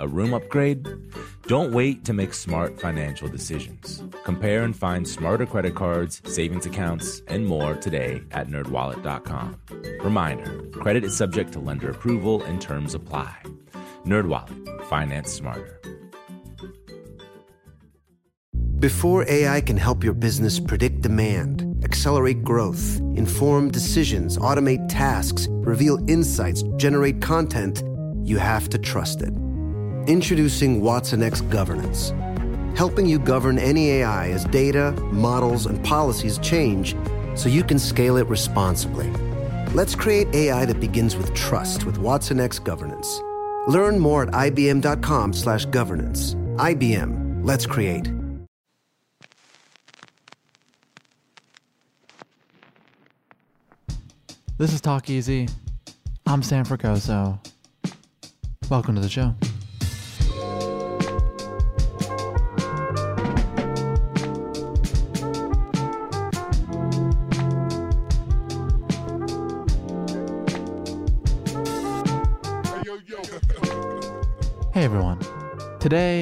A 0.00 0.08
room 0.08 0.34
upgrade? 0.34 0.86
Don't 1.46 1.72
wait 1.72 2.04
to 2.04 2.12
make 2.12 2.34
smart 2.34 2.80
financial 2.80 3.28
decisions. 3.28 4.02
Compare 4.24 4.62
and 4.62 4.74
find 4.74 5.06
smarter 5.06 5.46
credit 5.46 5.74
cards, 5.74 6.22
savings 6.24 6.66
accounts, 6.66 7.22
and 7.28 7.46
more 7.46 7.74
today 7.74 8.22
at 8.30 8.48
nerdwallet.com. 8.48 9.60
Reminder, 10.00 10.62
credit 10.72 11.04
is 11.04 11.16
subject 11.16 11.52
to 11.52 11.60
lender 11.60 11.90
approval 11.90 12.42
and 12.42 12.60
terms 12.60 12.94
apply. 12.94 13.36
NerdWallet, 14.04 14.84
finance 14.86 15.32
smarter. 15.32 15.80
Before 18.78 19.24
AI 19.28 19.60
can 19.60 19.76
help 19.76 20.02
your 20.02 20.14
business 20.14 20.58
predict 20.58 21.02
demand, 21.02 21.84
accelerate 21.84 22.42
growth, 22.42 22.98
inform 23.14 23.70
decisions, 23.70 24.36
automate 24.38 24.88
tasks, 24.88 25.46
reveal 25.50 25.98
insights, 26.10 26.64
generate 26.78 27.20
content, 27.20 27.84
you 28.24 28.38
have 28.38 28.68
to 28.70 28.78
trust 28.78 29.22
it. 29.22 29.32
Introducing 30.08 30.80
Watson 30.80 31.22
X 31.22 31.42
Governance, 31.42 32.12
helping 32.76 33.06
you 33.06 33.20
govern 33.20 33.56
any 33.56 33.90
AI 33.90 34.30
as 34.30 34.44
data, 34.46 34.90
models, 35.12 35.66
and 35.66 35.80
policies 35.84 36.38
change 36.38 36.96
so 37.36 37.48
you 37.48 37.62
can 37.62 37.78
scale 37.78 38.16
it 38.16 38.26
responsibly. 38.26 39.08
Let's 39.74 39.94
create 39.94 40.26
AI 40.34 40.64
that 40.64 40.80
begins 40.80 41.16
with 41.16 41.32
trust 41.34 41.86
with 41.86 41.98
Watson 41.98 42.40
X 42.40 42.58
Governance. 42.58 43.22
Learn 43.68 44.00
more 44.00 44.24
at 44.24 44.30
ibm.com/governance. 44.30 46.34
IBM. 46.56 47.44
Let's 47.44 47.64
create. 47.64 48.10
This 54.58 54.72
is 54.72 54.80
Talk 54.80 55.08
Easy. 55.08 55.48
I'm 56.26 56.42
Sam 56.42 56.64
Fragoso. 56.64 57.38
Welcome 58.68 58.96
to 58.96 59.00
the 59.00 59.08
show. 59.08 59.36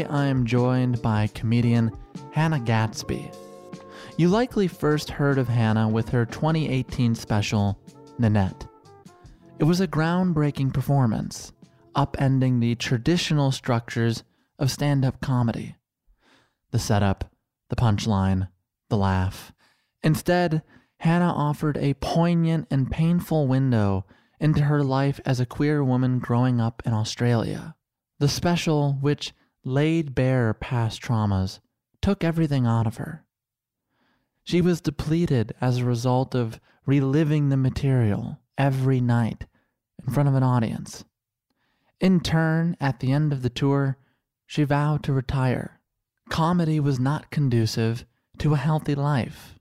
I 0.04 0.26
am 0.26 0.46
joined 0.46 1.02
by 1.02 1.28
comedian 1.28 1.92
Hannah 2.32 2.60
Gadsby. 2.60 3.30
You 4.16 4.28
likely 4.28 4.68
first 4.68 5.10
heard 5.10 5.38
of 5.38 5.48
Hannah 5.48 5.88
with 5.88 6.08
her 6.10 6.26
2018 6.26 7.14
special, 7.14 7.78
Nanette. 8.18 8.66
It 9.58 9.64
was 9.64 9.80
a 9.80 9.88
groundbreaking 9.88 10.72
performance, 10.72 11.52
upending 11.94 12.60
the 12.60 12.74
traditional 12.74 13.52
structures 13.52 14.24
of 14.58 14.70
stand 14.70 15.04
up 15.04 15.20
comedy. 15.20 15.76
The 16.70 16.78
setup, 16.78 17.30
the 17.68 17.76
punchline, 17.76 18.48
the 18.88 18.96
laugh. 18.96 19.52
Instead, 20.02 20.62
Hannah 20.98 21.32
offered 21.32 21.78
a 21.78 21.94
poignant 21.94 22.66
and 22.70 22.90
painful 22.90 23.46
window 23.46 24.04
into 24.38 24.62
her 24.62 24.82
life 24.82 25.20
as 25.24 25.40
a 25.40 25.46
queer 25.46 25.82
woman 25.84 26.18
growing 26.18 26.60
up 26.60 26.82
in 26.84 26.92
Australia. 26.92 27.74
The 28.18 28.28
special, 28.28 28.98
which 29.00 29.32
laid 29.64 30.14
bare 30.14 30.54
past 30.54 31.02
traumas, 31.02 31.60
took 32.00 32.24
everything 32.24 32.66
out 32.66 32.86
of 32.86 32.96
her. 32.96 33.24
She 34.44 34.60
was 34.60 34.80
depleted 34.80 35.54
as 35.60 35.78
a 35.78 35.84
result 35.84 36.34
of 36.34 36.60
reliving 36.86 37.48
the 37.48 37.56
material 37.56 38.38
every 38.56 39.00
night 39.00 39.46
in 40.04 40.12
front 40.12 40.28
of 40.28 40.34
an 40.34 40.42
audience. 40.42 41.04
In 42.00 42.20
turn, 42.20 42.76
at 42.80 43.00
the 43.00 43.12
end 43.12 43.32
of 43.32 43.42
the 43.42 43.50
tour, 43.50 43.98
she 44.46 44.64
vowed 44.64 45.02
to 45.04 45.12
retire. 45.12 45.80
Comedy 46.30 46.80
was 46.80 46.98
not 46.98 47.30
conducive 47.30 48.04
to 48.38 48.54
a 48.54 48.58
healthy 48.58 48.94
life. 48.94 49.58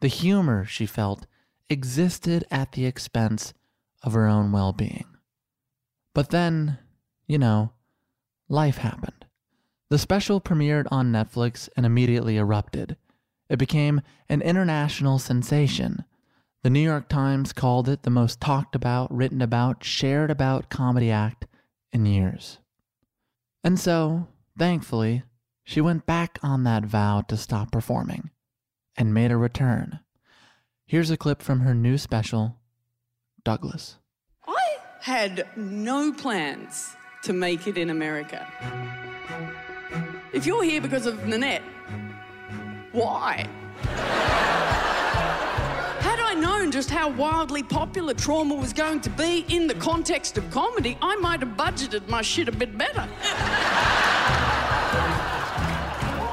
The 0.00 0.08
humor, 0.08 0.64
she 0.64 0.86
felt, 0.86 1.26
existed 1.68 2.44
at 2.50 2.72
the 2.72 2.86
expense 2.86 3.52
of 4.02 4.14
her 4.14 4.26
own 4.26 4.50
well 4.50 4.72
being. 4.72 5.06
But 6.14 6.30
then, 6.30 6.78
you 7.26 7.38
know, 7.38 7.72
life 8.48 8.78
happened. 8.78 9.21
The 9.92 9.98
special 9.98 10.40
premiered 10.40 10.86
on 10.90 11.12
Netflix 11.12 11.68
and 11.76 11.84
immediately 11.84 12.38
erupted. 12.38 12.96
It 13.50 13.58
became 13.58 14.00
an 14.26 14.40
international 14.40 15.18
sensation. 15.18 16.06
The 16.62 16.70
New 16.70 16.80
York 16.80 17.10
Times 17.10 17.52
called 17.52 17.90
it 17.90 18.02
the 18.02 18.08
most 18.08 18.40
talked 18.40 18.74
about, 18.74 19.14
written 19.14 19.42
about, 19.42 19.84
shared 19.84 20.30
about 20.30 20.70
comedy 20.70 21.10
act 21.10 21.44
in 21.92 22.06
years. 22.06 22.56
And 23.62 23.78
so, 23.78 24.28
thankfully, 24.58 25.24
she 25.62 25.82
went 25.82 26.06
back 26.06 26.38
on 26.42 26.64
that 26.64 26.86
vow 26.86 27.20
to 27.28 27.36
stop 27.36 27.70
performing 27.70 28.30
and 28.96 29.12
made 29.12 29.30
a 29.30 29.36
return. 29.36 30.00
Here's 30.86 31.10
a 31.10 31.18
clip 31.18 31.42
from 31.42 31.60
her 31.60 31.74
new 31.74 31.98
special, 31.98 32.56
Douglas. 33.44 33.98
I 34.48 34.76
had 35.00 35.46
no 35.54 36.14
plans 36.14 36.96
to 37.24 37.34
make 37.34 37.66
it 37.66 37.76
in 37.76 37.90
America. 37.90 39.00
If 40.32 40.46
you're 40.46 40.64
here 40.64 40.80
because 40.80 41.04
of 41.04 41.26
Nanette, 41.26 41.60
why? 42.92 43.46
Had 46.00 46.20
I 46.20 46.32
known 46.32 46.70
just 46.70 46.90
how 46.90 47.10
wildly 47.10 47.62
popular 47.62 48.14
trauma 48.14 48.54
was 48.54 48.72
going 48.72 49.02
to 49.02 49.10
be 49.10 49.44
in 49.50 49.66
the 49.66 49.74
context 49.74 50.38
of 50.38 50.50
comedy, 50.50 50.96
I 51.02 51.16
might 51.16 51.40
have 51.40 51.50
budgeted 51.50 52.08
my 52.08 52.22
shit 52.22 52.48
a 52.48 52.52
bit 52.52 52.78
better. 52.78 53.06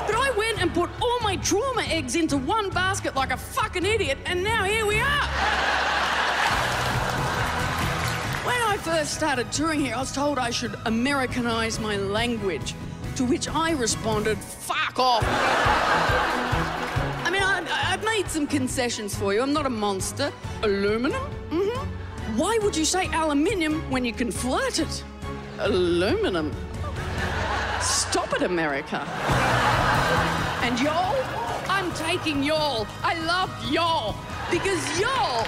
but 0.07 0.15
I 0.15 0.33
went 0.37 0.61
and 0.61 0.73
put 0.73 0.89
all 1.01 1.19
my 1.19 1.35
trauma 1.35 1.81
eggs 1.81 2.15
into 2.15 2.37
one 2.37 2.69
basket 2.69 3.17
like 3.17 3.31
a 3.31 3.37
fucking 3.37 3.85
idiot, 3.85 4.17
and 4.25 4.41
now 4.41 4.63
here 4.63 4.85
we 4.85 5.01
are. 5.01 5.27
When 8.45 8.61
I 8.61 8.77
first 8.81 9.13
started 9.13 9.51
touring 9.51 9.81
here, 9.81 9.95
I 9.95 9.99
was 9.99 10.13
told 10.13 10.39
I 10.39 10.51
should 10.51 10.75
Americanize 10.85 11.81
my 11.81 11.97
language, 11.97 12.75
to 13.19 13.25
which 13.25 13.49
I 13.49 13.71
responded, 13.71 14.37
fuck 14.37 14.97
off. 14.97 15.25
I 17.25 17.29
mean, 17.29 17.43
I, 17.43 17.65
I've 17.91 18.01
made 18.05 18.29
some 18.29 18.47
concessions 18.47 19.13
for 19.13 19.33
you. 19.33 19.41
I'm 19.41 19.51
not 19.51 19.65
a 19.65 19.69
monster. 19.69 20.31
Aluminum? 20.63 21.21
Mm-hmm. 21.49 22.37
Why 22.37 22.57
would 22.61 22.77
you 22.77 22.85
say 22.85 23.07
aluminium 23.07 23.81
when 23.91 24.05
you 24.05 24.13
can 24.13 24.31
flirt 24.31 24.79
it? 24.79 25.03
Aluminum. 25.57 26.55
Stop 27.81 28.31
it, 28.35 28.43
America. 28.43 28.99
And 30.63 30.79
y'all, 30.79 31.21
I'm 31.67 31.91
taking 31.95 32.41
y'all. 32.41 32.87
I 33.03 33.19
love 33.25 33.51
y'all 33.69 34.15
because 34.49 34.97
y'all 34.97 35.45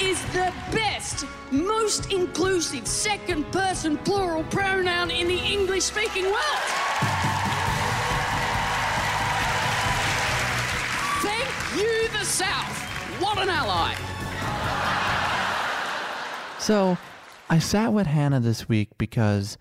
is 0.00 0.22
the 0.26 0.52
best, 0.70 1.26
most 1.50 2.12
inclusive 2.12 2.86
second 2.86 3.44
person 3.50 3.98
plural 3.98 4.44
pronoun 4.44 5.10
in 5.10 5.26
the 5.26 5.38
English 5.38 5.84
speaking 5.84 6.24
world. 6.24 6.64
Thank 11.20 11.48
you, 11.76 12.08
the 12.16 12.24
South. 12.24 12.78
What 13.20 13.38
an 13.38 13.48
ally. 13.48 13.94
So, 16.60 16.96
I 17.50 17.58
sat 17.58 17.92
with 17.92 18.06
Hannah 18.06 18.40
this 18.40 18.68
week 18.68 18.90
because 18.98 19.58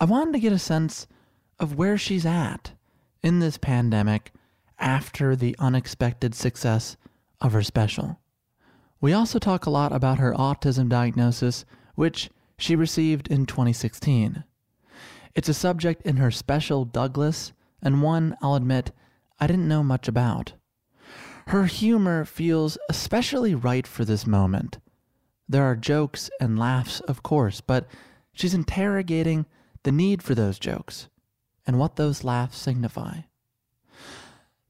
I 0.00 0.06
wanted 0.06 0.32
to 0.32 0.40
get 0.40 0.52
a 0.52 0.58
sense 0.58 1.06
of 1.60 1.76
where 1.76 1.98
she's 1.98 2.26
at 2.26 2.72
in 3.22 3.38
this 3.38 3.58
pandemic 3.58 4.32
after 4.78 5.36
the 5.36 5.54
unexpected 5.58 6.34
success 6.34 6.96
of 7.40 7.52
her 7.52 7.62
special. 7.62 8.18
We 9.00 9.12
also 9.12 9.38
talk 9.38 9.66
a 9.66 9.70
lot 9.70 9.92
about 9.92 10.18
her 10.18 10.32
autism 10.32 10.88
diagnosis, 10.88 11.64
which 11.94 12.30
she 12.58 12.74
received 12.74 13.28
in 13.28 13.46
2016. 13.46 14.42
It's 15.34 15.48
a 15.48 15.54
subject 15.54 16.02
in 16.02 16.16
her 16.16 16.32
special 16.32 16.84
Douglas, 16.84 17.52
and 17.80 18.02
one, 18.02 18.36
I'll 18.42 18.56
admit, 18.56 18.90
I 19.38 19.46
didn't 19.46 19.68
know 19.68 19.84
much 19.84 20.08
about. 20.08 20.54
Her 21.48 21.66
humor 21.66 22.24
feels 22.24 22.76
especially 22.88 23.54
right 23.54 23.86
for 23.86 24.04
this 24.04 24.26
moment. 24.26 24.78
There 25.48 25.62
are 25.62 25.76
jokes 25.76 26.28
and 26.40 26.58
laughs, 26.58 27.00
of 27.00 27.22
course, 27.22 27.60
but 27.60 27.86
she's 28.32 28.52
interrogating 28.52 29.46
the 29.84 29.92
need 29.92 30.22
for 30.22 30.34
those 30.34 30.58
jokes 30.58 31.08
and 31.66 31.78
what 31.78 31.96
those 31.96 32.24
laughs 32.24 32.58
signify. 32.58 33.20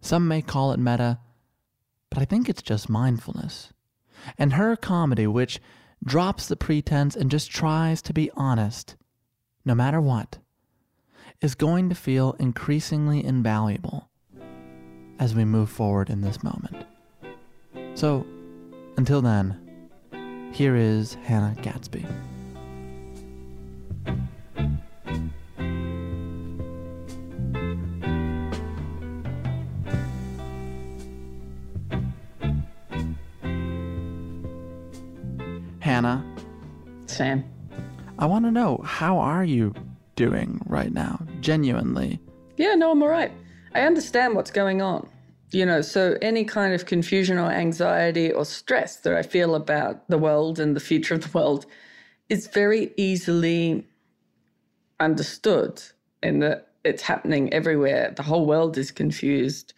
Some 0.00 0.28
may 0.28 0.42
call 0.42 0.72
it 0.72 0.78
meta, 0.78 1.18
but 2.10 2.18
I 2.18 2.26
think 2.26 2.48
it's 2.48 2.62
just 2.62 2.90
mindfulness. 2.90 3.72
And 4.36 4.54
her 4.54 4.76
comedy, 4.76 5.26
which 5.26 5.60
drops 6.04 6.48
the 6.48 6.56
pretense 6.56 7.16
and 7.16 7.30
just 7.30 7.50
tries 7.50 8.02
to 8.02 8.12
be 8.12 8.30
honest, 8.34 8.96
no 9.64 9.74
matter 9.74 10.00
what, 10.00 10.38
is 11.40 11.54
going 11.54 11.88
to 11.88 11.94
feel 11.94 12.34
increasingly 12.38 13.24
invaluable 13.24 14.08
as 15.18 15.34
we 15.34 15.44
move 15.44 15.70
forward 15.70 16.10
in 16.10 16.20
this 16.20 16.42
moment. 16.42 16.84
So, 17.94 18.26
until 18.96 19.20
then, 19.20 19.56
here 20.52 20.76
is 20.76 21.14
Hannah 21.24 21.56
Gadsby. 21.62 22.06
Hannah, 35.98 36.24
Sam. 37.06 37.44
I 38.20 38.26
want 38.26 38.44
to 38.44 38.52
know 38.52 38.80
how 38.84 39.18
are 39.18 39.44
you 39.44 39.74
doing 40.14 40.60
right 40.64 40.92
now? 40.92 41.20
Genuinely. 41.40 42.20
Yeah, 42.56 42.76
no, 42.76 42.92
I'm 42.92 43.02
all 43.02 43.08
right. 43.08 43.32
I 43.74 43.80
understand 43.80 44.36
what's 44.36 44.52
going 44.52 44.80
on. 44.80 45.08
You 45.50 45.66
know, 45.66 45.80
so 45.80 46.16
any 46.22 46.44
kind 46.44 46.72
of 46.72 46.86
confusion 46.86 47.36
or 47.36 47.50
anxiety 47.50 48.30
or 48.30 48.44
stress 48.44 48.94
that 48.98 49.12
I 49.12 49.22
feel 49.22 49.56
about 49.56 50.08
the 50.08 50.18
world 50.18 50.60
and 50.60 50.76
the 50.76 50.80
future 50.80 51.14
of 51.14 51.22
the 51.22 51.36
world 51.36 51.66
is 52.28 52.46
very 52.46 52.92
easily 52.96 53.84
understood 55.00 55.82
in 56.22 56.38
that 56.38 56.68
it's 56.84 57.02
happening 57.02 57.52
everywhere. 57.52 58.12
The 58.14 58.22
whole 58.22 58.46
world 58.46 58.78
is 58.78 58.92
confused. 58.92 59.74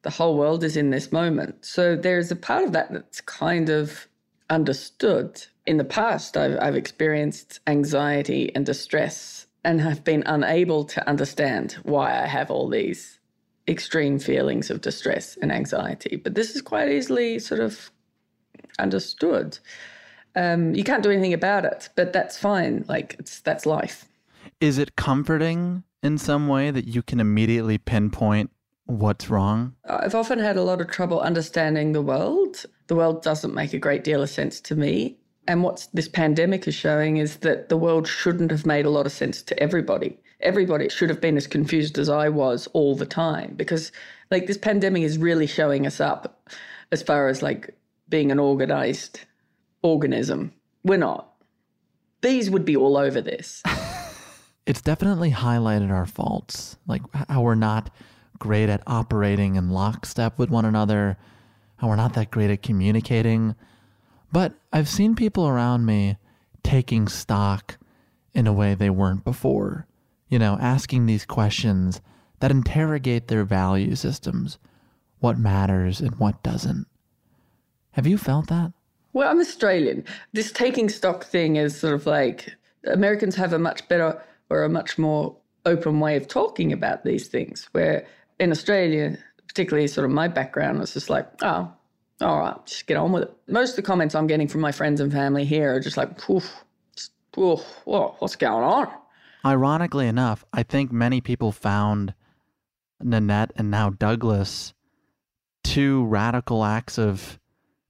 The 0.00 0.08
whole 0.08 0.38
world 0.38 0.64
is 0.64 0.78
in 0.78 0.88
this 0.88 1.12
moment. 1.12 1.62
So 1.66 1.94
there's 1.94 2.30
a 2.30 2.36
part 2.36 2.64
of 2.64 2.72
that 2.72 2.90
that's 2.90 3.20
kind 3.20 3.68
of 3.68 4.07
understood. 4.50 5.42
In 5.66 5.76
the 5.76 5.84
past, 5.84 6.36
I've, 6.36 6.58
I've 6.60 6.76
experienced 6.76 7.60
anxiety 7.66 8.54
and 8.54 8.64
distress 8.64 9.46
and 9.64 9.80
have 9.80 10.04
been 10.04 10.22
unable 10.26 10.84
to 10.84 11.08
understand 11.08 11.72
why 11.82 12.22
I 12.22 12.26
have 12.26 12.50
all 12.50 12.68
these 12.68 13.18
extreme 13.68 14.18
feelings 14.18 14.70
of 14.70 14.80
distress 14.80 15.36
and 15.42 15.52
anxiety. 15.52 16.16
But 16.16 16.34
this 16.34 16.56
is 16.56 16.62
quite 16.62 16.88
easily 16.88 17.38
sort 17.38 17.60
of 17.60 17.90
understood. 18.78 19.58
Um, 20.34 20.74
you 20.74 20.84
can't 20.84 21.02
do 21.02 21.10
anything 21.10 21.34
about 21.34 21.64
it, 21.64 21.88
but 21.96 22.12
that's 22.12 22.38
fine. 22.38 22.84
Like 22.88 23.16
it's 23.18 23.40
that's 23.40 23.66
life. 23.66 24.06
Is 24.60 24.78
it 24.78 24.96
comforting 24.96 25.84
in 26.02 26.16
some 26.18 26.48
way 26.48 26.70
that 26.70 26.86
you 26.86 27.02
can 27.02 27.20
immediately 27.20 27.78
pinpoint 27.78 28.50
what's 28.88 29.28
wrong? 29.28 29.74
I've 29.88 30.14
often 30.14 30.38
had 30.38 30.56
a 30.56 30.62
lot 30.62 30.80
of 30.80 30.90
trouble 30.90 31.20
understanding 31.20 31.92
the 31.92 32.02
world. 32.02 32.64
The 32.86 32.96
world 32.96 33.22
doesn't 33.22 33.54
make 33.54 33.74
a 33.74 33.78
great 33.78 34.02
deal 34.02 34.22
of 34.22 34.30
sense 34.30 34.60
to 34.62 34.74
me. 34.74 35.18
And 35.46 35.62
what 35.62 35.86
this 35.92 36.08
pandemic 36.08 36.66
is 36.66 36.74
showing 36.74 37.18
is 37.18 37.36
that 37.36 37.68
the 37.68 37.76
world 37.76 38.08
shouldn't 38.08 38.50
have 38.50 38.66
made 38.66 38.86
a 38.86 38.90
lot 38.90 39.06
of 39.06 39.12
sense 39.12 39.42
to 39.42 39.62
everybody. 39.62 40.18
Everybody 40.40 40.88
should 40.88 41.10
have 41.10 41.20
been 41.20 41.36
as 41.36 41.46
confused 41.46 41.98
as 41.98 42.08
I 42.08 42.28
was 42.28 42.66
all 42.68 42.94
the 42.94 43.06
time 43.06 43.54
because, 43.56 43.92
like, 44.30 44.46
this 44.46 44.58
pandemic 44.58 45.02
is 45.02 45.18
really 45.18 45.46
showing 45.46 45.86
us 45.86 46.00
up 46.00 46.48
as 46.90 47.02
far 47.02 47.28
as 47.28 47.42
like 47.42 47.76
being 48.08 48.30
an 48.32 48.38
organized 48.38 49.20
organism. 49.82 50.52
We're 50.82 50.96
not. 50.96 51.32
Bees 52.20 52.50
would 52.50 52.64
be 52.64 52.76
all 52.76 52.96
over 52.96 53.20
this. 53.20 53.62
It's 54.68 54.82
definitely 54.82 55.30
highlighted 55.30 55.90
our 55.90 56.04
faults, 56.04 56.76
like 56.86 57.00
how 57.30 57.40
we're 57.40 57.54
not 57.54 57.88
great 58.38 58.68
at 58.68 58.82
operating 58.86 59.56
in 59.56 59.70
lockstep 59.70 60.38
with 60.38 60.50
one 60.50 60.64
another, 60.64 61.16
how 61.76 61.88
we're 61.88 61.96
not 61.96 62.14
that 62.14 62.30
great 62.30 62.50
at 62.50 62.62
communicating. 62.62 63.54
But 64.32 64.54
I've 64.72 64.88
seen 64.88 65.14
people 65.14 65.48
around 65.48 65.86
me 65.86 66.16
taking 66.62 67.08
stock 67.08 67.78
in 68.34 68.46
a 68.46 68.52
way 68.52 68.74
they 68.74 68.90
weren't 68.90 69.24
before. 69.24 69.86
You 70.28 70.38
know, 70.38 70.58
asking 70.60 71.06
these 71.06 71.24
questions 71.24 72.00
that 72.40 72.50
interrogate 72.50 73.28
their 73.28 73.44
value 73.44 73.94
systems 73.94 74.58
what 75.20 75.38
matters 75.38 76.00
and 76.00 76.14
what 76.16 76.42
doesn't. 76.42 76.86
Have 77.92 78.06
you 78.06 78.18
felt 78.18 78.48
that? 78.48 78.72
Well, 79.12 79.28
I'm 79.28 79.40
Australian. 79.40 80.04
This 80.32 80.52
taking 80.52 80.88
stock 80.88 81.24
thing 81.24 81.56
is 81.56 81.78
sort 81.78 81.94
of 81.94 82.06
like 82.06 82.54
Americans 82.86 83.34
have 83.36 83.52
a 83.52 83.58
much 83.58 83.88
better 83.88 84.22
or 84.50 84.62
a 84.62 84.68
much 84.68 84.98
more 84.98 85.36
open 85.66 86.00
way 86.00 86.16
of 86.16 86.28
talking 86.28 86.72
about 86.72 87.04
these 87.04 87.26
things, 87.28 87.68
where 87.72 88.06
in 88.38 88.50
Australia, 88.50 89.18
particularly 89.46 89.88
sort 89.88 90.04
of 90.04 90.10
my 90.10 90.28
background, 90.28 90.80
it's 90.80 90.94
just 90.94 91.10
like, 91.10 91.28
oh, 91.42 91.72
all 92.20 92.38
right, 92.38 92.66
just 92.66 92.86
get 92.86 92.96
on 92.96 93.12
with 93.12 93.24
it. 93.24 93.36
Most 93.46 93.70
of 93.70 93.76
the 93.76 93.82
comments 93.82 94.14
I'm 94.14 94.26
getting 94.26 94.48
from 94.48 94.60
my 94.60 94.72
friends 94.72 95.00
and 95.00 95.12
family 95.12 95.44
here 95.44 95.74
are 95.74 95.80
just 95.80 95.96
like, 95.96 96.28
oof, 96.28 96.64
oof, 97.36 97.60
whoa, 97.84 98.16
what's 98.18 98.36
going 98.36 98.64
on? 98.64 98.88
Ironically 99.44 100.08
enough, 100.08 100.44
I 100.52 100.62
think 100.62 100.90
many 100.90 101.20
people 101.20 101.52
found 101.52 102.14
Nanette 103.00 103.52
and 103.56 103.70
now 103.70 103.90
Douglas 103.90 104.74
two 105.62 106.04
radical 106.06 106.64
acts 106.64 106.98
of 106.98 107.38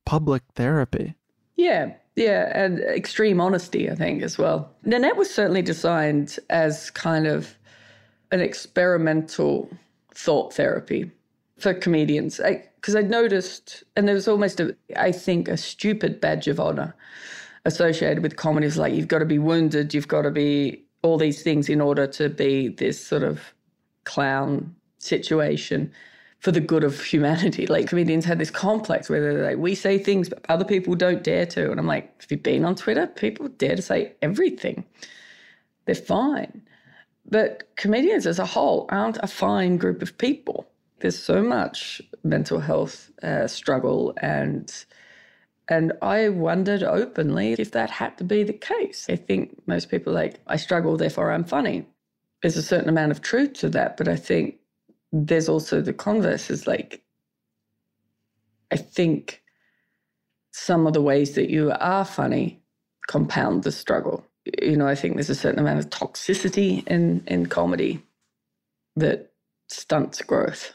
public 0.05 0.43
therapy. 0.55 1.15
Yeah, 1.57 1.95
yeah, 2.17 2.51
and 2.55 2.81
extreme 2.81 3.41
honesty, 3.41 3.91
I 3.91 3.95
think, 3.95 4.23
as 4.23 4.37
well. 4.37 4.71
Nanette 4.85 5.17
was 5.17 5.33
certainly 5.33 5.63
designed 5.63 6.39
as 6.51 6.91
kind 6.91 7.27
of 7.27 7.57
an 8.31 8.41
experimental 8.41 9.71
thought 10.19 10.53
therapy 10.53 11.11
for 11.59 11.73
comedians. 11.73 12.41
Because 12.77 12.97
I, 12.97 13.03
would 13.03 13.11
noticed, 13.11 13.85
and 13.97 14.09
there 14.09 14.15
was 14.15 14.27
almost, 14.29 14.59
a, 14.61 14.77
I 14.97 15.13
think, 15.13 15.49
a 15.49 15.57
stupid 15.57 16.21
badge 16.21 16.49
of 16.49 16.59
honor 16.59 16.95
associated 17.65 18.23
with 18.23 18.37
comedies 18.37 18.77
like 18.77 18.95
you've 18.95 19.09
got 19.09 19.21
to 19.21 19.25
be 19.25 19.39
wounded, 19.39 19.95
you've 19.95 20.09
got 20.09 20.23
to 20.23 20.31
be 20.31 20.85
all 21.03 21.19
these 21.19 21.43
things 21.43 21.69
in 21.69 21.81
order 21.81 22.07
to 22.07 22.29
be 22.29 22.69
this 22.69 23.05
sort 23.05 23.23
of 23.23 23.55
clown 24.05 24.75
situation 24.99 25.93
for 26.41 26.51
the 26.51 26.61
good 26.61 26.83
of 26.83 27.01
humanity. 27.03 27.67
Like 27.67 27.87
comedians 27.89 28.25
had 28.25 28.39
this 28.41 28.51
complex 28.51 29.09
where 29.09 29.21
they're 29.21 29.45
like, 29.45 29.59
we 29.59 29.75
say 29.75 29.99
things, 29.99 30.29
but 30.29 30.45
other 30.49 30.65
people 30.65 30.95
don't 30.97 31.23
dare 31.23 31.47
to. 31.47 31.71
And 31.71 31.79
I'm 31.79 31.87
like, 31.87 32.21
have 32.23 32.31
you 32.31 32.39
been 32.39 32.65
on 32.65 32.75
Twitter? 32.75 33.07
People 33.07 33.49
dare 33.49 33.77
to 33.77 33.83
say 33.83 34.15
everything. 34.23 34.85
They're 35.85 35.95
fine. 35.95 36.63
But 37.29 37.69
comedians 37.77 38.27
as 38.27 38.39
a 38.39 38.47
whole 38.47 38.87
aren't 38.91 39.19
a 39.23 39.29
fine 39.29 39.79
group 39.79 40.03
of 40.03 40.19
people. 40.19 40.69
There's 41.01 41.19
so 41.19 41.43
much 41.43 42.03
mental 42.25 42.61
health 42.61 43.11
uh, 43.23 43.49
struggle 43.49 44.15
and 44.23 44.73
and 45.69 45.95
I 46.03 46.31
wondered 46.31 46.85
openly 46.85 47.55
if 47.59 47.73
that 47.73 47.91
had 47.91 48.19
to 48.19 48.25
be 48.25 48.45
the 48.45 48.55
case. 48.55 49.07
I 49.11 49.17
think 49.17 49.59
most 49.67 49.91
people 49.91 50.13
like, 50.15 50.41
I 50.47 50.57
struggle, 50.57 50.97
therefore 50.97 51.33
I'm 51.33 51.45
funny. 51.45 51.87
There's 52.43 52.57
a 52.59 52.63
certain 52.63 52.89
amount 52.91 53.13
of 53.13 53.23
truth 53.23 53.55
to 53.55 53.71
that, 53.71 53.97
but 53.99 54.09
I 54.09 54.17
think 54.17 54.59
there's 55.13 55.49
also 55.49 55.83
the 55.83 55.95
converse 55.95 56.51
is 56.51 56.69
like, 56.69 57.03
I 58.73 58.77
think 58.79 59.43
some 60.53 60.87
of 60.87 60.95
the 60.95 61.03
ways 61.03 61.35
that 61.37 61.51
you 61.51 61.73
are 61.81 62.07
funny 62.07 62.63
compound 63.09 63.65
the 63.65 63.73
struggle. 63.73 64.27
You 64.63 64.77
know, 64.77 64.87
I 64.87 64.95
think 64.95 65.15
there's 65.15 65.31
a 65.31 65.35
certain 65.35 65.61
amount 65.61 65.79
of 65.79 65.91
toxicity 65.91 66.87
in, 66.87 67.23
in 67.27 67.47
comedy 67.47 68.03
that 68.97 69.33
stunts 69.69 70.23
growth. 70.23 70.75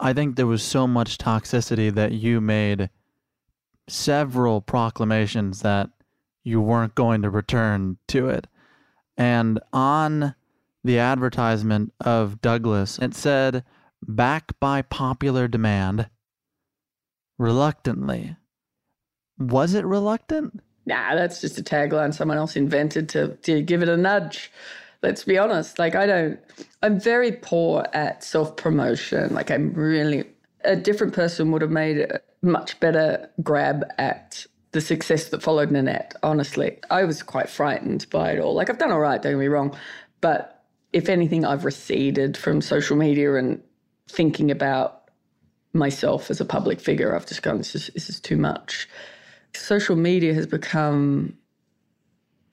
I 0.00 0.12
think 0.12 0.36
there 0.36 0.46
was 0.46 0.62
so 0.62 0.86
much 0.86 1.18
toxicity 1.18 1.92
that 1.94 2.12
you 2.12 2.40
made 2.40 2.90
several 3.88 4.60
proclamations 4.60 5.62
that 5.62 5.90
you 6.44 6.60
weren't 6.60 6.94
going 6.94 7.22
to 7.22 7.30
return 7.30 7.98
to 8.08 8.28
it. 8.28 8.46
And 9.16 9.58
on 9.72 10.34
the 10.84 10.98
advertisement 10.98 11.92
of 12.00 12.40
Douglas, 12.40 12.98
it 13.00 13.14
said, 13.14 13.64
back 14.02 14.52
by 14.60 14.82
popular 14.82 15.48
demand, 15.48 16.08
reluctantly. 17.36 18.36
Was 19.38 19.74
it 19.74 19.84
reluctant? 19.84 20.60
Nah, 20.88 21.14
that's 21.14 21.42
just 21.42 21.58
a 21.58 21.62
tagline 21.62 22.14
someone 22.14 22.38
else 22.38 22.56
invented 22.56 23.10
to, 23.10 23.36
to 23.42 23.60
give 23.60 23.82
it 23.82 23.90
a 23.90 23.96
nudge. 23.96 24.50
Let's 25.02 25.22
be 25.22 25.36
honest. 25.36 25.78
Like, 25.78 25.94
I 25.94 26.06
don't, 26.06 26.40
I'm 26.82 26.98
very 26.98 27.32
poor 27.32 27.86
at 27.92 28.24
self 28.24 28.56
promotion. 28.56 29.34
Like, 29.34 29.50
I'm 29.50 29.74
really, 29.74 30.24
a 30.64 30.74
different 30.76 31.12
person 31.12 31.52
would 31.52 31.60
have 31.60 31.70
made 31.70 31.98
a 31.98 32.20
much 32.40 32.80
better 32.80 33.28
grab 33.42 33.84
at 33.98 34.46
the 34.72 34.80
success 34.80 35.28
that 35.28 35.42
followed 35.42 35.70
Nanette, 35.70 36.14
honestly. 36.22 36.78
I 36.90 37.04
was 37.04 37.22
quite 37.22 37.50
frightened 37.50 38.06
by 38.08 38.32
it 38.32 38.40
all. 38.40 38.54
Like, 38.54 38.70
I've 38.70 38.78
done 38.78 38.90
all 38.90 38.98
right, 39.00 39.20
don't 39.20 39.32
get 39.32 39.38
me 39.38 39.48
wrong. 39.48 39.76
But 40.22 40.64
if 40.94 41.10
anything, 41.10 41.44
I've 41.44 41.66
receded 41.66 42.34
from 42.38 42.62
social 42.62 42.96
media 42.96 43.34
and 43.34 43.62
thinking 44.08 44.50
about 44.50 45.10
myself 45.74 46.30
as 46.30 46.40
a 46.40 46.46
public 46.46 46.80
figure. 46.80 47.14
I've 47.14 47.26
just 47.26 47.42
gone, 47.42 47.58
this 47.58 47.74
is, 47.74 47.90
this 47.92 48.08
is 48.08 48.20
too 48.20 48.38
much. 48.38 48.88
Social 49.54 49.96
media 49.96 50.34
has 50.34 50.46
become, 50.46 51.36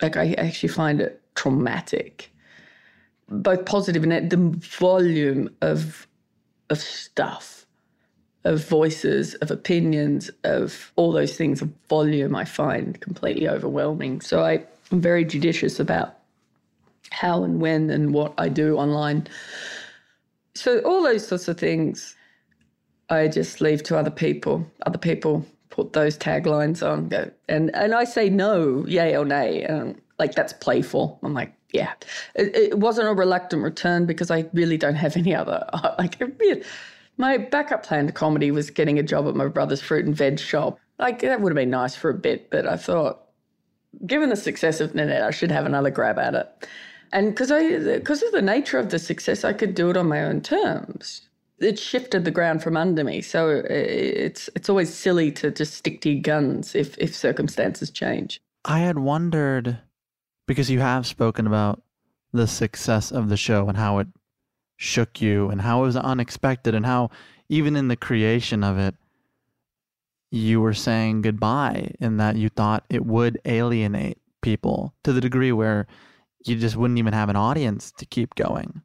like, 0.01 0.17
I 0.17 0.33
actually 0.33 0.69
find 0.69 1.01
it 1.01 1.21
traumatic, 1.35 2.31
both 3.29 3.65
positive 3.65 4.03
and. 4.03 4.29
The 4.29 4.37
volume 4.77 5.49
of, 5.61 6.07
of 6.69 6.79
stuff, 6.79 7.65
of 8.43 8.67
voices, 8.67 9.35
of 9.35 9.51
opinions, 9.51 10.29
of 10.43 10.91
all 10.95 11.11
those 11.11 11.35
things, 11.35 11.61
of 11.61 11.69
volume, 11.89 12.35
I 12.35 12.45
find 12.45 12.99
completely 13.01 13.47
overwhelming. 13.47 14.21
So 14.21 14.43
I, 14.43 14.63
I'm 14.91 15.01
very 15.01 15.25
judicious 15.25 15.79
about 15.79 16.15
how 17.11 17.43
and 17.43 17.61
when 17.61 17.89
and 17.89 18.13
what 18.13 18.33
I 18.37 18.49
do 18.49 18.77
online. 18.77 19.27
So 20.53 20.79
all 20.79 21.03
those 21.03 21.27
sorts 21.27 21.47
of 21.47 21.57
things, 21.57 22.15
I 23.09 23.27
just 23.27 23.61
leave 23.61 23.83
to 23.83 23.97
other 23.97 24.11
people. 24.11 24.65
Other 24.85 24.97
people 24.97 25.45
put 25.69 25.93
those 25.93 26.17
taglines 26.17 26.88
on, 26.88 27.10
go 27.10 27.31
and 27.50 27.74
and 27.75 27.93
I 27.93 28.03
say 28.03 28.29
no, 28.29 28.86
yay 28.88 29.15
or 29.15 29.25
nay, 29.25 29.63
and 29.63 30.00
like 30.19 30.36
that's 30.36 30.53
playful. 30.53 31.19
I'm 31.24 31.34
like, 31.34 31.53
yeah, 31.72 31.93
it, 32.36 32.55
it 32.55 32.79
wasn't 32.79 33.07
a 33.10 33.13
reluctant 33.13 33.63
return 33.63 34.05
because 34.05 34.31
I 34.31 34.45
really 34.53 34.77
don't 34.77 34.95
have 34.95 35.17
any 35.17 35.36
other 35.36 35.67
like. 36.00 36.22
My 37.17 37.38
backup 37.38 37.86
plan 37.86 38.07
to 38.07 38.13
comedy 38.13 38.51
was 38.51 38.69
getting 38.69 39.00
a 39.00 39.03
job 39.03 39.25
at 39.27 39.36
my 39.36 39.48
brother's 39.48 39.81
fruit 39.81 40.05
and 40.05 40.15
veg 40.15 40.38
shop. 40.39 40.79
Like 41.00 41.19
that 41.19 41.41
would 41.41 41.51
have 41.51 41.55
been 41.55 41.69
nice 41.69 41.95
for 41.95 42.10
a 42.10 42.13
bit, 42.13 42.50
but 42.50 42.67
I 42.67 42.75
thought, 42.75 43.22
given 44.05 44.29
the 44.29 44.36
success 44.36 44.81
of 44.81 44.95
Nanette, 44.95 45.22
I 45.22 45.31
should 45.31 45.51
have 45.51 45.65
another 45.65 45.89
grab 45.91 46.19
at 46.19 46.36
it. 46.36 46.67
And 47.13 47.31
because 47.31 47.51
I, 47.51 47.79
because 47.79 48.22
of 48.22 48.31
the 48.34 48.41
nature 48.41 48.77
of 48.77 48.89
the 48.89 49.00
success, 49.00 49.45
I 49.45 49.53
could 49.53 49.75
do 49.75 49.89
it 49.89 49.98
on 49.98 50.07
my 50.07 50.24
own 50.24 50.41
terms. 50.41 51.22
It 51.59 51.79
shifted 51.79 52.25
the 52.25 52.31
ground 52.31 52.62
from 52.62 52.75
under 52.75 53.03
me. 53.03 53.21
So 53.21 53.59
uh, 53.59 53.63
it's 53.69 54.50
it's 54.55 54.69
always 54.69 54.93
silly 54.93 55.31
to 55.33 55.51
just 55.51 55.75
stick 55.75 56.01
to 56.01 56.09
your 56.09 56.21
guns 56.21 56.75
if 56.75 56.97
if 56.97 57.15
circumstances 57.15 57.89
change. 57.89 58.41
I 58.65 58.79
had 58.79 59.00
wondered 59.00 59.77
because 60.47 60.69
you 60.69 60.79
have 60.79 61.07
spoken 61.07 61.47
about 61.47 61.81
the 62.33 62.47
success 62.47 63.12
of 63.12 63.29
the 63.29 63.38
show 63.38 63.69
and 63.69 63.77
how 63.77 64.00
it 64.00 64.07
shook 64.77 65.21
you 65.21 65.50
and 65.50 65.62
how 65.62 65.83
it 65.83 65.88
was 65.88 65.95
unexpected 65.95 66.75
and 66.75 66.85
how 66.85 67.09
even 67.47 67.75
in 67.75 67.88
the 67.88 67.95
creation 67.95 68.63
of 68.63 68.77
it 68.77 68.95
you 70.31 70.59
were 70.59 70.74
saying 70.74 71.21
goodbye 71.21 71.91
in 72.00 72.17
that 72.17 72.35
you 72.35 72.50
thought 72.50 72.83
it 72.89 73.05
would 73.05 73.39
alienate 73.45 74.17
people 74.41 74.93
to 75.03 75.13
the 75.13 75.21
degree 75.21 75.51
where 75.51 75.88
you 76.45 76.55
just 76.57 76.75
wouldn't 76.75 77.00
even 77.00 77.13
have 77.13 77.29
an 77.29 77.35
audience 77.35 77.91
to 77.97 78.05
keep 78.05 78.35
going. 78.35 78.81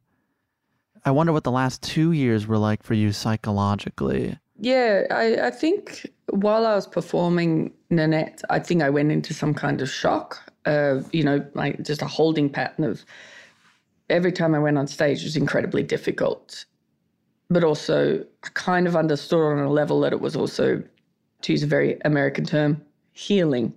I 1.03 1.11
wonder 1.11 1.33
what 1.33 1.43
the 1.43 1.51
last 1.51 1.81
two 1.81 2.11
years 2.11 2.47
were 2.47 2.57
like 2.57 2.83
for 2.83 2.93
you 2.93 3.11
psychologically. 3.11 4.37
Yeah, 4.59 5.05
I, 5.09 5.47
I 5.47 5.51
think 5.51 6.07
while 6.29 6.67
I 6.67 6.75
was 6.75 6.85
performing 6.85 7.73
Nanette, 7.89 8.41
I 8.49 8.59
think 8.59 8.83
I 8.83 8.89
went 8.89 9.11
into 9.11 9.33
some 9.33 9.53
kind 9.53 9.81
of 9.81 9.89
shock. 9.89 10.39
Uh, 10.65 11.01
you 11.11 11.23
know, 11.23 11.43
like 11.55 11.81
just 11.81 12.03
a 12.03 12.07
holding 12.07 12.47
pattern 12.47 12.85
of 12.85 13.03
every 14.11 14.31
time 14.31 14.53
I 14.53 14.59
went 14.59 14.77
on 14.77 14.85
stage 14.85 15.23
was 15.23 15.35
incredibly 15.35 15.81
difficult. 15.81 16.65
But 17.49 17.63
also, 17.63 18.23
I 18.43 18.47
kind 18.53 18.87
of 18.87 18.95
understood 18.95 19.39
on 19.39 19.59
a 19.59 19.71
level 19.71 19.99
that 20.01 20.13
it 20.13 20.21
was 20.21 20.35
also, 20.35 20.83
to 21.41 21.51
use 21.51 21.63
a 21.63 21.67
very 21.67 21.99
American 22.05 22.45
term, 22.45 22.81
healing. 23.13 23.73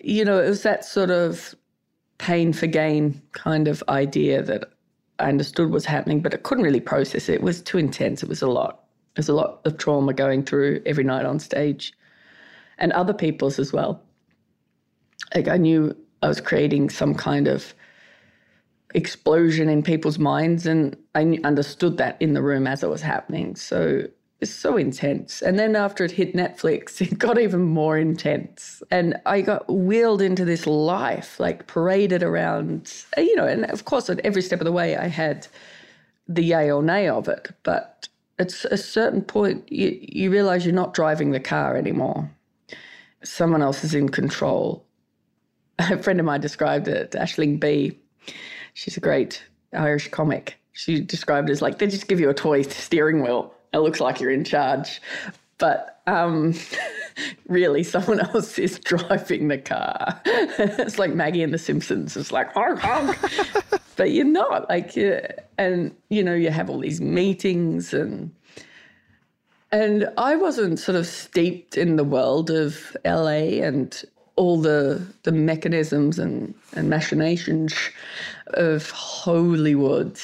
You 0.00 0.24
know, 0.24 0.38
it 0.38 0.48
was 0.48 0.62
that 0.62 0.84
sort 0.84 1.10
of 1.10 1.54
pain 2.18 2.52
for 2.52 2.66
gain 2.66 3.20
kind 3.32 3.66
of 3.66 3.82
idea 3.88 4.42
that 4.42 4.71
I 5.22 5.28
understood 5.28 5.70
was 5.70 5.84
happening, 5.86 6.20
but 6.20 6.34
I 6.34 6.38
couldn't 6.38 6.64
really 6.64 6.80
process 6.80 7.28
it. 7.28 7.34
It 7.34 7.42
was 7.42 7.62
too 7.62 7.78
intense. 7.78 8.22
It 8.22 8.28
was 8.28 8.42
a 8.42 8.48
lot. 8.48 8.84
There's 9.14 9.28
a 9.28 9.34
lot 9.34 9.60
of 9.64 9.78
trauma 9.78 10.12
going 10.12 10.44
through 10.44 10.82
every 10.84 11.04
night 11.04 11.26
on 11.26 11.38
stage 11.38 11.92
and 12.78 12.92
other 12.92 13.14
people's 13.14 13.58
as 13.58 13.72
well. 13.72 14.02
Like 15.34 15.48
I 15.48 15.56
knew 15.56 15.96
I 16.22 16.28
was 16.28 16.40
creating 16.40 16.90
some 16.90 17.14
kind 17.14 17.46
of 17.46 17.74
explosion 18.94 19.68
in 19.68 19.82
people's 19.82 20.18
minds, 20.18 20.66
and 20.66 20.96
I 21.14 21.38
understood 21.44 21.96
that 21.98 22.16
in 22.20 22.34
the 22.34 22.42
room 22.42 22.66
as 22.66 22.82
it 22.82 22.90
was 22.90 23.00
happening. 23.00 23.56
So 23.56 24.08
it's 24.42 24.52
so 24.52 24.76
intense. 24.76 25.40
And 25.40 25.56
then 25.56 25.76
after 25.76 26.04
it 26.04 26.10
hit 26.10 26.34
Netflix, 26.34 27.00
it 27.12 27.18
got 27.18 27.38
even 27.38 27.62
more 27.62 27.96
intense. 27.96 28.82
And 28.90 29.18
I 29.24 29.40
got 29.40 29.72
wheeled 29.72 30.20
into 30.20 30.44
this 30.44 30.66
life, 30.66 31.38
like 31.38 31.66
paraded 31.68 32.22
around, 32.22 32.92
uh, 33.16 33.20
you 33.20 33.36
know, 33.36 33.46
and 33.46 33.64
of 33.66 33.84
course, 33.84 34.10
at 34.10 34.18
every 34.20 34.42
step 34.42 34.60
of 34.60 34.64
the 34.64 34.72
way, 34.72 34.96
I 34.96 35.06
had 35.06 35.46
the 36.28 36.42
yay 36.42 36.70
or 36.70 36.82
nay 36.82 37.08
of 37.08 37.28
it. 37.28 37.52
But 37.62 38.08
at 38.38 38.52
a 38.64 38.76
certain 38.76 39.22
point, 39.22 39.70
you, 39.70 39.98
you 40.02 40.30
realize 40.30 40.66
you're 40.66 40.74
not 40.74 40.94
driving 40.94 41.30
the 41.30 41.40
car 41.40 41.76
anymore. 41.76 42.30
Someone 43.22 43.62
else 43.62 43.84
is 43.84 43.94
in 43.94 44.08
control. 44.08 44.84
A 45.78 46.02
friend 46.02 46.18
of 46.18 46.26
mine 46.26 46.40
described 46.40 46.88
it, 46.88 47.12
Aisling 47.12 47.60
Bea. 47.60 47.96
She's 48.74 48.96
a 48.96 49.00
great 49.00 49.42
Irish 49.72 50.08
comic. 50.08 50.58
She 50.72 51.00
described 51.00 51.48
it 51.48 51.52
as 51.52 51.62
like 51.62 51.78
they 51.78 51.86
just 51.86 52.08
give 52.08 52.20
you 52.20 52.30
a 52.30 52.34
toy 52.34 52.62
steering 52.82 53.22
wheel 53.22 53.54
it 53.72 53.78
looks 53.78 54.00
like 54.00 54.20
you're 54.20 54.30
in 54.30 54.44
charge. 54.44 55.00
But 55.58 56.00
um, 56.06 56.54
really, 57.48 57.82
someone 57.82 58.20
else 58.34 58.58
is 58.58 58.78
driving 58.80 59.48
the 59.48 59.58
car. 59.58 60.20
it's 60.26 60.98
like 60.98 61.14
Maggie 61.14 61.42
and 61.42 61.54
The 61.54 61.58
Simpsons. 61.58 62.16
It's 62.16 62.32
like 62.32 62.52
honk 62.52 62.80
honk, 62.80 63.16
but 63.96 64.10
you're 64.10 64.24
not. 64.24 64.68
Like, 64.68 64.96
and 65.58 65.94
you 66.08 66.22
know, 66.22 66.34
you 66.34 66.50
have 66.50 66.68
all 66.68 66.78
these 66.78 67.00
meetings 67.00 67.94
and. 67.94 68.34
And 69.70 70.10
I 70.18 70.36
wasn't 70.36 70.78
sort 70.78 70.96
of 70.96 71.06
steeped 71.06 71.78
in 71.78 71.96
the 71.96 72.04
world 72.04 72.50
of 72.50 72.94
LA 73.06 73.62
and 73.64 74.04
all 74.36 74.60
the 74.60 75.00
the 75.22 75.32
mechanisms 75.32 76.18
and, 76.18 76.54
and 76.74 76.90
machinations 76.90 77.74
of 78.48 78.90
Hollywood 78.90 80.20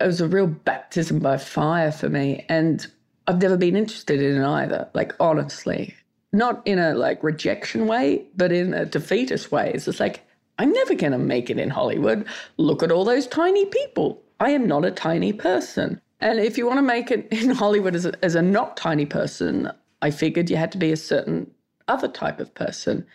it 0.00 0.06
was 0.06 0.20
a 0.20 0.28
real 0.28 0.46
baptism 0.46 1.18
by 1.18 1.38
fire 1.38 1.92
for 1.92 2.08
me. 2.08 2.44
And 2.48 2.86
I've 3.26 3.40
never 3.40 3.56
been 3.56 3.76
interested 3.76 4.20
in 4.20 4.42
it 4.42 4.46
either, 4.46 4.88
like 4.94 5.14
honestly. 5.20 5.94
Not 6.32 6.62
in 6.66 6.78
a 6.78 6.94
like 6.94 7.22
rejection 7.22 7.86
way, 7.86 8.24
but 8.36 8.52
in 8.52 8.72
a 8.74 8.86
defeatist 8.86 9.52
way. 9.52 9.70
It's 9.74 9.84
just 9.84 10.00
like, 10.00 10.22
I'm 10.58 10.72
never 10.72 10.94
going 10.94 11.12
to 11.12 11.18
make 11.18 11.50
it 11.50 11.58
in 11.58 11.70
Hollywood. 11.70 12.26
Look 12.56 12.82
at 12.82 12.90
all 12.90 13.04
those 13.04 13.26
tiny 13.26 13.66
people. 13.66 14.22
I 14.40 14.50
am 14.50 14.66
not 14.66 14.84
a 14.84 14.90
tiny 14.90 15.32
person. 15.32 16.00
And 16.20 16.38
if 16.38 16.56
you 16.56 16.66
want 16.66 16.78
to 16.78 16.82
make 16.82 17.10
it 17.10 17.28
in 17.30 17.50
Hollywood 17.50 17.94
as 17.94 18.06
a, 18.06 18.24
as 18.24 18.34
a 18.34 18.42
not 18.42 18.76
tiny 18.76 19.06
person, 19.06 19.70
I 20.00 20.10
figured 20.10 20.50
you 20.50 20.56
had 20.56 20.72
to 20.72 20.78
be 20.78 20.92
a 20.92 20.96
certain 20.96 21.50
other 21.88 22.08
type 22.08 22.40
of 22.40 22.54
person. 22.54 23.06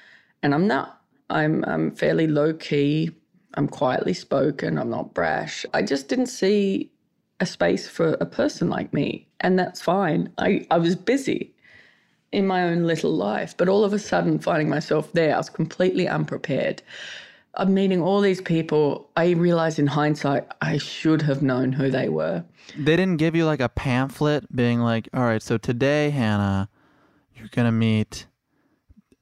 And 0.43 0.53
I'm 0.53 0.67
not. 0.67 1.01
I'm, 1.29 1.65
I'm 1.65 1.91
fairly 1.91 2.27
low 2.27 2.53
key, 2.53 3.12
I'm 3.57 3.67
quietly 3.67 4.13
spoken, 4.13 4.77
I'm 4.77 4.91
not 4.91 5.13
brash. 5.13 5.65
I 5.73 5.81
just 5.81 6.07
didn't 6.07 6.27
see 6.27 6.91
a 7.39 7.45
space 7.45 7.87
for 7.87 8.13
a 8.13 8.25
person 8.25 8.69
like 8.69 8.93
me. 8.93 9.27
And 9.39 9.57
that's 9.57 9.81
fine. 9.81 10.31
I, 10.37 10.65
I 10.71 10.77
was 10.77 10.95
busy 10.95 11.53
in 12.31 12.45
my 12.45 12.63
own 12.63 12.83
little 12.83 13.11
life, 13.11 13.55
but 13.57 13.67
all 13.67 13.83
of 13.83 13.93
a 13.93 13.99
sudden 13.99 14.39
finding 14.39 14.69
myself 14.69 15.11
there, 15.13 15.33
I 15.33 15.37
was 15.37 15.49
completely 15.49 16.07
unprepared. 16.07 16.81
I'm 17.55 17.73
meeting 17.73 18.01
all 18.01 18.21
these 18.21 18.41
people. 18.41 19.09
I 19.17 19.31
realize 19.31 19.79
in 19.79 19.87
hindsight, 19.87 20.47
I 20.61 20.77
should 20.77 21.23
have 21.23 21.41
known 21.41 21.71
who 21.71 21.89
they 21.89 22.09
were. 22.09 22.43
They 22.77 22.95
didn't 22.95 23.17
give 23.17 23.35
you 23.35 23.45
like 23.45 23.59
a 23.59 23.69
pamphlet 23.69 24.55
being 24.55 24.81
like, 24.81 25.09
all 25.13 25.23
right, 25.23 25.41
so 25.41 25.57
today, 25.57 26.11
Hannah, 26.11 26.69
you're 27.35 27.47
going 27.47 27.65
to 27.65 27.71
meet 27.71 28.27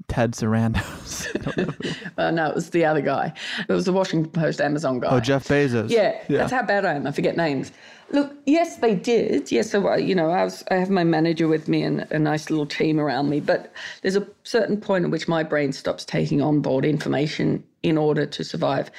Ted 0.07 0.33
Sarandos. 0.33 1.25
uh, 2.17 2.31
no, 2.31 2.49
it 2.49 2.55
was 2.55 2.69
the 2.69 2.85
other 2.85 3.01
guy. 3.01 3.33
It 3.67 3.71
was 3.71 3.85
the 3.85 3.93
Washington 3.93 4.31
Post 4.31 4.61
Amazon 4.61 4.99
guy. 4.99 5.09
Oh, 5.09 5.19
Jeff 5.19 5.47
Bezos. 5.47 5.89
Yeah, 5.89 6.21
yeah, 6.27 6.37
that's 6.39 6.51
how 6.51 6.63
bad 6.63 6.85
I 6.85 6.93
am. 6.93 7.07
I 7.07 7.11
forget 7.11 7.37
names. 7.37 7.71
Look, 8.11 8.33
yes, 8.45 8.77
they 8.77 8.95
did. 8.95 9.51
Yes, 9.51 9.71
so 9.71 9.95
you 9.95 10.13
know, 10.13 10.29
I 10.29 10.43
was. 10.43 10.63
I 10.69 10.75
have 10.75 10.89
my 10.89 11.03
manager 11.03 11.47
with 11.47 11.67
me 11.67 11.83
and 11.83 12.01
a 12.11 12.19
nice 12.19 12.49
little 12.49 12.65
team 12.65 12.99
around 12.99 13.29
me. 13.29 13.39
But 13.39 13.73
there's 14.01 14.15
a 14.15 14.27
certain 14.43 14.79
point 14.79 15.05
at 15.05 15.11
which 15.11 15.27
my 15.27 15.43
brain 15.43 15.73
stops 15.73 16.05
taking 16.05 16.41
on 16.41 16.61
board 16.61 16.85
information 16.85 17.63
in 17.83 17.97
order 17.97 18.25
to 18.25 18.43
survive. 18.43 18.91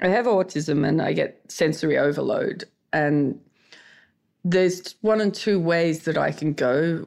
I 0.00 0.08
have 0.08 0.26
autism 0.26 0.86
and 0.86 1.02
I 1.02 1.12
get 1.12 1.40
sensory 1.48 1.98
overload, 1.98 2.64
and 2.92 3.40
there's 4.44 4.94
one 5.00 5.20
and 5.20 5.34
two 5.34 5.58
ways 5.58 6.04
that 6.04 6.16
I 6.16 6.32
can 6.32 6.52
go 6.52 7.06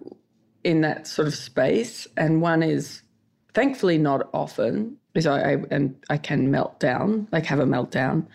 in 0.64 0.82
that 0.82 1.08
sort 1.08 1.28
of 1.28 1.36
space, 1.36 2.08
and 2.18 2.42
one 2.42 2.64
is 2.64 3.04
thankfully 3.54 3.98
not 3.98 4.30
often, 4.34 4.98
is 5.14 5.28
I, 5.28 5.54
I 5.54 5.64
and 5.72 5.96
I 6.10 6.18
can 6.18 6.52
melt 6.52 6.80
down, 6.80 7.28
like 7.32 7.46
have 7.46 7.60
a 7.60 7.66
meltdown. 7.66 8.26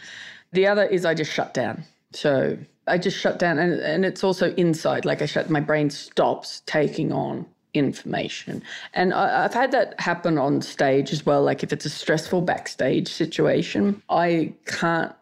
The 0.53 0.67
other 0.67 0.85
is 0.85 1.05
I 1.05 1.15
just 1.15 1.33
shut 1.33 1.55
down. 1.55 1.85
So 2.13 2.57
I 2.87 2.99
just 2.99 3.19
shut 3.19 3.39
down, 3.39 3.59
and, 3.59 3.81
and 3.81 4.05
it's 4.05 4.23
also 4.23 4.55
inside. 4.55 5.05
Like 5.05 5.23
I 5.23 5.27
shut, 5.27 5.51
my 5.51 5.61
brain 5.61 5.91
stops 5.91 6.63
taking 6.67 7.13
on 7.13 7.47
information. 7.75 8.63
And 8.95 9.13
I, 9.13 9.43
have 9.43 9.55
had 9.55 9.73
that 9.73 9.99
happen 10.01 10.39
on 10.39 10.63
stage 10.63 11.13
as 11.13 11.27
well. 11.27 11.43
Like 11.43 11.63
if 11.63 11.73
it's 11.73 11.85
a 11.85 11.91
stressful 11.91 12.43
backstage 12.43 13.09
situation, 13.09 14.03
I 14.09 14.55
can't 14.65 15.15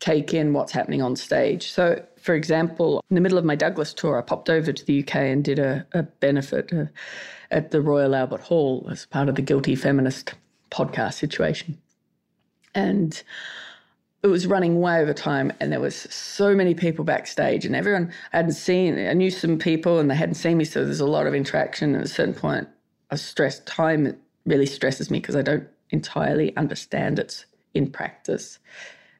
take 0.00 0.34
in 0.34 0.52
what's 0.52 0.72
happening 0.72 1.02
on 1.02 1.14
stage. 1.14 1.70
So, 1.70 2.02
for 2.20 2.34
example, 2.34 3.04
in 3.10 3.14
the 3.14 3.20
middle 3.20 3.38
of 3.38 3.44
my 3.44 3.54
Douglas 3.54 3.94
tour, 3.94 4.18
I 4.18 4.22
popped 4.22 4.50
over 4.50 4.72
to 4.72 4.84
the 4.84 5.02
UK 5.02 5.14
and 5.16 5.44
did 5.44 5.58
a, 5.58 5.86
a 5.92 6.02
benefit 6.02 6.72
at 7.52 7.70
the 7.70 7.80
Royal 7.80 8.16
Albert 8.16 8.40
Hall 8.40 8.88
as 8.90 9.06
part 9.06 9.28
of 9.28 9.36
the 9.36 9.42
Guilty 9.42 9.76
Feminist 9.76 10.34
podcast 10.70 11.14
situation. 11.14 11.78
And 12.74 13.22
it 14.22 14.28
was 14.28 14.46
running 14.46 14.80
way 14.80 15.00
over 15.00 15.12
time 15.12 15.52
and 15.60 15.72
there 15.72 15.80
was 15.80 15.96
so 15.96 16.54
many 16.54 16.74
people 16.74 17.04
backstage 17.04 17.66
and 17.66 17.74
everyone 17.74 18.12
I 18.32 18.36
hadn't 18.36 18.52
seen 18.52 18.98
I 18.98 19.12
knew 19.14 19.30
some 19.30 19.58
people 19.58 19.98
and 19.98 20.10
they 20.10 20.14
hadn't 20.14 20.36
seen 20.36 20.58
me 20.58 20.64
so 20.64 20.84
there's 20.84 21.00
a 21.00 21.06
lot 21.06 21.26
of 21.26 21.34
interaction 21.34 21.96
at 21.96 22.02
a 22.02 22.08
certain 22.08 22.34
point 22.34 22.68
I 23.10 23.16
stressed 23.16 23.66
time 23.66 24.16
really 24.46 24.66
stresses 24.66 25.10
me 25.10 25.18
because 25.18 25.34
I 25.34 25.42
don't 25.42 25.66
entirely 25.90 26.56
understand 26.56 27.18
it 27.18 27.44
in 27.74 27.90
practice 27.90 28.60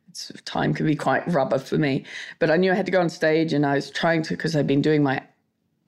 it's, 0.08 0.30
time 0.44 0.72
can 0.72 0.86
be 0.86 0.94
quite 0.94 1.26
rubber 1.26 1.58
for 1.58 1.78
me 1.78 2.04
but 2.38 2.50
I 2.50 2.56
knew 2.56 2.70
I 2.70 2.76
had 2.76 2.86
to 2.86 2.92
go 2.92 3.00
on 3.00 3.10
stage 3.10 3.52
and 3.52 3.66
I 3.66 3.74
was 3.74 3.90
trying 3.90 4.22
to 4.22 4.36
because 4.36 4.54
I'd 4.54 4.68
been 4.68 4.82
doing 4.82 5.02
my 5.02 5.20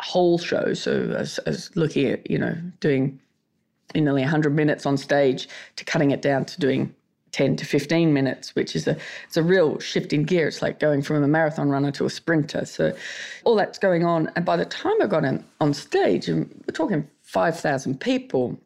whole 0.00 0.38
show 0.38 0.74
so 0.74 1.14
as, 1.16 1.38
was 1.46 1.74
looking 1.76 2.08
at 2.08 2.30
you 2.30 2.38
know 2.38 2.56
doing 2.80 3.18
in 3.94 4.04
nearly 4.04 4.22
100 4.22 4.54
minutes 4.54 4.86
on 4.86 4.96
stage 4.96 5.48
to 5.76 5.84
cutting 5.84 6.10
it 6.10 6.20
down 6.22 6.44
to 6.44 6.58
doing 6.60 6.94
10 7.34 7.56
to 7.56 7.64
15 7.64 8.12
minutes, 8.12 8.54
which 8.54 8.76
is 8.76 8.86
a 8.86 8.96
it's 9.26 9.36
a 9.36 9.42
real 9.42 9.80
shift 9.80 10.12
in 10.12 10.22
gear. 10.22 10.46
It's 10.46 10.62
like 10.62 10.78
going 10.78 11.02
from 11.02 11.22
a 11.22 11.26
marathon 11.26 11.68
runner 11.68 11.90
to 11.92 12.06
a 12.06 12.10
sprinter. 12.10 12.64
So 12.64 12.94
all 13.42 13.56
that's 13.56 13.78
going 13.78 14.04
on. 14.04 14.30
And 14.36 14.44
by 14.44 14.56
the 14.56 14.64
time 14.64 15.02
I 15.02 15.06
got 15.06 15.24
in, 15.24 15.44
on 15.60 15.74
stage, 15.74 16.28
and 16.28 16.48
we're 16.66 16.72
talking 16.72 17.08
5,000 17.22 17.98
people, 17.98 18.56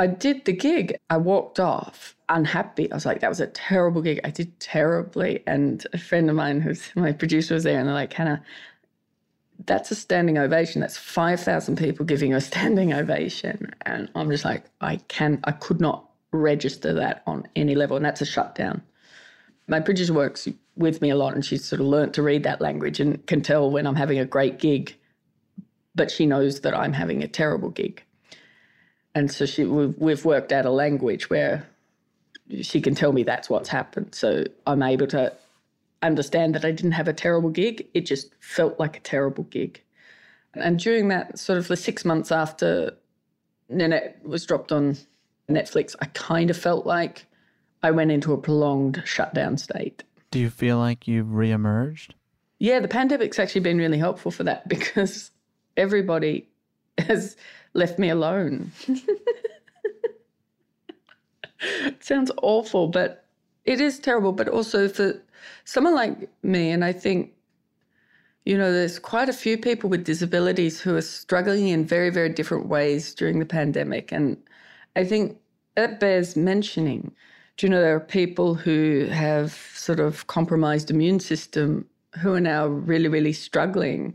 I 0.00 0.08
did 0.08 0.44
the 0.44 0.52
gig. 0.52 0.96
I 1.08 1.18
walked 1.18 1.60
off 1.60 2.16
unhappy. 2.28 2.90
I 2.90 2.96
was 2.96 3.06
like, 3.06 3.20
that 3.20 3.28
was 3.28 3.38
a 3.38 3.46
terrible 3.46 4.02
gig. 4.02 4.18
I 4.24 4.30
did 4.30 4.58
terribly. 4.58 5.44
And 5.46 5.86
a 5.92 5.98
friend 5.98 6.28
of 6.28 6.34
mine, 6.34 6.60
who's 6.60 6.90
my 6.96 7.12
producer, 7.12 7.54
was 7.54 7.62
there, 7.62 7.78
and 7.78 7.86
they're 7.86 7.94
like, 7.94 8.12
Hannah, 8.12 8.42
that's 9.66 9.90
a 9.90 9.94
standing 9.94 10.38
ovation. 10.38 10.80
That's 10.80 10.96
5,000 10.96 11.76
people 11.76 12.04
giving 12.04 12.34
a 12.34 12.40
standing 12.40 12.92
ovation. 12.92 13.72
And 13.82 14.10
I'm 14.14 14.30
just 14.30 14.44
like, 14.44 14.64
I 14.80 14.96
can, 15.08 15.40
I 15.44 15.52
could 15.52 15.80
not 15.80 16.08
register 16.32 16.92
that 16.94 17.22
on 17.26 17.46
any 17.54 17.74
level, 17.74 17.96
and 17.96 18.04
that's 18.04 18.20
a 18.20 18.26
shutdown. 18.26 18.82
My 19.68 19.80
producer 19.80 20.12
works 20.12 20.48
with 20.76 21.00
me 21.00 21.10
a 21.10 21.16
lot, 21.16 21.34
and 21.34 21.44
she's 21.44 21.64
sort 21.64 21.80
of 21.80 21.86
learnt 21.86 22.14
to 22.14 22.22
read 22.22 22.42
that 22.44 22.60
language 22.60 23.00
and 23.00 23.24
can 23.26 23.42
tell 23.42 23.70
when 23.70 23.86
I'm 23.86 23.96
having 23.96 24.18
a 24.18 24.24
great 24.24 24.58
gig, 24.58 24.96
but 25.94 26.10
she 26.10 26.26
knows 26.26 26.60
that 26.60 26.76
I'm 26.76 26.94
having 26.94 27.22
a 27.22 27.28
terrible 27.28 27.70
gig. 27.70 28.02
And 29.14 29.30
so 29.30 29.44
she, 29.44 29.64
we've, 29.64 29.94
we've 29.98 30.24
worked 30.24 30.52
out 30.52 30.64
a 30.64 30.70
language 30.70 31.28
where 31.28 31.68
she 32.62 32.80
can 32.80 32.94
tell 32.94 33.12
me 33.12 33.22
that's 33.22 33.50
what's 33.50 33.68
happened. 33.68 34.14
So 34.14 34.44
I'm 34.66 34.82
able 34.82 35.06
to 35.08 35.32
understand 36.02 36.54
that 36.54 36.64
I 36.64 36.70
didn't 36.70 36.92
have 36.92 37.08
a 37.08 37.12
terrible 37.12 37.50
gig. 37.50 37.88
It 37.94 38.06
just 38.06 38.34
felt 38.40 38.78
like 38.78 38.96
a 38.96 39.00
terrible 39.00 39.44
gig. 39.44 39.82
And 40.54 40.78
during 40.78 41.08
that 41.08 41.38
sort 41.38 41.58
of 41.58 41.68
the 41.68 41.76
six 41.76 42.04
months 42.04 42.30
after 42.30 42.96
Nanette 43.68 44.18
was 44.24 44.44
dropped 44.44 44.72
on 44.72 44.96
Netflix, 45.48 45.94
I 46.00 46.06
kind 46.06 46.50
of 46.50 46.56
felt 46.56 46.86
like 46.86 47.26
I 47.82 47.90
went 47.90 48.10
into 48.10 48.32
a 48.32 48.38
prolonged 48.38 49.02
shutdown 49.04 49.56
state. 49.58 50.04
Do 50.30 50.38
you 50.38 50.50
feel 50.50 50.78
like 50.78 51.08
you've 51.08 51.28
reemerged? 51.28 52.10
Yeah, 52.58 52.80
the 52.80 52.88
pandemic's 52.88 53.38
actually 53.38 53.62
been 53.62 53.78
really 53.78 53.98
helpful 53.98 54.30
for 54.30 54.44
that 54.44 54.68
because 54.68 55.30
everybody 55.76 56.48
has 56.98 57.36
left 57.74 57.98
me 57.98 58.10
alone. 58.10 58.70
it 61.60 62.04
sounds 62.04 62.30
awful, 62.42 62.88
but 62.88 63.21
it 63.64 63.80
is 63.80 63.98
terrible. 63.98 64.32
But 64.32 64.48
also 64.48 64.88
for 64.88 65.20
someone 65.64 65.94
like 65.94 66.28
me, 66.42 66.70
and 66.70 66.84
I 66.84 66.92
think, 66.92 67.32
you 68.44 68.58
know, 68.58 68.72
there's 68.72 68.98
quite 68.98 69.28
a 69.28 69.32
few 69.32 69.56
people 69.56 69.88
with 69.88 70.04
disabilities 70.04 70.80
who 70.80 70.96
are 70.96 71.02
struggling 71.02 71.68
in 71.68 71.84
very, 71.84 72.10
very 72.10 72.28
different 72.28 72.66
ways 72.66 73.14
during 73.14 73.38
the 73.38 73.46
pandemic. 73.46 74.12
And 74.12 74.36
I 74.96 75.04
think 75.04 75.38
it 75.76 76.00
bears 76.00 76.36
mentioning. 76.36 77.12
Do 77.56 77.66
you 77.66 77.70
know 77.70 77.80
there 77.80 77.94
are 77.94 78.00
people 78.00 78.54
who 78.54 79.06
have 79.10 79.52
sort 79.74 80.00
of 80.00 80.26
compromised 80.26 80.90
immune 80.90 81.20
system 81.20 81.86
who 82.18 82.34
are 82.34 82.40
now 82.40 82.66
really, 82.66 83.08
really 83.08 83.32
struggling 83.32 84.14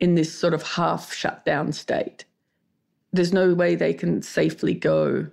in 0.00 0.14
this 0.14 0.32
sort 0.32 0.54
of 0.54 0.62
half 0.62 1.12
shutdown 1.12 1.72
state? 1.72 2.24
There's 3.12 3.32
no 3.32 3.54
way 3.54 3.76
they 3.76 3.94
can 3.94 4.22
safely 4.22 4.74
go 4.74 5.28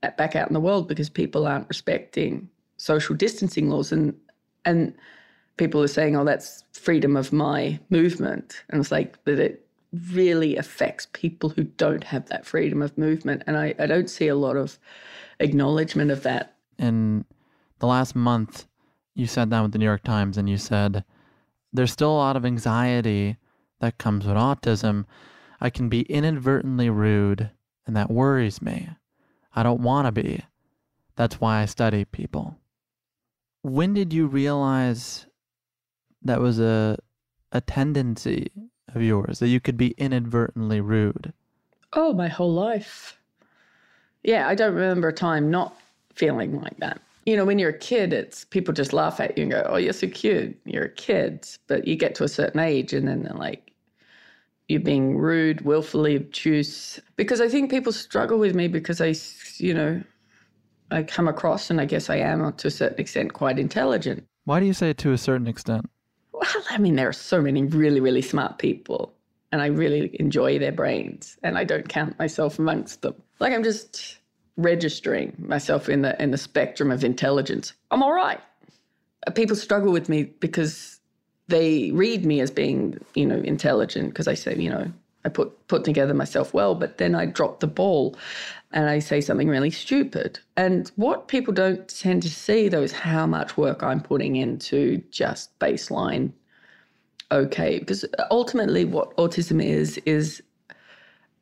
back 0.00 0.36
out 0.36 0.48
in 0.48 0.54
the 0.54 0.60
world 0.60 0.88
because 0.88 1.10
people 1.10 1.46
aren't 1.46 1.68
respecting 1.68 2.48
social 2.78 3.14
distancing 3.14 3.68
laws 3.68 3.92
and 3.92 4.14
and 4.64 4.94
people 5.56 5.82
are 5.82 5.88
saying, 5.88 6.16
"Oh, 6.16 6.24
that's 6.24 6.64
freedom 6.72 7.16
of 7.16 7.32
my 7.32 7.78
movement," 7.90 8.64
and 8.70 8.80
it's 8.80 8.90
like, 8.90 9.22
that 9.24 9.38
it 9.38 9.68
really 9.92 10.56
affects 10.56 11.06
people 11.12 11.50
who 11.50 11.64
don't 11.64 12.04
have 12.04 12.26
that 12.28 12.46
freedom 12.46 12.82
of 12.82 12.96
movement. 12.98 13.42
And 13.46 13.56
I, 13.56 13.74
I 13.78 13.86
don't 13.86 14.10
see 14.10 14.28
a 14.28 14.34
lot 14.34 14.56
of 14.56 14.78
acknowledgement 15.40 16.10
of 16.10 16.22
that. 16.22 16.56
In 16.78 17.24
the 17.78 17.86
last 17.86 18.14
month, 18.14 18.66
you 19.14 19.26
sat 19.26 19.48
down 19.48 19.62
with 19.64 19.72
the 19.72 19.78
New 19.78 19.84
York 19.84 20.04
Times 20.04 20.36
and 20.36 20.48
you 20.48 20.58
said, 20.58 21.04
There's 21.72 21.92
still 21.92 22.10
a 22.10 22.18
lot 22.18 22.36
of 22.36 22.44
anxiety 22.44 23.36
that 23.80 23.98
comes 23.98 24.26
with 24.26 24.36
autism. 24.36 25.04
I 25.60 25.70
can 25.70 25.88
be 25.88 26.02
inadvertently 26.02 26.90
rude, 26.90 27.50
and 27.86 27.96
that 27.96 28.10
worries 28.10 28.62
me. 28.62 28.90
I 29.54 29.62
don't 29.62 29.80
want 29.80 30.06
to 30.06 30.12
be. 30.12 30.44
That's 31.16 31.40
why 31.40 31.62
I 31.62 31.64
study 31.64 32.04
people. 32.04 32.56
When 33.68 33.92
did 33.92 34.12
you 34.12 34.26
realize 34.26 35.26
that 36.22 36.40
was 36.40 36.58
a 36.58 36.96
a 37.52 37.60
tendency 37.60 38.50
of 38.94 39.02
yours 39.02 39.38
that 39.38 39.48
you 39.48 39.60
could 39.60 39.76
be 39.76 39.94
inadvertently 39.98 40.80
rude? 40.80 41.32
Oh, 41.92 42.12
my 42.12 42.28
whole 42.28 42.52
life. 42.52 43.18
Yeah, 44.22 44.48
I 44.48 44.54
don't 44.54 44.74
remember 44.74 45.08
a 45.08 45.12
time 45.12 45.50
not 45.50 45.74
feeling 46.14 46.60
like 46.60 46.76
that. 46.78 47.00
You 47.26 47.36
know, 47.36 47.44
when 47.44 47.58
you're 47.58 47.70
a 47.70 47.78
kid, 47.78 48.12
it's 48.12 48.44
people 48.44 48.72
just 48.72 48.92
laugh 48.92 49.20
at 49.20 49.36
you 49.36 49.42
and 49.42 49.52
go, 49.52 49.62
"Oh, 49.66 49.76
you're 49.76 49.92
so 49.92 50.08
cute. 50.08 50.58
You're 50.64 50.84
a 50.84 50.90
kid." 50.90 51.46
But 51.66 51.86
you 51.86 51.94
get 51.96 52.14
to 52.16 52.24
a 52.24 52.28
certain 52.28 52.60
age, 52.60 52.92
and 52.94 53.06
then 53.06 53.22
they're 53.22 53.34
like, 53.34 53.70
"You're 54.68 54.80
being 54.80 55.18
rude, 55.18 55.60
willfully 55.62 56.16
obtuse." 56.16 57.00
Because 57.16 57.40
I 57.40 57.48
think 57.48 57.70
people 57.70 57.92
struggle 57.92 58.38
with 58.38 58.54
me 58.54 58.68
because 58.68 59.00
I, 59.00 59.14
you 59.58 59.74
know, 59.74 60.02
I 60.90 61.02
come 61.02 61.28
across, 61.28 61.70
and 61.70 61.80
I 61.80 61.84
guess 61.84 62.08
I 62.08 62.16
am 62.16 62.52
to 62.52 62.68
a 62.68 62.70
certain 62.70 63.00
extent 63.00 63.32
quite 63.32 63.58
intelligent. 63.58 64.24
Why 64.44 64.60
do 64.60 64.66
you 64.66 64.72
say 64.72 64.92
to 64.92 65.12
a 65.12 65.18
certain 65.18 65.46
extent? 65.46 65.88
Well, 66.32 66.48
I 66.70 66.78
mean, 66.78 66.96
there 66.96 67.08
are 67.08 67.12
so 67.12 67.42
many 67.42 67.64
really, 67.64 68.00
really 68.00 68.22
smart 68.22 68.58
people, 68.58 69.12
and 69.52 69.60
I 69.60 69.66
really 69.66 70.16
enjoy 70.18 70.58
their 70.58 70.72
brains, 70.72 71.36
and 71.42 71.58
I 71.58 71.64
don't 71.64 71.88
count 71.88 72.18
myself 72.18 72.58
amongst 72.58 73.02
them. 73.02 73.14
Like 73.40 73.52
I'm 73.52 73.64
just 73.64 74.18
registering 74.56 75.34
myself 75.38 75.88
in 75.88 76.02
the 76.02 76.20
in 76.22 76.30
the 76.30 76.38
spectrum 76.38 76.90
of 76.90 77.04
intelligence. 77.04 77.72
I'm 77.90 78.02
all 78.02 78.12
right. 78.12 78.40
Uh, 79.26 79.30
people 79.30 79.56
struggle 79.56 79.92
with 79.92 80.08
me 80.08 80.24
because 80.24 81.00
they 81.48 81.90
read 81.92 82.24
me 82.24 82.40
as 82.40 82.50
being, 82.50 82.98
you 83.14 83.26
know, 83.26 83.40
intelligent 83.40 84.10
because 84.10 84.28
I 84.28 84.34
say, 84.34 84.54
you 84.56 84.70
know, 84.70 84.92
I 85.24 85.28
put 85.28 85.66
put 85.68 85.84
together 85.84 86.14
myself 86.14 86.54
well, 86.54 86.74
but 86.74 86.98
then 86.98 87.14
I 87.14 87.26
drop 87.26 87.60
the 87.60 87.66
ball 87.66 88.16
and 88.72 88.88
I 88.88 88.98
say 88.98 89.20
something 89.20 89.48
really 89.48 89.70
stupid. 89.70 90.38
And 90.56 90.90
what 90.96 91.28
people 91.28 91.54
don't 91.54 91.88
tend 91.88 92.22
to 92.22 92.30
see, 92.30 92.68
though, 92.68 92.82
is 92.82 92.92
how 92.92 93.26
much 93.26 93.56
work 93.56 93.82
I'm 93.82 94.00
putting 94.00 94.36
into 94.36 95.02
just 95.10 95.58
baseline 95.58 96.32
okay. 97.30 97.78
Because 97.78 98.04
ultimately, 98.30 98.84
what 98.84 99.16
autism 99.16 99.62
is, 99.62 99.98
is 99.98 100.42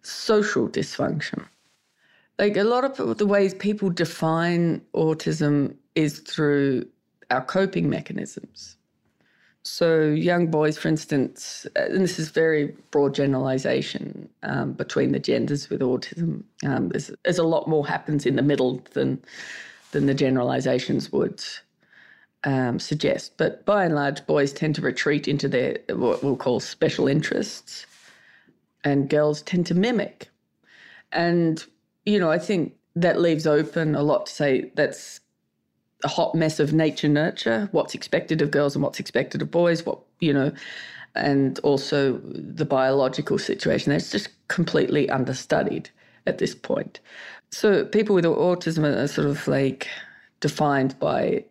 social 0.02 0.68
dysfunction. 0.68 1.44
Like 2.38 2.56
a 2.56 2.64
lot 2.64 2.84
of 2.84 3.18
the 3.18 3.26
ways 3.26 3.54
people 3.54 3.90
define 3.90 4.82
autism 4.94 5.74
is 5.94 6.20
through 6.20 6.86
our 7.30 7.42
coping 7.42 7.88
mechanisms. 7.88 8.76
So, 9.66 10.04
young 10.04 10.46
boys, 10.46 10.78
for 10.78 10.86
instance, 10.86 11.66
and 11.74 12.00
this 12.00 12.20
is 12.20 12.28
very 12.28 12.76
broad 12.92 13.16
generalization 13.16 14.28
um, 14.44 14.74
between 14.74 15.10
the 15.10 15.18
genders 15.18 15.68
with 15.68 15.80
autism. 15.80 16.44
Um, 16.64 16.90
there's, 16.90 17.10
there's, 17.24 17.38
a 17.38 17.42
lot 17.42 17.66
more 17.66 17.84
happens 17.84 18.26
in 18.26 18.36
the 18.36 18.42
middle 18.42 18.80
than 18.92 19.20
than 19.90 20.06
the 20.06 20.14
generalizations 20.14 21.10
would 21.10 21.42
um, 22.44 22.78
suggest. 22.78 23.32
But 23.38 23.66
by 23.66 23.84
and 23.84 23.96
large, 23.96 24.24
boys 24.24 24.52
tend 24.52 24.76
to 24.76 24.82
retreat 24.82 25.26
into 25.26 25.48
their 25.48 25.78
what 25.88 26.22
we'll 26.22 26.36
call 26.36 26.60
special 26.60 27.08
interests, 27.08 27.86
and 28.84 29.10
girls 29.10 29.42
tend 29.42 29.66
to 29.66 29.74
mimic. 29.74 30.28
And 31.10 31.64
you 32.04 32.20
know, 32.20 32.30
I 32.30 32.38
think 32.38 32.76
that 32.94 33.20
leaves 33.20 33.48
open 33.48 33.96
a 33.96 34.02
lot 34.04 34.26
to 34.26 34.32
say 34.32 34.70
that's 34.76 35.18
a 36.04 36.08
hot 36.08 36.34
mess 36.34 36.60
of 36.60 36.72
nature 36.72 37.08
nurture, 37.08 37.68
what's 37.72 37.94
expected 37.94 38.42
of 38.42 38.50
girls 38.50 38.74
and 38.74 38.82
what's 38.82 39.00
expected 39.00 39.42
of 39.42 39.50
boys, 39.50 39.84
what, 39.86 40.00
you 40.20 40.32
know, 40.32 40.52
and 41.14 41.58
also 41.60 42.20
the 42.24 42.64
biological 42.64 43.38
situation. 43.38 43.92
That's 43.92 44.10
just 44.10 44.28
completely 44.48 45.08
understudied 45.08 45.90
at 46.26 46.38
this 46.38 46.54
point. 46.54 47.00
So 47.50 47.84
people 47.84 48.14
with 48.14 48.24
autism 48.24 48.84
are 48.84 49.08
sort 49.08 49.26
of 49.26 49.46
like 49.48 49.88
defined 50.40 50.98
by 50.98 51.44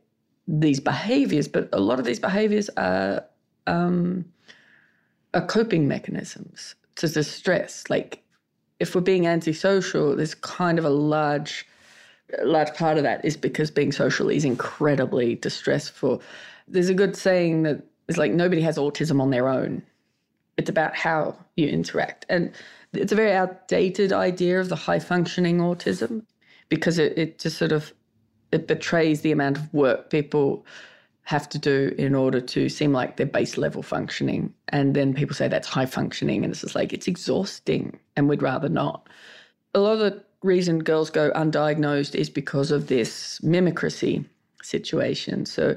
these 0.47 0.79
behaviors, 0.79 1.47
but 1.47 1.67
a 1.73 1.79
lot 1.79 1.99
of 1.99 2.05
these 2.05 2.19
behaviors 2.19 2.69
are, 2.77 3.25
um, 3.65 4.25
are 5.33 5.45
coping 5.45 5.87
mechanisms 5.87 6.75
to 6.95 7.07
distress. 7.07 7.83
Like 7.89 8.21
if 8.79 8.93
we're 8.93 9.01
being 9.01 9.25
antisocial, 9.25 10.15
there's 10.15 10.35
kind 10.35 10.77
of 10.77 10.85
a 10.85 10.89
large 10.89 11.65
a 12.37 12.45
large 12.45 12.73
part 12.73 12.97
of 12.97 13.03
that 13.03 13.23
is 13.23 13.37
because 13.37 13.71
being 13.71 13.91
social 13.91 14.29
is 14.29 14.45
incredibly 14.45 15.35
distressful. 15.35 16.21
There's 16.67 16.89
a 16.89 16.93
good 16.93 17.15
saying 17.15 17.63
that 17.63 17.83
is 18.07 18.17
like 18.17 18.31
nobody 18.31 18.61
has 18.61 18.77
autism 18.77 19.21
on 19.21 19.29
their 19.29 19.47
own. 19.47 19.83
It's 20.57 20.69
about 20.69 20.95
how 20.95 21.37
you 21.55 21.67
interact. 21.67 22.25
And 22.29 22.51
it's 22.93 23.11
a 23.11 23.15
very 23.15 23.33
outdated 23.33 24.13
idea 24.13 24.59
of 24.59 24.69
the 24.69 24.75
high 24.75 24.99
functioning 24.99 25.59
autism 25.59 26.23
because 26.69 26.97
it, 26.97 27.17
it 27.17 27.39
just 27.39 27.57
sort 27.57 27.71
of 27.71 27.93
it 28.51 28.67
betrays 28.67 29.21
the 29.21 29.31
amount 29.31 29.57
of 29.57 29.73
work 29.73 30.09
people 30.09 30.65
have 31.25 31.49
to 31.49 31.57
do 31.57 31.93
in 31.97 32.13
order 32.13 32.39
to 32.39 32.69
seem 32.69 32.93
like 32.93 33.17
they're 33.17 33.25
base 33.25 33.57
level 33.57 33.81
functioning. 33.81 34.53
And 34.69 34.95
then 34.95 35.13
people 35.13 35.35
say 35.35 35.47
that's 35.47 35.67
high 35.67 35.87
functioning. 35.87 36.43
And 36.43 36.51
it's 36.51 36.61
just 36.61 36.75
like, 36.75 36.93
it's 36.93 37.07
exhausting 37.07 37.99
and 38.15 38.29
we'd 38.29 38.43
rather 38.43 38.69
not. 38.69 39.09
A 39.73 39.79
lot 39.79 39.93
of 39.93 39.99
the 39.99 40.23
reason 40.45 40.79
girls 40.79 41.09
go 41.09 41.31
undiagnosed 41.31 42.15
is 42.15 42.29
because 42.29 42.71
of 42.71 42.87
this 42.87 43.41
mimicry 43.43 44.23
situation. 44.61 45.45
So 45.45 45.75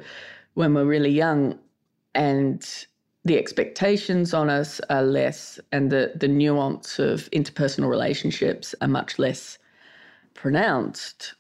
when 0.55 0.75
we're 0.75 0.85
really 0.85 1.11
young 1.11 1.59
and 2.15 2.67
the 3.25 3.39
expectations 3.39 4.33
on 4.33 4.49
us 4.49 4.81
are 4.91 5.03
less 5.03 5.59
and 5.73 5.91
the, 5.91 6.13
the 6.15 6.29
nuance 6.29 6.99
of 6.99 7.29
interpersonal 7.31 7.89
relationships 7.89 8.75
are 8.81 8.89
much 8.89 9.19
less 9.19 9.59
pronounced, 10.35 11.35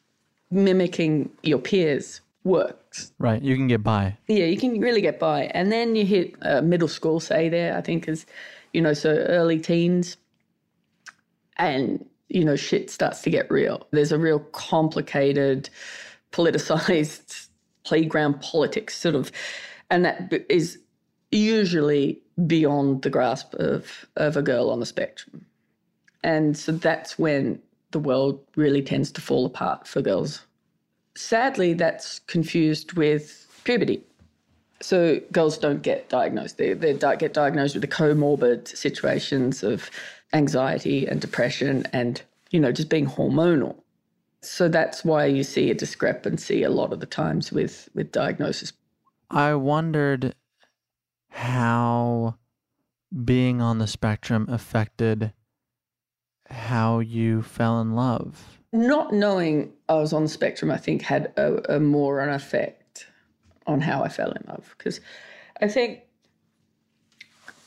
mimicking 0.50 1.30
your 1.42 1.58
peers 1.58 2.20
works. 2.44 3.12
Right. 3.18 3.42
You 3.42 3.56
can 3.56 3.68
get 3.68 3.82
by. 3.82 4.16
Yeah, 4.26 4.46
you 4.46 4.58
can 4.58 4.80
really 4.80 5.00
get 5.00 5.18
by. 5.18 5.44
And 5.54 5.70
then 5.70 5.94
you 5.96 6.04
hit 6.04 6.34
uh, 6.42 6.62
middle 6.62 6.88
school, 6.88 7.20
say 7.20 7.48
there, 7.48 7.76
I 7.76 7.80
think 7.80 8.08
is, 8.08 8.26
you 8.72 8.80
know, 8.80 8.94
so 8.94 9.10
early 9.10 9.60
teens. 9.60 10.16
And, 11.56 12.04
you 12.28 12.44
know, 12.44 12.56
shit 12.56 12.90
starts 12.90 13.22
to 13.22 13.30
get 13.30 13.50
real. 13.50 13.86
There's 13.90 14.12
a 14.12 14.18
real 14.18 14.40
complicated, 14.40 15.70
politicized 16.32 17.48
playground 17.84 18.40
politics 18.40 18.96
sort 18.96 19.14
of, 19.14 19.32
and 19.90 20.04
that 20.04 20.44
is 20.48 20.78
usually 21.30 22.20
beyond 22.46 23.02
the 23.02 23.10
grasp 23.10 23.54
of, 23.54 24.06
of 24.16 24.36
a 24.36 24.42
girl 24.42 24.70
on 24.70 24.80
the 24.80 24.86
spectrum. 24.86 25.44
And 26.22 26.56
so 26.56 26.72
that's 26.72 27.18
when 27.18 27.60
the 27.90 27.98
world 27.98 28.40
really 28.56 28.82
tends 28.82 29.10
to 29.12 29.20
fall 29.20 29.46
apart 29.46 29.86
for 29.86 30.02
girls 30.02 30.42
sadly, 31.18 31.74
that's 31.74 32.20
confused 32.20 32.92
with 32.92 33.46
puberty. 33.64 34.02
So 34.80 35.20
girls 35.32 35.58
don't 35.58 35.82
get 35.82 36.08
diagnosed. 36.08 36.56
They, 36.56 36.72
they 36.72 36.94
get 36.94 37.34
diagnosed 37.34 37.74
with 37.74 37.82
the 37.82 37.88
comorbid 37.88 38.68
situations 38.68 39.64
of 39.64 39.90
anxiety 40.32 41.06
and 41.06 41.20
depression 41.20 41.86
and, 41.92 42.22
you 42.50 42.60
know, 42.60 42.72
just 42.72 42.88
being 42.88 43.06
hormonal. 43.06 43.76
So 44.40 44.68
that's 44.68 45.04
why 45.04 45.26
you 45.26 45.42
see 45.42 45.70
a 45.70 45.74
discrepancy 45.74 46.62
a 46.62 46.70
lot 46.70 46.92
of 46.92 47.00
the 47.00 47.06
times 47.06 47.50
with, 47.50 47.88
with 47.94 48.12
diagnosis. 48.12 48.72
I 49.30 49.54
wondered 49.54 50.34
how 51.30 52.36
being 53.24 53.60
on 53.60 53.78
the 53.78 53.86
spectrum 53.86 54.46
affected 54.48 55.32
how 56.48 57.00
you 57.00 57.42
fell 57.42 57.80
in 57.80 57.94
love 57.94 58.58
not 58.72 59.12
knowing 59.12 59.72
I 59.88 59.94
was 59.94 60.12
on 60.12 60.24
the 60.24 60.28
spectrum, 60.28 60.70
I 60.70 60.76
think, 60.76 61.02
had 61.02 61.32
a, 61.36 61.76
a 61.76 61.80
more 61.80 62.20
an 62.20 62.30
effect 62.30 63.06
on 63.66 63.80
how 63.80 64.02
I 64.02 64.08
fell 64.08 64.32
in 64.32 64.44
love. 64.46 64.74
Because 64.76 65.00
I 65.60 65.68
think 65.68 66.00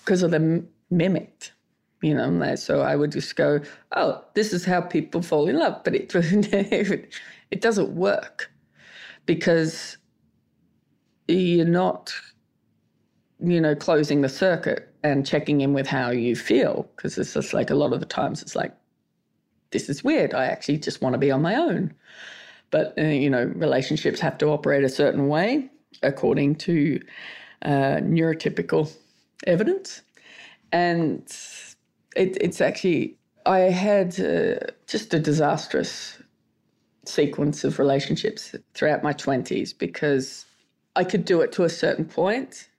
because 0.03 0.23
of 0.23 0.31
the 0.31 0.65
mimicked, 0.89 1.53
you 2.01 2.15
know, 2.15 2.55
so 2.55 2.81
I 2.81 2.95
would 2.95 3.11
just 3.11 3.35
go, 3.35 3.61
oh, 3.95 4.23
this 4.33 4.53
is 4.53 4.65
how 4.65 4.81
people 4.81 5.21
fall 5.21 5.47
in 5.47 5.57
love. 5.59 5.83
But 5.83 5.95
it, 6.13 7.13
it 7.51 7.61
doesn't 7.61 7.95
work 7.95 8.51
because 9.25 9.97
you're 11.27 11.65
not, 11.65 12.13
you 13.39 13.61
know, 13.61 13.75
closing 13.75 14.21
the 14.21 14.29
circuit 14.29 14.93
and 15.03 15.25
checking 15.25 15.61
in 15.61 15.73
with 15.73 15.87
how 15.87 16.09
you 16.09 16.35
feel. 16.35 16.89
Because 16.95 17.17
it's 17.17 17.33
just 17.33 17.53
like 17.53 17.69
a 17.69 17.75
lot 17.75 17.93
of 17.93 17.99
the 17.99 18.05
times 18.05 18.41
it's 18.41 18.55
like, 18.55 18.75
this 19.71 19.87
is 19.87 20.03
weird. 20.03 20.33
I 20.33 20.45
actually 20.45 20.79
just 20.79 21.01
want 21.01 21.13
to 21.13 21.19
be 21.19 21.31
on 21.31 21.41
my 21.41 21.55
own. 21.55 21.93
But, 22.71 22.93
uh, 22.97 23.03
you 23.03 23.29
know, 23.29 23.45
relationships 23.55 24.19
have 24.21 24.37
to 24.39 24.47
operate 24.47 24.83
a 24.83 24.89
certain 24.89 25.27
way 25.27 25.69
according 26.03 26.55
to 26.55 26.99
uh, 27.63 27.99
neurotypical 28.01 28.91
evidence. 29.45 30.01
And 30.71 31.23
it, 32.15 32.37
it's 32.41 32.61
actually, 32.61 33.17
I 33.45 33.59
had 33.59 34.19
uh, 34.19 34.71
just 34.87 35.13
a 35.13 35.19
disastrous 35.19 36.17
sequence 37.05 37.63
of 37.63 37.79
relationships 37.79 38.55
throughout 38.73 39.03
my 39.03 39.13
20s 39.13 39.77
because 39.77 40.45
I 40.95 41.03
could 41.03 41.25
do 41.25 41.41
it 41.41 41.51
to 41.53 41.63
a 41.63 41.69
certain 41.69 42.05
point 42.05 42.69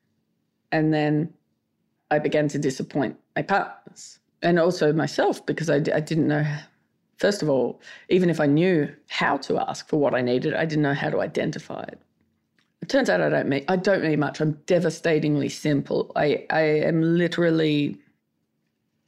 and 0.70 0.94
then 0.94 1.32
I 2.10 2.18
began 2.18 2.48
to 2.48 2.58
disappoint 2.58 3.16
my 3.34 3.42
partners 3.42 4.20
and 4.42 4.58
also 4.58 4.92
myself 4.92 5.44
because 5.44 5.68
I, 5.68 5.76
I 5.76 6.00
didn't 6.00 6.28
know 6.28 6.44
First 7.22 7.40
of 7.40 7.48
all, 7.48 7.80
even 8.08 8.30
if 8.30 8.40
I 8.40 8.46
knew 8.46 8.92
how 9.08 9.36
to 9.46 9.56
ask 9.60 9.88
for 9.88 9.96
what 10.00 10.12
I 10.12 10.22
needed, 10.22 10.54
I 10.54 10.64
didn't 10.64 10.82
know 10.82 10.92
how 10.92 11.08
to 11.08 11.20
identify 11.20 11.82
it. 11.84 12.00
It 12.80 12.88
turns 12.88 13.08
out 13.08 13.20
I 13.20 13.28
don't 13.28 13.48
need, 13.48 13.64
I 13.68 13.76
don't 13.76 14.02
need 14.02 14.18
much. 14.18 14.40
I'm 14.40 14.58
devastatingly 14.66 15.48
simple. 15.48 16.10
I, 16.16 16.44
I 16.50 16.62
am 16.62 17.00
literally, 17.00 17.96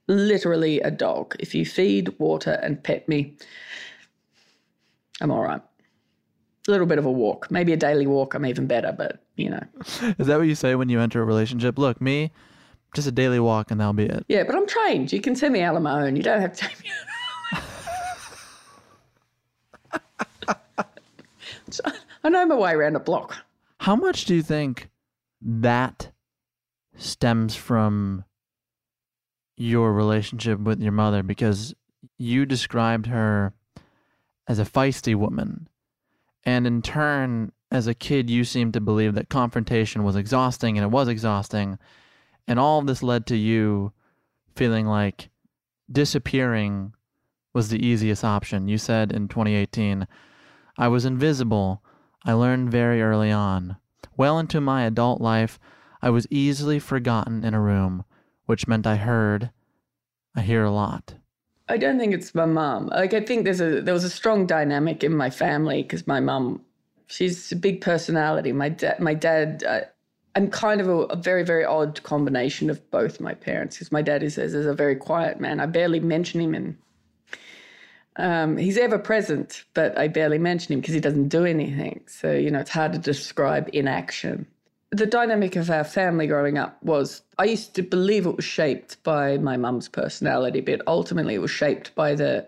literally 0.06 0.80
a 0.80 0.90
dog. 0.90 1.36
If 1.38 1.54
you 1.54 1.64
feed, 1.64 2.18
water, 2.18 2.58
and 2.62 2.82
pet 2.82 3.08
me, 3.08 3.36
I'm 5.20 5.30
all 5.30 5.42
right. 5.42 5.62
A 6.66 6.70
little 6.70 6.86
bit 6.86 6.98
of 6.98 7.04
a 7.04 7.12
walk, 7.12 7.50
maybe 7.50 7.72
a 7.72 7.76
daily 7.76 8.06
walk. 8.06 8.34
I'm 8.34 8.46
even 8.46 8.66
better, 8.66 8.92
but 8.92 9.22
you 9.36 9.50
know. 9.50 9.62
Is 10.18 10.26
that 10.26 10.38
what 10.38 10.46
you 10.46 10.54
say 10.54 10.74
when 10.74 10.88
you 10.88 11.00
enter 11.00 11.20
a 11.20 11.24
relationship? 11.24 11.78
Look, 11.78 12.00
me, 12.00 12.32
just 12.94 13.06
a 13.06 13.12
daily 13.12 13.40
walk, 13.40 13.70
and 13.70 13.80
that'll 13.80 13.92
be 13.92 14.06
it. 14.06 14.24
Yeah, 14.28 14.44
but 14.44 14.54
I'm 14.54 14.66
trained. 14.66 15.12
You 15.12 15.20
can 15.20 15.36
send 15.36 15.52
me 15.52 15.60
out 15.60 15.76
on 15.76 15.82
my 15.82 16.06
own. 16.06 16.16
You 16.16 16.22
don't 16.22 16.40
have 16.40 16.54
to 16.54 16.66
take 16.66 16.82
me. 16.82 16.90
I 22.24 22.30
know 22.30 22.46
my 22.46 22.54
way 22.54 22.72
around 22.72 22.96
a 22.96 23.00
block. 23.00 23.36
How 23.80 23.96
much 23.96 24.24
do 24.24 24.34
you 24.34 24.42
think 24.42 24.88
that 25.42 26.10
stems 26.96 27.54
from 27.54 28.24
your 29.56 29.92
relationship 29.92 30.58
with 30.60 30.80
your 30.80 30.92
mother? 30.92 31.22
Because 31.22 31.74
you 32.18 32.46
described 32.46 33.06
her 33.06 33.52
as 34.46 34.58
a 34.58 34.64
feisty 34.64 35.14
woman. 35.14 35.68
And 36.44 36.66
in 36.66 36.82
turn, 36.82 37.52
as 37.70 37.86
a 37.86 37.94
kid, 37.94 38.30
you 38.30 38.44
seemed 38.44 38.74
to 38.74 38.80
believe 38.80 39.14
that 39.14 39.28
confrontation 39.28 40.04
was 40.04 40.16
exhausting 40.16 40.76
and 40.76 40.84
it 40.84 40.90
was 40.90 41.08
exhausting. 41.08 41.78
And 42.46 42.58
all 42.58 42.78
of 42.78 42.86
this 42.86 43.02
led 43.02 43.26
to 43.26 43.36
you 43.36 43.92
feeling 44.54 44.86
like 44.86 45.30
disappearing 45.90 46.94
was 47.52 47.68
the 47.68 47.84
easiest 47.84 48.24
option. 48.24 48.68
You 48.68 48.78
said 48.78 49.12
in 49.12 49.28
2018, 49.28 50.06
I 50.76 50.88
was 50.88 51.04
invisible. 51.04 51.82
I 52.24 52.32
learned 52.32 52.70
very 52.70 53.02
early 53.02 53.30
on. 53.30 53.76
Well 54.16 54.38
into 54.38 54.60
my 54.60 54.84
adult 54.84 55.20
life, 55.20 55.58
I 56.02 56.10
was 56.10 56.26
easily 56.30 56.78
forgotten 56.78 57.44
in 57.44 57.54
a 57.54 57.60
room, 57.60 58.04
which 58.46 58.66
meant 58.66 58.86
I 58.86 58.96
heard. 58.96 59.50
I 60.34 60.40
hear 60.40 60.64
a 60.64 60.70
lot. 60.70 61.14
I 61.68 61.78
don't 61.78 61.98
think 61.98 62.12
it's 62.12 62.34
my 62.34 62.46
mum. 62.46 62.88
Like 62.88 63.14
I 63.14 63.20
think 63.20 63.44
there's 63.44 63.60
a 63.60 63.80
there 63.80 63.94
was 63.94 64.04
a 64.04 64.10
strong 64.10 64.46
dynamic 64.46 65.02
in 65.02 65.16
my 65.16 65.30
family 65.30 65.82
because 65.82 66.06
my 66.06 66.20
mum, 66.20 66.60
she's 67.06 67.52
a 67.52 67.56
big 67.56 67.80
personality. 67.80 68.52
My 68.52 68.68
dad, 68.68 69.00
my 69.00 69.14
dad. 69.14 69.64
Uh, 69.66 69.80
I'm 70.36 70.50
kind 70.50 70.80
of 70.80 70.88
a, 70.88 70.96
a, 71.04 71.16
very 71.16 71.44
very 71.44 71.64
odd 71.64 72.02
combination 72.02 72.68
of 72.68 72.90
both 72.90 73.20
my 73.20 73.34
parents 73.34 73.76
because 73.76 73.92
my 73.92 74.02
dad 74.02 74.24
is, 74.24 74.36
is 74.36 74.52
is 74.52 74.66
a 74.66 74.74
very 74.74 74.96
quiet 74.96 75.38
man. 75.38 75.60
I 75.60 75.66
barely 75.66 76.00
mention 76.00 76.40
him 76.40 76.56
in 76.56 76.76
um, 78.16 78.56
he's 78.56 78.78
ever 78.78 78.98
present, 78.98 79.64
but 79.74 79.96
I 79.98 80.08
barely 80.08 80.38
mention 80.38 80.72
him 80.72 80.80
because 80.80 80.94
he 80.94 81.00
doesn't 81.00 81.28
do 81.28 81.44
anything. 81.44 82.04
So, 82.06 82.32
you 82.32 82.50
know, 82.50 82.60
it's 82.60 82.70
hard 82.70 82.92
to 82.92 82.98
describe 82.98 83.68
inaction. 83.72 84.46
The 84.94 85.06
dynamic 85.06 85.56
of 85.56 85.70
our 85.70 85.82
family 85.82 86.28
growing 86.28 86.56
up 86.56 86.80
was 86.80 87.22
I 87.36 87.46
used 87.46 87.74
to 87.74 87.82
believe 87.82 88.26
it 88.26 88.36
was 88.36 88.44
shaped 88.44 89.02
by 89.02 89.38
my 89.38 89.56
mum's 89.56 89.88
personality, 89.88 90.60
but 90.60 90.82
ultimately 90.86 91.34
it 91.34 91.40
was 91.40 91.50
shaped 91.50 91.92
by 91.96 92.14
the 92.14 92.46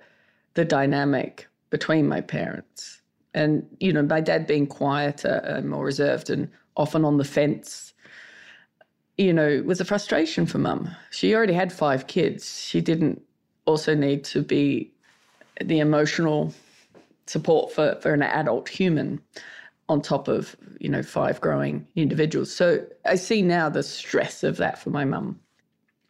the 0.54 0.64
dynamic 0.64 1.48
between 1.70 2.06
my 2.06 2.20
parents. 2.20 3.02
And, 3.34 3.66
you 3.80 3.92
know, 3.92 4.02
my 4.02 4.20
dad 4.20 4.46
being 4.46 4.68
quieter 4.68 5.42
and 5.44 5.68
more 5.68 5.84
reserved 5.84 6.30
and 6.30 6.48
often 6.76 7.04
on 7.04 7.16
the 7.16 7.24
fence, 7.24 7.92
you 9.18 9.32
know, 9.32 9.64
was 9.66 9.80
a 9.80 9.84
frustration 9.84 10.46
for 10.46 10.58
mum. 10.58 10.94
She 11.10 11.34
already 11.34 11.52
had 11.52 11.72
five 11.72 12.06
kids. 12.06 12.60
She 12.60 12.80
didn't 12.80 13.20
also 13.64 13.92
need 13.96 14.22
to 14.26 14.40
be 14.40 14.92
the 15.60 15.80
emotional 15.80 16.54
support 17.26 17.72
for, 17.72 17.96
for 18.00 18.14
an 18.14 18.22
adult 18.22 18.68
human 18.68 19.20
on 19.88 20.02
top 20.02 20.28
of, 20.28 20.56
you 20.80 20.88
know, 20.88 21.02
five 21.02 21.40
growing 21.40 21.86
individuals. 21.94 22.54
So 22.54 22.84
I 23.04 23.14
see 23.14 23.42
now 23.42 23.68
the 23.68 23.82
stress 23.82 24.42
of 24.42 24.56
that 24.56 24.78
for 24.78 24.90
my 24.90 25.04
mum. 25.04 25.40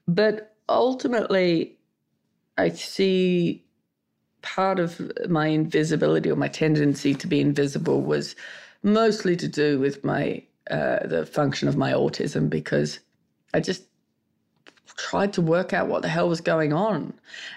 But 0.09 0.55
ultimately, 0.69 1.79
I 2.57 2.71
see 2.71 3.65
part 4.43 4.79
of 4.79 5.01
my 5.29 5.49
invisibility 5.49 6.31
or 6.31 6.37
my 6.37 6.49
tendency 6.49 7.15
to 7.15 7.27
be 7.27 7.41
invisible 7.41 8.01
was 8.01 8.37
mostly 8.83 9.37
to 9.37 9.49
do 9.49 9.79
with 9.79 10.05
my 10.05 10.43
uh, 10.71 11.07
the 11.07 11.27
function 11.27 11.69
of 11.69 11.77
my 11.77 11.93
autism 11.93 12.51
because 12.51 12.99
I 13.55 13.61
just 13.61 13.85
tried 14.97 15.33
to 15.35 15.43
work 15.43 15.73
out 15.73 15.89
what 15.89 16.03
the 16.03 16.09
hell 16.09 16.29
was 16.29 16.41
going 16.41 16.73
on, 16.73 17.13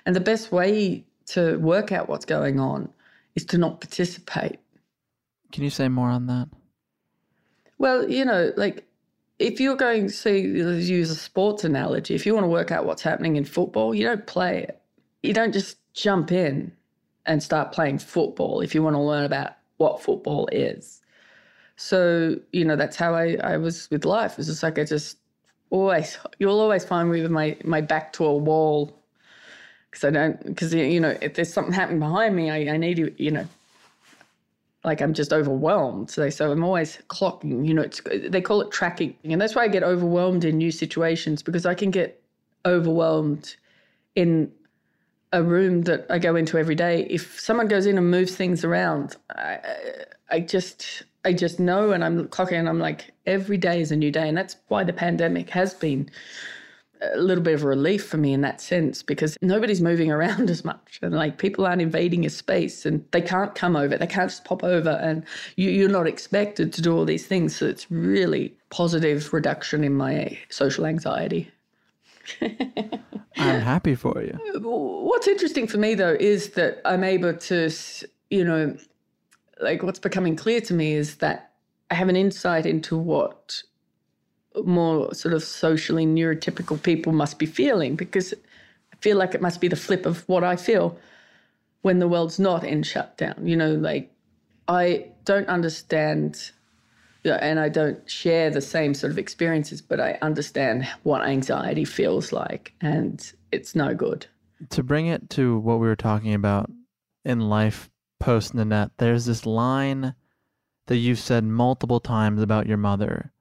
and 0.06 0.16
the 0.16 0.20
best 0.20 0.52
way 0.52 1.06
to 1.28 1.58
work 1.60 1.92
out 1.92 2.10
what's 2.10 2.26
going 2.26 2.60
on 2.60 2.90
is 3.36 3.46
to 3.46 3.58
not 3.58 3.82
participate. 3.82 4.60
Can 5.52 5.64
you 5.64 5.70
say 5.70 5.88
more 5.88 6.10
on 6.10 6.28
that? 6.28 6.50
Well, 7.78 8.10
you 8.10 8.26
know, 8.26 8.52
like 8.58 8.86
if 9.40 9.60
you're 9.60 9.76
going 9.76 10.10
to 10.10 10.38
use 10.38 11.10
a 11.10 11.16
sports 11.16 11.64
analogy, 11.64 12.14
if 12.14 12.26
you 12.26 12.34
want 12.34 12.44
to 12.44 12.50
work 12.50 12.72
out 12.72 12.86
what's 12.86 13.02
happening 13.02 13.38
in 13.38 13.46
football, 13.46 13.96
you 13.96 14.04
don't 14.04 14.28
play 14.28 14.64
it. 14.64 14.82
You 15.24 15.34
don't 15.34 15.54
just 15.54 15.78
jump 15.94 16.32
in 16.32 16.72
and 17.26 17.42
start 17.42 17.72
playing 17.72 18.00
football 18.00 18.62
if 18.62 18.76
you 18.76 18.84
want 18.84 18.96
to 18.96 19.02
learn 19.02 19.24
about 19.24 19.54
what 19.78 20.02
football 20.02 20.48
is. 20.52 21.02
So, 21.78 22.36
you 22.52 22.66
know, 22.66 22.76
that's 22.76 22.98
how 22.98 23.16
I, 23.16 23.38
I 23.42 23.58
was 23.58 23.90
with 23.90 24.04
life. 24.04 24.38
It's 24.38 24.50
just 24.50 24.62
like 24.62 24.78
I 24.78 24.84
just 24.84 25.18
always, 25.70 26.18
you'll 26.38 26.60
always 26.60 26.84
find 26.84 27.10
me 27.10 27.22
with 27.22 27.32
my, 27.32 27.56
my 27.64 27.80
back 27.80 28.12
to 28.14 28.26
a 28.26 28.36
wall 28.36 29.02
because 29.90 30.04
I 30.04 30.10
don't, 30.12 30.46
because, 30.46 30.74
you 30.74 31.00
know, 31.00 31.18
if 31.22 31.36
there's 31.36 31.52
something 31.52 31.74
happening 31.74 32.00
behind 32.00 32.36
me, 32.36 32.50
I, 32.50 32.74
I 32.74 32.78
need 32.78 32.98
to, 32.98 33.24
you 33.24 33.32
know, 33.32 33.48
like 34.90 35.02
I'm 35.02 35.14
just 35.14 35.32
overwhelmed. 35.32 36.10
So, 36.10 36.30
so 36.32 36.52
I'm 36.52 36.64
always 36.64 36.98
clocking, 37.10 37.68
you 37.68 37.76
know, 37.76 37.86
they 38.28 38.42
call 38.42 38.60
it 38.62 38.72
tracking. 38.72 39.16
And 39.24 39.40
that's 39.40 39.54
why 39.54 39.64
I 39.64 39.68
get 39.68 39.84
overwhelmed 39.84 40.44
in 40.44 40.58
new 40.58 40.72
situations 40.72 41.44
because 41.44 41.68
I 41.68 41.76
can 41.76 41.92
get 41.92 42.20
overwhelmed 42.66 43.56
in 44.16 44.52
a 45.32 45.44
room 45.44 45.84
that 45.84 46.08
I 46.10 46.18
go 46.18 46.36
into 46.36 46.58
every 46.58 46.74
day. 46.74 47.06
If 47.08 47.40
someone 47.40 47.68
goes 47.68 47.86
in 47.86 48.00
and 48.00 48.10
moves 48.10 48.36
things 48.36 48.66
around, 48.66 49.16
I, 49.36 49.60
I 50.32 50.40
just, 50.40 51.04
I 51.24 51.34
just 51.34 51.60
know 51.60 51.92
and 51.92 52.04
I'm 52.04 52.28
clocking 52.30 52.58
and 52.58 52.68
I'm 52.68 52.80
like, 52.80 53.12
every 53.28 53.58
day 53.58 53.82
is 53.82 53.92
a 53.92 53.96
new 53.96 54.12
day. 54.12 54.28
And 54.28 54.36
that's 54.36 54.56
why 54.70 54.84
the 54.84 54.94
pandemic 54.94 55.52
has 55.52 55.76
been 55.76 56.10
a 57.02 57.18
little 57.18 57.44
bit 57.44 57.54
of 57.54 57.64
a 57.64 57.68
relief 57.68 58.06
for 58.06 58.18
me 58.18 58.34
in 58.34 58.42
that 58.42 58.60
sense 58.60 59.02
because 59.04 59.38
nobody's 59.42 59.82
moving 59.82 60.12
around 60.18 60.50
as 60.50 60.66
much 60.66 61.00
and 61.02 61.14
like 61.14 61.38
people 61.38 61.66
aren't 61.66 61.82
invading 61.82 62.24
your 62.24 62.30
space 62.30 62.86
and 62.86 63.06
they 63.12 63.22
can't 63.22 63.56
come 63.56 63.76
over 63.76 63.98
they 63.98 64.08
can't 64.08 64.30
just 64.30 64.46
pop 64.46 64.64
over 64.64 64.92
and 65.02 65.24
you, 65.56 65.86
are 65.86 65.90
not 65.90 66.08
expected 66.08 66.74
to 66.74 66.82
do 66.82 66.96
all 66.96 67.06
these 67.06 67.26
things. 67.26 67.56
So 67.56 67.68
it's 67.68 67.90
really 67.90 68.54
positive 68.70 69.34
reduction 69.34 69.84
in 69.84 69.96
my 69.96 70.38
social 70.50 70.86
anxiety. 70.86 71.52
I'm 72.42 73.62
happy 73.62 73.96
for 73.96 74.22
you. 74.22 74.38
What's 75.20 75.28
interesting 75.28 75.68
for 75.68 75.78
me 75.78 75.96
though 75.96 76.16
is 76.20 76.52
that 76.52 76.82
i'm 76.86 77.04
able 77.04 77.34
to 77.34 77.70
you 78.30 78.46
know 78.46 78.76
like 79.60 79.84
what's 79.84 80.00
becoming 80.00 80.36
clear 80.36 80.62
to 80.62 80.74
me 80.74 80.94
is 80.94 81.18
that 81.18 81.52
i 81.92 81.96
have 81.96 82.08
an 82.08 82.16
insight 82.16 82.66
into 82.66 82.98
what 82.98 83.62
more 84.66 85.14
sort 85.14 85.34
of 85.34 85.44
socially 85.44 86.06
neurotypical 86.06 86.82
people 86.82 87.14
must 87.14 87.40
be 87.40 87.46
feeling 87.46 87.96
because 87.96 88.34
I 88.34 88.96
feel 89.02 89.18
like 89.18 89.36
it 89.36 89.42
must 89.42 89.62
be 89.62 89.68
the 89.68 89.76
flip 89.76 90.06
of 90.06 90.28
what 90.28 90.44
I 90.44 90.56
feel 90.56 90.98
when 91.82 92.00
the 92.00 92.08
world's 92.08 92.40
not 92.40 92.64
in 92.64 92.84
shutdown. 92.84 93.36
You 93.46 93.56
know, 93.56 93.74
like 93.74 94.12
I 94.68 95.08
don't 95.26 95.48
understand 95.48 96.52
and 97.26 97.60
I 97.60 97.70
don't 97.70 98.10
share 98.10 98.50
the 98.50 98.62
same 98.62 98.94
sort 98.94 99.12
of 99.12 99.18
experiences, 99.18 99.82
but 99.82 100.00
I 100.00 100.18
understand 100.22 100.88
what 101.04 101.28
anxiety 101.28 101.86
feels 101.86 102.32
like 102.32 102.74
and 102.82 103.32
it's 103.52 103.76
no 103.76 103.94
good. 103.94 104.26
To 104.72 104.84
bring 104.84 105.08
it 105.08 105.30
to 105.32 105.60
what 105.60 105.80
we 105.80 105.88
were 105.88 105.96
talking 105.96 106.34
about 106.34 106.70
in 107.24 107.42
life 107.42 107.90
post 108.20 108.54
Nanette, 108.54 108.92
there's 108.98 109.26
this 109.26 109.46
line 109.46 110.16
that 110.88 110.98
you've 110.98 111.20
said 111.20 111.44
multiple 111.44 112.00
times 112.00 112.42
about 112.42 112.68
your 112.68 112.78
mother 112.78 113.32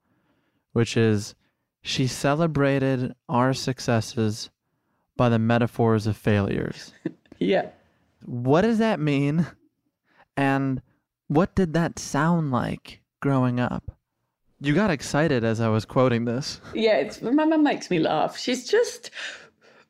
which 0.73 0.97
is 0.97 1.35
she 1.81 2.07
celebrated 2.07 3.13
our 3.27 3.53
successes 3.53 4.49
by 5.15 5.29
the 5.29 5.39
metaphors 5.39 6.07
of 6.07 6.17
failures. 6.17 6.93
yeah. 7.39 7.69
What 8.25 8.61
does 8.61 8.77
that 8.77 8.99
mean? 8.99 9.45
And 10.35 10.81
what 11.27 11.55
did 11.55 11.73
that 11.73 11.99
sound 11.99 12.51
like 12.51 13.01
growing 13.19 13.59
up? 13.59 13.91
You 14.61 14.75
got 14.75 14.91
excited 14.91 15.43
as 15.43 15.61
I 15.61 15.69
was 15.69 15.85
quoting 15.85 16.25
this. 16.25 16.59
Yeah, 16.73 16.97
it's, 16.97 17.21
my 17.21 17.45
mum 17.45 17.63
makes 17.63 17.89
me 17.89 17.99
laugh. 17.99 18.37
She's 18.37 18.67
just 18.69 19.11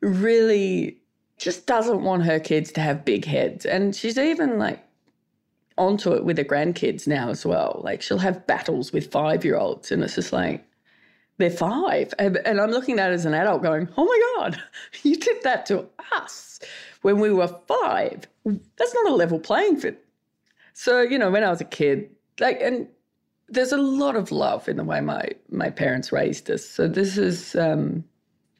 really 0.00 1.00
just 1.38 1.66
doesn't 1.66 2.02
want 2.02 2.24
her 2.24 2.38
kids 2.38 2.70
to 2.72 2.80
have 2.80 3.04
big 3.04 3.24
heads. 3.24 3.64
And 3.64 3.96
she's 3.96 4.18
even 4.18 4.58
like 4.58 4.84
onto 5.78 6.12
it 6.12 6.24
with 6.24 6.36
her 6.36 6.44
grandkids 6.44 7.06
now 7.06 7.30
as 7.30 7.46
well. 7.46 7.80
Like 7.82 8.02
she'll 8.02 8.18
have 8.18 8.46
battles 8.46 8.92
with 8.92 9.10
five 9.10 9.44
year 9.44 9.56
olds, 9.56 9.90
and 9.90 10.04
it's 10.04 10.14
just 10.14 10.32
like, 10.32 10.64
they're 11.40 11.50
five. 11.50 12.14
And, 12.18 12.38
and 12.44 12.60
I'm 12.60 12.70
looking 12.70 12.98
at 12.98 13.10
it 13.10 13.14
as 13.14 13.24
an 13.24 13.34
adult 13.34 13.62
going, 13.62 13.88
oh 13.96 14.04
my 14.04 14.20
God, 14.36 14.62
you 15.02 15.16
did 15.16 15.42
that 15.42 15.66
to 15.66 15.86
us 16.12 16.60
when 17.02 17.18
we 17.18 17.32
were 17.32 17.48
five. 17.66 18.26
That's 18.44 18.94
not 18.94 19.10
a 19.10 19.14
level 19.14 19.38
playing 19.38 19.78
field. 19.78 19.96
So, 20.72 21.02
you 21.02 21.18
know, 21.18 21.30
when 21.30 21.44
I 21.44 21.50
was 21.50 21.60
a 21.60 21.66
kid, 21.66 22.10
like, 22.38 22.60
and 22.60 22.88
there's 23.48 23.72
a 23.72 23.78
lot 23.78 24.16
of 24.16 24.30
love 24.30 24.68
in 24.68 24.76
the 24.76 24.84
way 24.84 25.00
my, 25.00 25.28
my 25.50 25.70
parents 25.70 26.12
raised 26.12 26.50
us. 26.50 26.64
So 26.64 26.88
this 26.88 27.18
is, 27.18 27.54
um, 27.56 28.04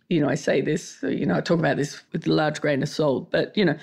you 0.09 0.21
know, 0.21 0.29
I 0.29 0.35
say 0.35 0.61
this, 0.61 0.99
you 1.03 1.25
know, 1.25 1.37
I 1.37 1.41
talk 1.41 1.59
about 1.61 1.77
this 1.77 2.03
with 2.13 2.27
a 2.27 2.33
large 2.33 2.61
grain 2.61 2.83
of 2.83 2.89
salt, 2.89 3.31
but, 3.31 3.57
you 3.57 3.65
know, 3.65 3.77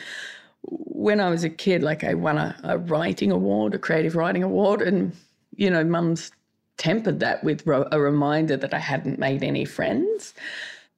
when 0.62 1.22
I 1.22 1.30
was 1.30 1.44
a 1.46 1.50
kid, 1.50 1.84
like 1.84 2.04
I 2.04 2.14
won 2.14 2.38
a, 2.38 2.56
a 2.64 2.78
writing 2.78 3.32
award, 3.32 3.74
a 3.74 3.80
creative 3.80 4.16
writing 4.16 4.44
award, 4.44 4.82
and, 4.82 5.16
you 5.56 5.70
know, 5.70 5.84
mum's 5.86 6.32
tempered 6.78 7.20
that 7.20 7.44
with 7.44 7.68
a 7.68 8.00
reminder 8.00 8.58
that 8.58 8.74
I 8.74 8.80
hadn't 8.80 9.20
made 9.20 9.44
any 9.44 9.66
friends. 9.66 10.34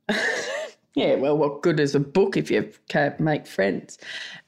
yeah, 0.96 1.16
well, 1.16 1.38
what 1.38 1.62
good 1.62 1.80
is 1.80 1.96
a 1.96 2.00
book 2.00 2.38
if 2.38 2.52
you 2.52 2.72
can't 2.90 3.20
make 3.20 3.48
friends? 3.48 3.98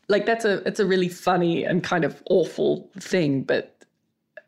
Like 0.08 0.26
that's 0.26 0.46
a 0.46 0.56
it's 0.68 0.80
a 0.80 0.86
really 0.86 1.08
funny 1.08 1.64
and 1.64 1.84
kind 1.84 2.04
of 2.04 2.22
awful 2.30 2.90
thing, 3.00 3.44
but 3.44 3.78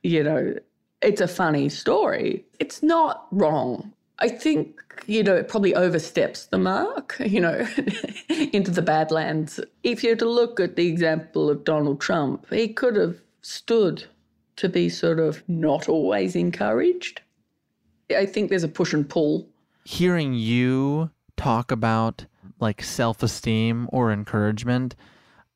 you 0.04 0.24
know, 0.24 0.56
it's 1.02 1.22
a 1.22 1.28
funny 1.28 1.70
story. 1.70 2.46
It's 2.60 2.84
not 2.84 3.28
wrong. 3.32 3.94
I 4.20 4.30
think 4.30 4.82
you 5.06 5.24
know 5.24 5.36
it 5.36 5.48
probably 5.48 5.74
oversteps 5.76 6.48
the 6.48 6.58
mark, 6.58 7.16
you 7.26 7.40
know, 7.40 7.66
into 8.30 8.72
the 8.72 8.82
badlands. 8.82 9.60
If 9.84 10.04
you're 10.04 10.18
to 10.18 10.30
look 10.30 10.60
at 10.60 10.76
the 10.76 10.88
example 10.88 11.50
of 11.50 11.64
Donald 11.64 12.02
Trump, 12.02 12.46
he 12.50 12.68
could 12.68 12.98
have 12.98 13.22
stood 13.42 14.06
to 14.58 14.70
be 14.70 14.90
sort 14.90 15.20
of 15.20 15.44
not 15.48 15.90
always 15.90 16.36
encouraged. 16.36 17.22
I 18.16 18.26
think 18.26 18.50
there's 18.50 18.64
a 18.64 18.68
push 18.68 18.94
and 18.94 19.08
pull. 19.08 19.48
Hearing 19.86 20.34
you 20.34 21.12
talk 21.38 21.72
about 21.72 22.26
like 22.60 22.82
self 22.82 23.24
esteem 23.24 23.90
or 23.92 24.12
encouragement, 24.12 24.96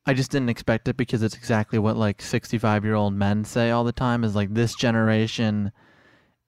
I 0.06 0.14
just 0.14 0.30
didn't 0.30 0.48
expect 0.48 0.88
it 0.88 0.96
because 0.96 1.22
it's 1.22 1.36
exactly 1.36 1.78
what 1.78 1.96
like 1.96 2.22
65 2.22 2.84
year 2.84 2.94
old 2.94 3.14
men 3.14 3.44
say 3.44 3.70
all 3.70 3.84
the 3.84 3.92
time 3.92 4.24
is 4.24 4.34
like 4.34 4.54
this 4.54 4.74
generation 4.74 5.72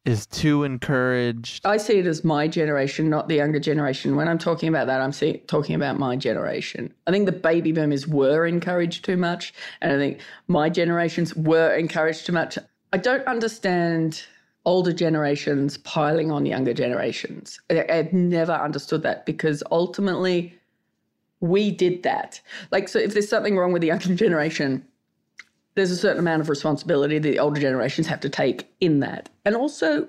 is 0.04 0.26
too 0.26 0.64
encouraged. 0.64 1.66
I 1.66 1.76
see 1.76 1.98
it 1.98 2.06
as 2.06 2.24
my 2.24 2.48
generation, 2.48 3.10
not 3.10 3.28
the 3.28 3.36
younger 3.36 3.60
generation. 3.60 4.16
When 4.16 4.28
I'm 4.28 4.38
talking 4.38 4.68
about 4.68 4.86
that, 4.86 5.00
I'm 5.00 5.12
see, 5.12 5.38
talking 5.46 5.74
about 5.74 5.98
my 5.98 6.16
generation. 6.16 6.92
I 7.06 7.10
think 7.10 7.26
the 7.26 7.32
baby 7.32 7.72
boomers 7.72 8.08
were 8.08 8.46
encouraged 8.46 9.04
too 9.04 9.16
much, 9.16 9.52
and 9.80 9.92
I 9.92 9.96
think 9.96 10.20
my 10.48 10.70
generations 10.70 11.36
were 11.36 11.74
encouraged 11.74 12.26
too 12.26 12.32
much. 12.32 12.58
I 12.92 12.96
don't 12.96 13.26
understand 13.26 14.24
older 14.64 14.92
generations 14.92 15.78
piling 15.78 16.30
on 16.30 16.46
younger 16.46 16.74
generations. 16.74 17.60
I, 17.70 17.84
I've 17.90 18.12
never 18.12 18.52
understood 18.52 19.02
that 19.02 19.26
because 19.26 19.62
ultimately 19.70 20.58
we 21.40 21.70
did 21.70 22.02
that. 22.02 22.40
Like, 22.70 22.88
so 22.88 22.98
if 22.98 23.12
there's 23.12 23.28
something 23.28 23.56
wrong 23.56 23.72
with 23.72 23.82
the 23.82 23.88
younger 23.94 24.14
generation, 24.14 24.84
there's 25.80 25.90
a 25.90 25.96
certain 25.96 26.18
amount 26.18 26.42
of 26.42 26.50
responsibility 26.50 27.18
the 27.18 27.38
older 27.38 27.58
generations 27.58 28.06
have 28.06 28.20
to 28.20 28.28
take 28.28 28.70
in 28.80 29.00
that. 29.00 29.30
And 29.46 29.56
also, 29.56 30.06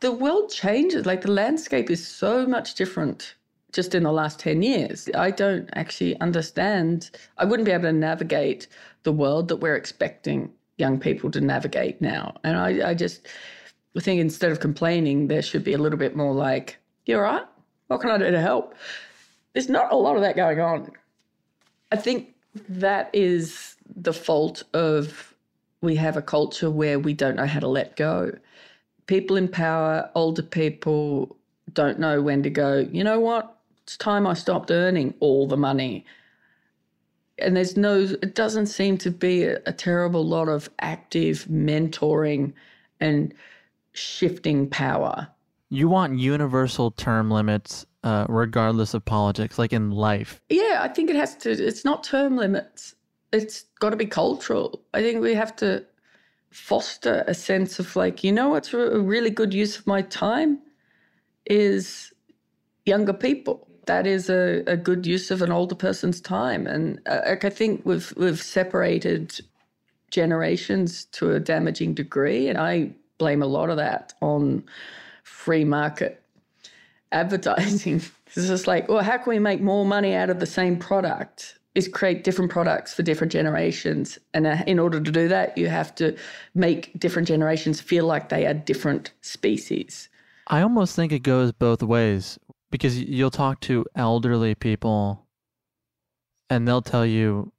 the 0.00 0.10
world 0.10 0.50
changes. 0.50 1.06
Like 1.06 1.20
the 1.20 1.30
landscape 1.30 1.88
is 1.88 2.04
so 2.04 2.48
much 2.48 2.74
different 2.74 3.36
just 3.72 3.94
in 3.94 4.02
the 4.02 4.10
last 4.10 4.40
10 4.40 4.60
years. 4.60 5.08
I 5.14 5.30
don't 5.30 5.70
actually 5.74 6.18
understand. 6.18 7.12
I 7.38 7.44
wouldn't 7.44 7.64
be 7.64 7.70
able 7.70 7.84
to 7.84 7.92
navigate 7.92 8.66
the 9.04 9.12
world 9.12 9.46
that 9.48 9.58
we're 9.58 9.76
expecting 9.76 10.50
young 10.78 10.98
people 10.98 11.30
to 11.30 11.40
navigate 11.40 12.00
now. 12.00 12.34
And 12.42 12.56
I, 12.56 12.90
I 12.90 12.94
just 12.94 13.28
think 14.00 14.20
instead 14.20 14.50
of 14.50 14.58
complaining, 14.58 15.28
there 15.28 15.42
should 15.42 15.62
be 15.62 15.74
a 15.74 15.78
little 15.78 15.98
bit 15.98 16.16
more 16.16 16.34
like, 16.34 16.76
you 17.06 17.14
all 17.14 17.22
right? 17.22 17.46
What 17.86 18.00
can 18.00 18.10
I 18.10 18.18
do 18.18 18.28
to 18.32 18.40
help? 18.40 18.74
There's 19.52 19.68
not 19.68 19.92
a 19.92 19.96
lot 19.96 20.16
of 20.16 20.22
that 20.22 20.34
going 20.34 20.58
on. 20.58 20.90
I 21.92 21.96
think 21.96 22.34
that 22.68 23.10
is 23.12 23.71
the 23.96 24.12
fault 24.12 24.62
of 24.74 25.34
we 25.80 25.96
have 25.96 26.16
a 26.16 26.22
culture 26.22 26.70
where 26.70 26.98
we 26.98 27.12
don't 27.12 27.36
know 27.36 27.46
how 27.46 27.60
to 27.60 27.68
let 27.68 27.96
go. 27.96 28.32
People 29.06 29.36
in 29.36 29.48
power, 29.48 30.08
older 30.14 30.42
people, 30.42 31.36
don't 31.72 31.98
know 31.98 32.22
when 32.22 32.42
to 32.42 32.50
go, 32.50 32.86
you 32.90 33.04
know 33.04 33.20
what? 33.20 33.56
It's 33.82 33.96
time 33.96 34.26
I 34.26 34.34
stopped 34.34 34.70
earning 34.70 35.14
all 35.20 35.46
the 35.46 35.56
money. 35.56 36.04
And 37.38 37.56
there's 37.56 37.76
no, 37.76 38.00
it 38.00 38.34
doesn't 38.34 38.66
seem 38.66 38.98
to 38.98 39.10
be 39.10 39.44
a, 39.44 39.60
a 39.66 39.72
terrible 39.72 40.24
lot 40.24 40.48
of 40.48 40.70
active 40.80 41.46
mentoring 41.50 42.52
and 43.00 43.34
shifting 43.92 44.68
power. 44.68 45.28
You 45.70 45.88
want 45.88 46.18
universal 46.18 46.90
term 46.90 47.30
limits 47.30 47.86
uh, 48.04 48.26
regardless 48.28 48.94
of 48.94 49.04
politics, 49.04 49.58
like 49.58 49.72
in 49.72 49.90
life. 49.90 50.40
Yeah, 50.48 50.80
I 50.80 50.88
think 50.88 51.10
it 51.10 51.16
has 51.16 51.36
to, 51.38 51.50
it's 51.50 51.84
not 51.84 52.04
term 52.04 52.36
limits. 52.36 52.94
It's 53.32 53.64
got 53.80 53.90
to 53.90 53.96
be 53.96 54.06
cultural. 54.06 54.82
I 54.94 55.02
think 55.02 55.22
we 55.22 55.34
have 55.34 55.56
to 55.56 55.84
foster 56.50 57.24
a 57.26 57.34
sense 57.34 57.78
of 57.78 57.96
like, 57.96 58.24
you 58.24 58.32
know 58.32 58.50
what's 58.50 58.74
a 58.74 59.00
really 59.00 59.30
good 59.30 59.54
use 59.54 59.78
of 59.78 59.86
my 59.86 60.02
time 60.02 60.60
is 61.46 62.12
younger 62.86 63.12
people. 63.12 63.68
That 63.86 64.06
is 64.06 64.30
a, 64.30 64.62
a 64.66 64.76
good 64.76 65.06
use 65.06 65.30
of 65.30 65.42
an 65.42 65.52
older 65.52 65.74
person's 65.74 66.20
time. 66.20 66.66
And 66.66 67.00
uh, 67.06 67.20
like 67.26 67.44
I 67.44 67.50
think 67.50 67.82
we've, 67.84 68.12
we've 68.16 68.42
separated 68.42 69.40
generations 70.10 71.06
to 71.06 71.32
a 71.32 71.40
damaging 71.40 71.94
degree. 71.94 72.48
And 72.48 72.58
I 72.58 72.92
blame 73.18 73.42
a 73.42 73.46
lot 73.46 73.70
of 73.70 73.78
that 73.78 74.14
on 74.22 74.64
free 75.24 75.64
market 75.64 76.22
advertising. 77.12 78.02
It's 78.36 78.48
just 78.48 78.66
like, 78.66 78.88
well, 78.88 79.02
how 79.02 79.18
can 79.18 79.30
we 79.30 79.38
make 79.40 79.60
more 79.60 79.84
money 79.84 80.14
out 80.14 80.30
of 80.30 80.40
the 80.40 80.46
same 80.46 80.78
product? 80.78 81.58
Is 81.74 81.88
create 81.88 82.22
different 82.22 82.50
products 82.50 82.92
for 82.92 83.02
different 83.02 83.32
generations. 83.32 84.18
And 84.34 84.46
uh, 84.46 84.58
in 84.66 84.78
order 84.78 85.00
to 85.00 85.10
do 85.10 85.26
that, 85.28 85.56
you 85.56 85.68
have 85.68 85.94
to 85.94 86.14
make 86.54 86.98
different 87.00 87.26
generations 87.26 87.80
feel 87.80 88.04
like 88.04 88.28
they 88.28 88.46
are 88.46 88.52
different 88.52 89.12
species. 89.22 90.10
I 90.48 90.60
almost 90.60 90.94
think 90.94 91.12
it 91.12 91.20
goes 91.20 91.50
both 91.52 91.82
ways 91.82 92.38
because 92.70 93.00
you'll 93.00 93.30
talk 93.30 93.60
to 93.60 93.86
elderly 93.94 94.54
people 94.54 95.26
and 96.50 96.68
they'll 96.68 96.82
tell 96.82 97.06
you 97.06 97.52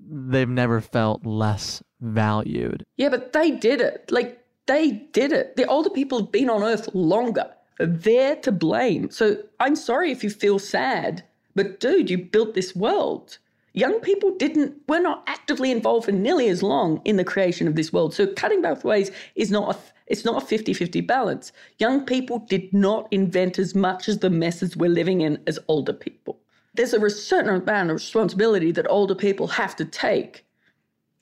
they've 0.00 0.48
never 0.48 0.80
felt 0.80 1.24
less 1.24 1.82
valued. 2.00 2.84
Yeah, 2.96 3.10
but 3.10 3.32
they 3.32 3.50
did 3.50 3.80
it. 3.80 4.10
Like 4.10 4.42
they 4.66 4.92
did 5.12 5.32
it. 5.32 5.56
The 5.56 5.66
older 5.66 5.90
people 5.90 6.20
have 6.20 6.32
been 6.32 6.50
on 6.50 6.62
earth 6.62 6.88
longer. 6.94 7.50
They're 7.78 8.36
to 8.36 8.52
blame. 8.52 9.10
So 9.10 9.36
I'm 9.58 9.76
sorry 9.76 10.10
if 10.10 10.24
you 10.24 10.30
feel 10.30 10.58
sad, 10.58 11.24
but 11.54 11.80
dude, 11.80 12.10
you 12.10 12.18
built 12.18 12.54
this 12.54 12.74
world. 12.74 13.38
Young 13.72 14.00
people 14.00 14.36
didn't, 14.36 14.76
were 14.88 15.00
not 15.00 15.22
actively 15.26 15.70
involved 15.70 16.06
for 16.06 16.12
nearly 16.12 16.48
as 16.48 16.62
long 16.62 17.00
in 17.04 17.16
the 17.16 17.24
creation 17.24 17.68
of 17.68 17.76
this 17.76 17.92
world. 17.92 18.12
So 18.14 18.26
cutting 18.26 18.62
both 18.62 18.84
ways 18.84 19.10
is 19.36 19.50
not 19.50 19.76
a, 19.76 19.78
it's 20.08 20.24
not 20.24 20.42
a 20.42 20.46
50 20.46 20.74
50 20.74 21.00
balance. 21.02 21.52
Young 21.78 22.04
people 22.04 22.40
did 22.40 22.72
not 22.72 23.06
invent 23.12 23.58
as 23.58 23.74
much 23.74 24.08
as 24.08 24.18
the 24.18 24.30
messes 24.30 24.76
we're 24.76 24.90
living 24.90 25.20
in 25.20 25.40
as 25.46 25.58
older 25.68 25.92
people. 25.92 26.40
There's 26.74 26.94
a 26.94 27.10
certain 27.10 27.54
amount 27.54 27.90
of 27.90 27.94
responsibility 27.94 28.72
that 28.72 28.90
older 28.90 29.14
people 29.14 29.46
have 29.48 29.76
to 29.76 29.84
take 29.84 30.44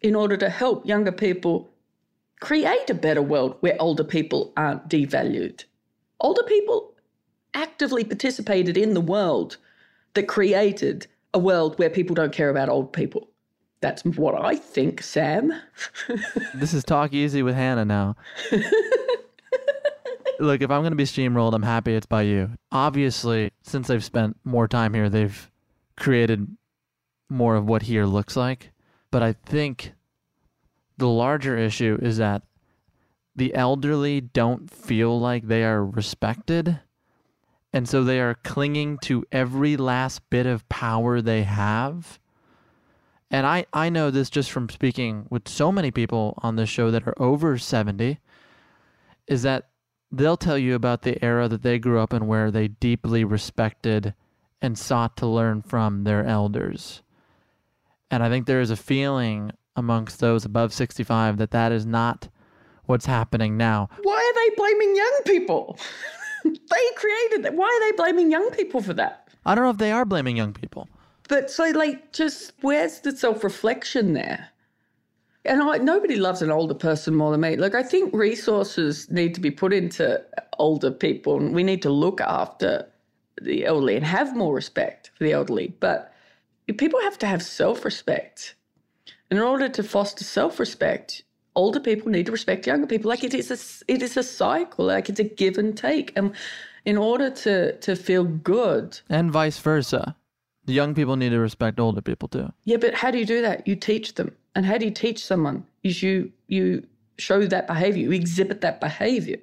in 0.00 0.14
order 0.14 0.36
to 0.36 0.48
help 0.48 0.86
younger 0.86 1.12
people 1.12 1.70
create 2.40 2.88
a 2.88 2.94
better 2.94 3.22
world 3.22 3.56
where 3.60 3.76
older 3.80 4.04
people 4.04 4.52
aren't 4.56 4.88
devalued. 4.88 5.64
Older 6.20 6.42
people 6.44 6.94
actively 7.54 8.04
participated 8.04 8.76
in 8.76 8.94
the 8.94 9.00
world 9.00 9.56
that 10.14 10.28
created 10.28 11.06
a 11.34 11.38
world 11.38 11.78
where 11.78 11.90
people 11.90 12.14
don't 12.14 12.32
care 12.32 12.50
about 12.50 12.68
old 12.68 12.92
people. 12.92 13.28
That's 13.80 14.04
what 14.04 14.34
I 14.34 14.56
think, 14.56 15.02
Sam. 15.02 15.52
this 16.54 16.74
is 16.74 16.82
Talk 16.82 17.12
Easy 17.12 17.42
with 17.42 17.54
Hannah 17.54 17.84
now. 17.84 18.16
Look, 20.40 20.62
if 20.62 20.70
I'm 20.70 20.82
going 20.82 20.92
to 20.92 20.96
be 20.96 21.04
steamrolled, 21.04 21.54
I'm 21.54 21.62
happy 21.62 21.94
it's 21.94 22.06
by 22.06 22.22
you. 22.22 22.50
Obviously, 22.70 23.52
since 23.62 23.88
they've 23.88 24.04
spent 24.04 24.36
more 24.44 24.68
time 24.68 24.94
here, 24.94 25.08
they've 25.08 25.50
created 25.96 26.56
more 27.28 27.56
of 27.56 27.66
what 27.66 27.82
here 27.82 28.06
looks 28.06 28.36
like. 28.36 28.70
But 29.10 29.22
I 29.22 29.32
think 29.32 29.92
the 30.96 31.08
larger 31.08 31.56
issue 31.56 31.98
is 32.00 32.18
that 32.18 32.42
the 33.34 33.54
elderly 33.54 34.20
don't 34.20 34.70
feel 34.70 35.18
like 35.18 35.46
they 35.46 35.64
are 35.64 35.84
respected. 35.84 36.80
And 37.72 37.88
so 37.88 38.02
they 38.02 38.20
are 38.20 38.34
clinging 38.34 38.98
to 39.02 39.24
every 39.30 39.76
last 39.76 40.28
bit 40.30 40.46
of 40.46 40.68
power 40.68 41.20
they 41.20 41.42
have. 41.42 42.18
And 43.30 43.46
I, 43.46 43.66
I 43.72 43.90
know 43.90 44.10
this 44.10 44.30
just 44.30 44.50
from 44.50 44.70
speaking 44.70 45.26
with 45.28 45.48
so 45.48 45.70
many 45.70 45.90
people 45.90 46.38
on 46.42 46.56
this 46.56 46.70
show 46.70 46.90
that 46.90 47.06
are 47.06 47.20
over 47.22 47.58
70, 47.58 48.18
is 49.26 49.42
that 49.42 49.68
they'll 50.10 50.38
tell 50.38 50.56
you 50.56 50.74
about 50.74 51.02
the 51.02 51.22
era 51.22 51.46
that 51.48 51.62
they 51.62 51.78
grew 51.78 52.00
up 52.00 52.14
in 52.14 52.26
where 52.26 52.50
they 52.50 52.68
deeply 52.68 53.24
respected 53.24 54.14
and 54.62 54.78
sought 54.78 55.16
to 55.18 55.26
learn 55.26 55.60
from 55.60 56.04
their 56.04 56.24
elders. 56.24 57.02
And 58.10 58.22
I 58.22 58.30
think 58.30 58.46
there 58.46 58.62
is 58.62 58.70
a 58.70 58.76
feeling 58.76 59.52
amongst 59.76 60.20
those 60.20 60.44
above 60.44 60.72
65 60.72 61.36
that 61.36 61.50
that 61.50 61.70
is 61.70 61.84
not 61.84 62.28
what's 62.86 63.06
happening 63.06 63.58
now. 63.58 63.90
Why 64.02 64.14
are 64.14 64.34
they 64.34 64.54
blaming 64.56 64.96
young 64.96 65.20
people? 65.26 65.78
they 66.54 66.94
created 66.96 67.44
that. 67.44 67.54
Why 67.54 67.66
are 67.66 67.90
they 67.90 67.96
blaming 67.96 68.30
young 68.30 68.50
people 68.50 68.80
for 68.80 68.94
that? 68.94 69.28
I 69.44 69.54
don't 69.54 69.64
know 69.64 69.70
if 69.70 69.78
they 69.78 69.92
are 69.92 70.04
blaming 70.04 70.36
young 70.36 70.52
people. 70.52 70.88
But 71.28 71.50
so, 71.50 71.64
like, 71.70 72.12
just 72.12 72.52
where's 72.62 73.00
the 73.00 73.12
self 73.12 73.44
reflection 73.44 74.14
there? 74.14 74.48
And 75.44 75.62
I, 75.62 75.78
nobody 75.78 76.16
loves 76.16 76.42
an 76.42 76.50
older 76.50 76.74
person 76.74 77.14
more 77.14 77.30
than 77.30 77.40
me. 77.40 77.56
Like, 77.56 77.74
I 77.74 77.82
think 77.82 78.14
resources 78.14 79.10
need 79.10 79.34
to 79.34 79.40
be 79.40 79.50
put 79.50 79.72
into 79.72 80.22
older 80.58 80.90
people, 80.90 81.36
and 81.38 81.54
we 81.54 81.62
need 81.62 81.82
to 81.82 81.90
look 81.90 82.20
after 82.20 82.86
the 83.40 83.64
elderly 83.64 83.96
and 83.96 84.04
have 84.04 84.36
more 84.36 84.54
respect 84.54 85.10
for 85.14 85.24
the 85.24 85.32
elderly. 85.32 85.74
But 85.80 86.12
people 86.76 87.00
have 87.00 87.18
to 87.18 87.26
have 87.26 87.42
self 87.42 87.84
respect. 87.84 88.54
And 89.30 89.38
in 89.38 89.44
order 89.44 89.68
to 89.68 89.82
foster 89.82 90.24
self 90.24 90.58
respect, 90.58 91.22
older 91.58 91.80
people 91.80 92.10
need 92.10 92.26
to 92.26 92.32
respect 92.32 92.66
younger 92.66 92.86
people. 92.86 93.08
Like 93.08 93.24
it 93.24 93.34
is 93.34 93.50
a 93.50 93.92
it 93.92 94.00
is 94.02 94.16
a 94.16 94.22
cycle. 94.22 94.86
Like 94.86 95.08
it's 95.08 95.20
a 95.20 95.24
give 95.24 95.58
and 95.58 95.76
take. 95.76 96.12
And 96.16 96.32
in 96.84 96.96
order 96.96 97.28
to 97.44 97.76
to 97.78 97.96
feel 97.96 98.24
good, 98.24 99.00
and 99.10 99.30
vice 99.30 99.58
versa, 99.58 100.14
the 100.64 100.72
young 100.72 100.94
people 100.94 101.16
need 101.16 101.30
to 101.30 101.40
respect 101.40 101.80
older 101.80 102.00
people 102.00 102.28
too. 102.28 102.52
Yeah, 102.64 102.78
but 102.78 102.94
how 102.94 103.10
do 103.10 103.18
you 103.18 103.26
do 103.26 103.42
that? 103.42 103.66
You 103.66 103.76
teach 103.76 104.14
them. 104.14 104.34
And 104.54 104.64
how 104.64 104.78
do 104.78 104.84
you 104.84 104.90
teach 104.90 105.24
someone? 105.24 105.66
Is 105.82 106.02
you 106.02 106.32
you 106.46 106.86
show 107.18 107.44
that 107.44 107.66
behavior. 107.66 108.04
You 108.04 108.12
exhibit 108.12 108.60
that 108.60 108.80
behavior. 108.80 109.40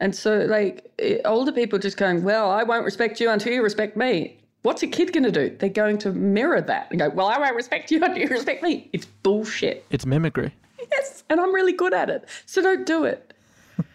And 0.00 0.14
so, 0.14 0.38
like 0.46 0.90
older 1.24 1.52
people 1.52 1.78
just 1.78 1.96
going, 1.96 2.24
well, 2.24 2.50
I 2.50 2.62
won't 2.62 2.84
respect 2.84 3.20
you 3.20 3.30
until 3.30 3.52
you 3.52 3.62
respect 3.62 3.96
me. 3.96 4.38
What's 4.62 4.82
a 4.82 4.86
kid 4.86 5.12
going 5.12 5.24
to 5.24 5.30
do? 5.30 5.54
They're 5.58 5.68
going 5.68 5.98
to 5.98 6.10
mirror 6.10 6.62
that 6.62 6.90
and 6.90 6.98
go, 6.98 7.10
well, 7.10 7.26
I 7.26 7.38
won't 7.38 7.54
respect 7.54 7.90
you 7.90 8.02
until 8.02 8.22
you 8.22 8.28
respect 8.38 8.62
me. 8.62 8.88
It's 8.94 9.04
bullshit. 9.04 9.84
It's 9.90 10.06
mimicry. 10.06 10.54
Yes, 10.94 11.24
and 11.28 11.40
I'm 11.40 11.54
really 11.54 11.72
good 11.72 11.94
at 11.94 12.10
it. 12.10 12.28
So 12.46 12.62
don't 12.62 12.86
do 12.86 13.04
it. 13.04 13.34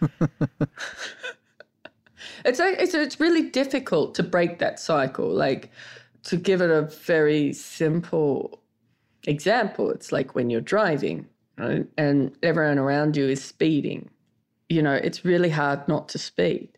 it's, 2.44 2.60
it's 2.60 2.94
it's 2.94 3.20
really 3.20 3.50
difficult 3.50 4.14
to 4.16 4.22
break 4.22 4.58
that 4.58 4.78
cycle. 4.78 5.28
Like 5.28 5.70
to 6.24 6.36
give 6.36 6.60
it 6.60 6.70
a 6.70 6.82
very 6.82 7.52
simple 7.52 8.60
example, 9.26 9.90
it's 9.90 10.12
like 10.12 10.34
when 10.34 10.50
you're 10.50 10.60
driving 10.60 11.26
right? 11.58 11.86
and 11.96 12.36
everyone 12.42 12.78
around 12.78 13.16
you 13.16 13.28
is 13.28 13.42
speeding. 13.42 14.10
You 14.68 14.82
know, 14.82 14.94
it's 14.94 15.24
really 15.24 15.50
hard 15.50 15.88
not 15.88 16.08
to 16.10 16.18
speed 16.18 16.68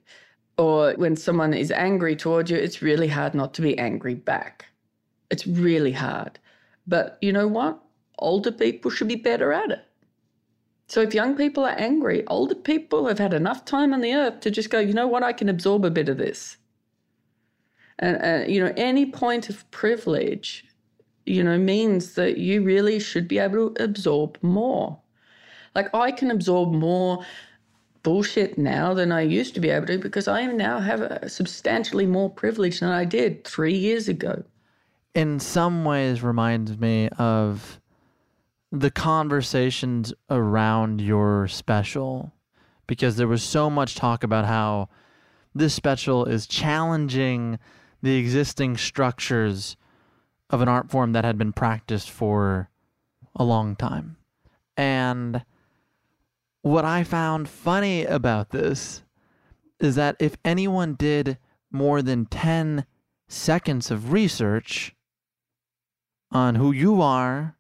or 0.58 0.92
when 0.94 1.16
someone 1.16 1.54
is 1.54 1.70
angry 1.70 2.16
towards 2.16 2.50
you, 2.50 2.56
it's 2.56 2.82
really 2.82 3.08
hard 3.08 3.34
not 3.34 3.54
to 3.54 3.62
be 3.62 3.78
angry 3.78 4.14
back. 4.14 4.66
It's 5.30 5.46
really 5.46 5.92
hard. 5.92 6.38
But 6.86 7.18
you 7.20 7.32
know 7.32 7.48
what? 7.48 7.80
Older 8.18 8.52
people 8.52 8.90
should 8.90 9.08
be 9.08 9.16
better 9.16 9.52
at 9.52 9.70
it. 9.70 9.84
So 10.92 11.00
if 11.00 11.14
young 11.14 11.36
people 11.38 11.64
are 11.64 11.78
angry, 11.78 12.22
older 12.26 12.54
people 12.54 13.06
have 13.06 13.18
had 13.18 13.32
enough 13.32 13.64
time 13.64 13.94
on 13.94 14.02
the 14.02 14.12
earth 14.12 14.40
to 14.40 14.50
just 14.50 14.68
go, 14.68 14.78
you 14.78 14.92
know 14.92 15.06
what? 15.06 15.22
I 15.22 15.32
can 15.32 15.48
absorb 15.48 15.86
a 15.86 15.90
bit 15.90 16.10
of 16.10 16.18
this. 16.18 16.58
And, 17.98 18.18
uh, 18.22 18.44
you 18.46 18.62
know, 18.62 18.74
any 18.76 19.10
point 19.10 19.48
of 19.48 19.70
privilege, 19.70 20.66
you 21.24 21.42
know, 21.42 21.56
means 21.56 22.12
that 22.16 22.36
you 22.36 22.62
really 22.62 23.00
should 23.00 23.26
be 23.26 23.38
able 23.38 23.70
to 23.70 23.82
absorb 23.82 24.36
more. 24.42 25.00
Like 25.74 25.88
I 25.94 26.12
can 26.12 26.30
absorb 26.30 26.72
more 26.74 27.24
bullshit 28.02 28.58
now 28.58 28.92
than 28.92 29.12
I 29.12 29.22
used 29.22 29.54
to 29.54 29.60
be 29.60 29.70
able 29.70 29.86
to 29.86 29.96
because 29.96 30.28
I 30.28 30.44
now 30.44 30.78
have 30.78 31.24
substantially 31.26 32.04
more 32.04 32.28
privilege 32.28 32.80
than 32.80 32.90
I 32.90 33.06
did 33.06 33.44
three 33.44 33.78
years 33.78 34.08
ago. 34.08 34.44
In 35.14 35.40
some 35.40 35.86
ways, 35.86 36.22
reminds 36.22 36.76
me 36.76 37.08
of 37.16 37.80
the 38.72 38.90
conversations 38.90 40.14
around 40.30 40.98
your 41.02 41.46
special 41.46 42.32
because 42.86 43.16
there 43.16 43.28
was 43.28 43.42
so 43.42 43.68
much 43.68 43.94
talk 43.94 44.24
about 44.24 44.46
how 44.46 44.88
this 45.54 45.74
special 45.74 46.24
is 46.24 46.46
challenging 46.46 47.58
the 48.00 48.16
existing 48.16 48.78
structures 48.78 49.76
of 50.48 50.62
an 50.62 50.68
art 50.68 50.90
form 50.90 51.12
that 51.12 51.24
had 51.24 51.36
been 51.36 51.52
practiced 51.52 52.10
for 52.10 52.70
a 53.36 53.44
long 53.44 53.76
time. 53.76 54.16
And 54.74 55.44
what 56.62 56.86
I 56.86 57.04
found 57.04 57.50
funny 57.50 58.06
about 58.06 58.50
this 58.50 59.02
is 59.80 59.96
that 59.96 60.16
if 60.18 60.36
anyone 60.46 60.94
did 60.94 61.36
more 61.70 62.00
than 62.00 62.24
10 62.24 62.86
seconds 63.28 63.90
of 63.90 64.12
research 64.12 64.94
on 66.30 66.54
who 66.54 66.72
you 66.72 67.02
are 67.02 67.56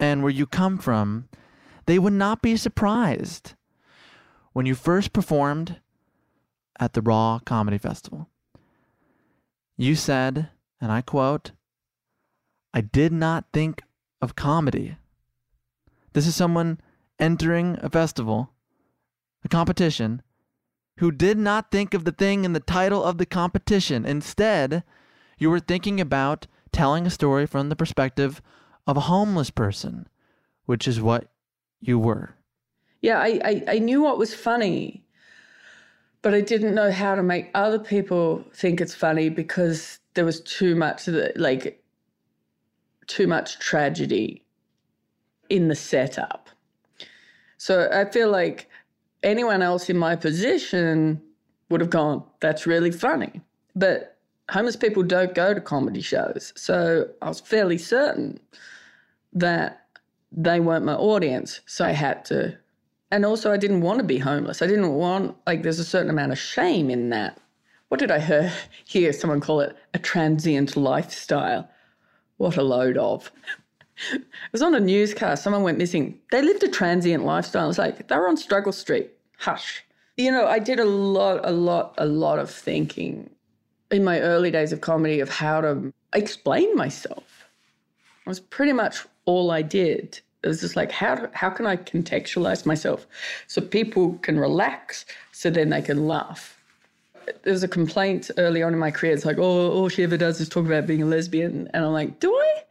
and 0.00 0.22
where 0.22 0.32
you 0.32 0.46
come 0.46 0.78
from, 0.78 1.28
they 1.86 1.98
would 1.98 2.12
not 2.12 2.42
be 2.42 2.56
surprised 2.56 3.54
when 4.52 4.66
you 4.66 4.74
first 4.74 5.12
performed 5.12 5.80
at 6.78 6.92
the 6.92 7.02
Raw 7.02 7.38
Comedy 7.44 7.78
Festival. 7.78 8.28
You 9.76 9.94
said, 9.94 10.50
and 10.80 10.92
I 10.92 11.00
quote, 11.00 11.52
I 12.74 12.80
did 12.80 13.12
not 13.12 13.46
think 13.52 13.82
of 14.20 14.36
comedy. 14.36 14.96
This 16.12 16.26
is 16.26 16.34
someone 16.34 16.80
entering 17.18 17.78
a 17.80 17.90
festival, 17.90 18.50
a 19.44 19.48
competition, 19.48 20.22
who 20.98 21.12
did 21.12 21.38
not 21.38 21.70
think 21.70 21.94
of 21.94 22.04
the 22.04 22.12
thing 22.12 22.44
in 22.44 22.52
the 22.52 22.60
title 22.60 23.04
of 23.04 23.18
the 23.18 23.26
competition. 23.26 24.04
Instead, 24.04 24.82
you 25.38 25.48
were 25.48 25.60
thinking 25.60 26.00
about 26.00 26.46
telling 26.72 27.06
a 27.06 27.10
story 27.10 27.46
from 27.46 27.68
the 27.68 27.76
perspective 27.76 28.42
of 28.88 28.96
a 28.96 29.00
homeless 29.00 29.50
person, 29.50 30.08
which 30.64 30.88
is 30.88 31.00
what 31.00 31.28
you 31.80 31.98
were. 31.98 32.34
Yeah, 33.02 33.20
I, 33.20 33.38
I, 33.44 33.64
I 33.68 33.78
knew 33.78 34.02
what 34.02 34.18
was 34.18 34.34
funny, 34.34 35.04
but 36.22 36.34
I 36.34 36.40
didn't 36.40 36.74
know 36.74 36.90
how 36.90 37.14
to 37.14 37.22
make 37.22 37.50
other 37.54 37.78
people 37.78 38.42
think 38.54 38.80
it's 38.80 38.94
funny 38.94 39.28
because 39.28 40.00
there 40.14 40.24
was 40.24 40.40
too 40.40 40.74
much, 40.74 41.04
the, 41.04 41.32
like, 41.36 41.84
too 43.06 43.26
much 43.26 43.58
tragedy 43.58 44.42
in 45.50 45.68
the 45.68 45.76
setup. 45.76 46.48
So 47.58 47.90
I 47.92 48.10
feel 48.10 48.30
like 48.30 48.68
anyone 49.22 49.60
else 49.60 49.90
in 49.90 49.98
my 49.98 50.16
position 50.16 51.20
would 51.68 51.82
have 51.82 51.90
gone, 51.90 52.24
that's 52.40 52.66
really 52.66 52.90
funny. 52.90 53.42
But 53.76 54.16
homeless 54.50 54.76
people 54.76 55.02
don't 55.02 55.34
go 55.34 55.52
to 55.52 55.60
comedy 55.60 56.00
shows. 56.00 56.54
So 56.56 57.08
I 57.20 57.28
was 57.28 57.40
fairly 57.40 57.76
certain 57.76 58.40
that 59.38 59.86
they 60.32 60.60
weren't 60.60 60.84
my 60.84 60.94
audience. 60.94 61.60
So 61.66 61.84
I 61.84 61.92
had 61.92 62.24
to. 62.26 62.58
And 63.10 63.24
also, 63.24 63.52
I 63.52 63.56
didn't 63.56 63.80
want 63.80 63.98
to 63.98 64.04
be 64.04 64.18
homeless. 64.18 64.60
I 64.60 64.66
didn't 64.66 64.92
want, 64.92 65.36
like, 65.46 65.62
there's 65.62 65.78
a 65.78 65.84
certain 65.84 66.10
amount 66.10 66.32
of 66.32 66.38
shame 66.38 66.90
in 66.90 67.08
that. 67.10 67.40
What 67.88 68.00
did 68.00 68.10
I 68.10 68.18
hear, 68.18 68.52
hear 68.84 69.12
someone 69.12 69.40
call 69.40 69.60
it? 69.60 69.76
A 69.94 69.98
transient 69.98 70.76
lifestyle. 70.76 71.70
What 72.36 72.56
a 72.56 72.62
load 72.62 72.98
of. 72.98 73.32
it 74.12 74.22
was 74.52 74.62
on 74.62 74.74
a 74.74 74.80
newscast. 74.80 75.42
Someone 75.42 75.62
went 75.62 75.78
missing. 75.78 76.20
They 76.30 76.42
lived 76.42 76.62
a 76.62 76.68
transient 76.68 77.24
lifestyle. 77.24 77.68
It's 77.68 77.78
like 77.78 78.08
they 78.08 78.16
were 78.16 78.28
on 78.28 78.36
Struggle 78.36 78.72
Street. 78.72 79.10
Hush. 79.38 79.84
You 80.16 80.30
know, 80.32 80.46
I 80.46 80.58
did 80.58 80.80
a 80.80 80.84
lot, 80.84 81.40
a 81.44 81.52
lot, 81.52 81.94
a 81.96 82.06
lot 82.06 82.38
of 82.38 82.50
thinking 82.50 83.30
in 83.90 84.04
my 84.04 84.20
early 84.20 84.50
days 84.50 84.72
of 84.72 84.80
comedy 84.80 85.20
of 85.20 85.30
how 85.30 85.60
to 85.60 85.92
explain 86.12 86.74
myself. 86.74 87.46
I 88.26 88.30
was 88.30 88.40
pretty 88.40 88.72
much 88.72 89.06
all 89.28 89.50
I 89.50 89.60
did. 89.60 90.20
It 90.42 90.48
was 90.48 90.60
just 90.60 90.74
like, 90.74 90.90
how, 90.90 91.28
how 91.34 91.50
can 91.50 91.66
I 91.66 91.76
contextualize 91.76 92.64
myself 92.64 93.06
so 93.46 93.60
people 93.60 94.14
can 94.22 94.38
relax 94.38 95.04
so 95.32 95.50
then 95.50 95.68
they 95.68 95.82
can 95.82 96.06
laugh? 96.08 96.58
There 97.42 97.52
was 97.52 97.62
a 97.62 97.68
complaint 97.68 98.30
early 98.38 98.62
on 98.62 98.72
in 98.72 98.78
my 98.78 98.90
career. 98.90 99.12
It's 99.12 99.26
like, 99.26 99.36
oh, 99.36 99.70
all 99.70 99.88
she 99.90 100.02
ever 100.02 100.16
does 100.16 100.40
is 100.40 100.48
talk 100.48 100.64
about 100.64 100.86
being 100.86 101.02
a 101.02 101.06
lesbian. 101.06 101.68
And 101.74 101.84
I'm 101.84 101.92
like, 101.92 102.20
do 102.20 102.32
I? 102.32 102.62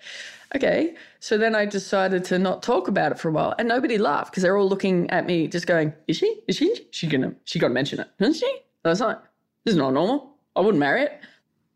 Okay. 0.55 0.95
So 1.19 1.37
then 1.37 1.53
I 1.55 1.65
decided 1.65 2.23
to 2.25 2.39
not 2.39 2.63
talk 2.63 2.87
about 2.87 3.11
it 3.11 3.19
for 3.19 3.29
a 3.29 3.31
while, 3.31 3.53
and 3.59 3.67
nobody 3.67 3.97
laughed 3.97 4.31
because 4.31 4.43
they're 4.43 4.57
all 4.57 4.69
looking 4.69 5.09
at 5.09 5.25
me, 5.25 5.47
just 5.47 5.67
going, 5.67 5.93
"Is 6.07 6.17
she? 6.17 6.41
Is 6.47 6.55
she? 6.55 6.87
She 6.91 7.07
gonna? 7.07 7.33
She 7.43 7.59
got 7.59 7.67
to 7.67 7.73
mention 7.73 7.99
it, 7.99 8.07
isn't 8.19 8.35
she?" 8.35 8.59
I 8.85 8.89
was 8.89 9.01
like, 9.01 9.19
"This 9.65 9.73
is 9.73 9.77
not 9.77 9.93
normal. 9.93 10.37
I 10.55 10.61
wouldn't 10.61 10.79
marry 10.79 11.01
it." 11.01 11.19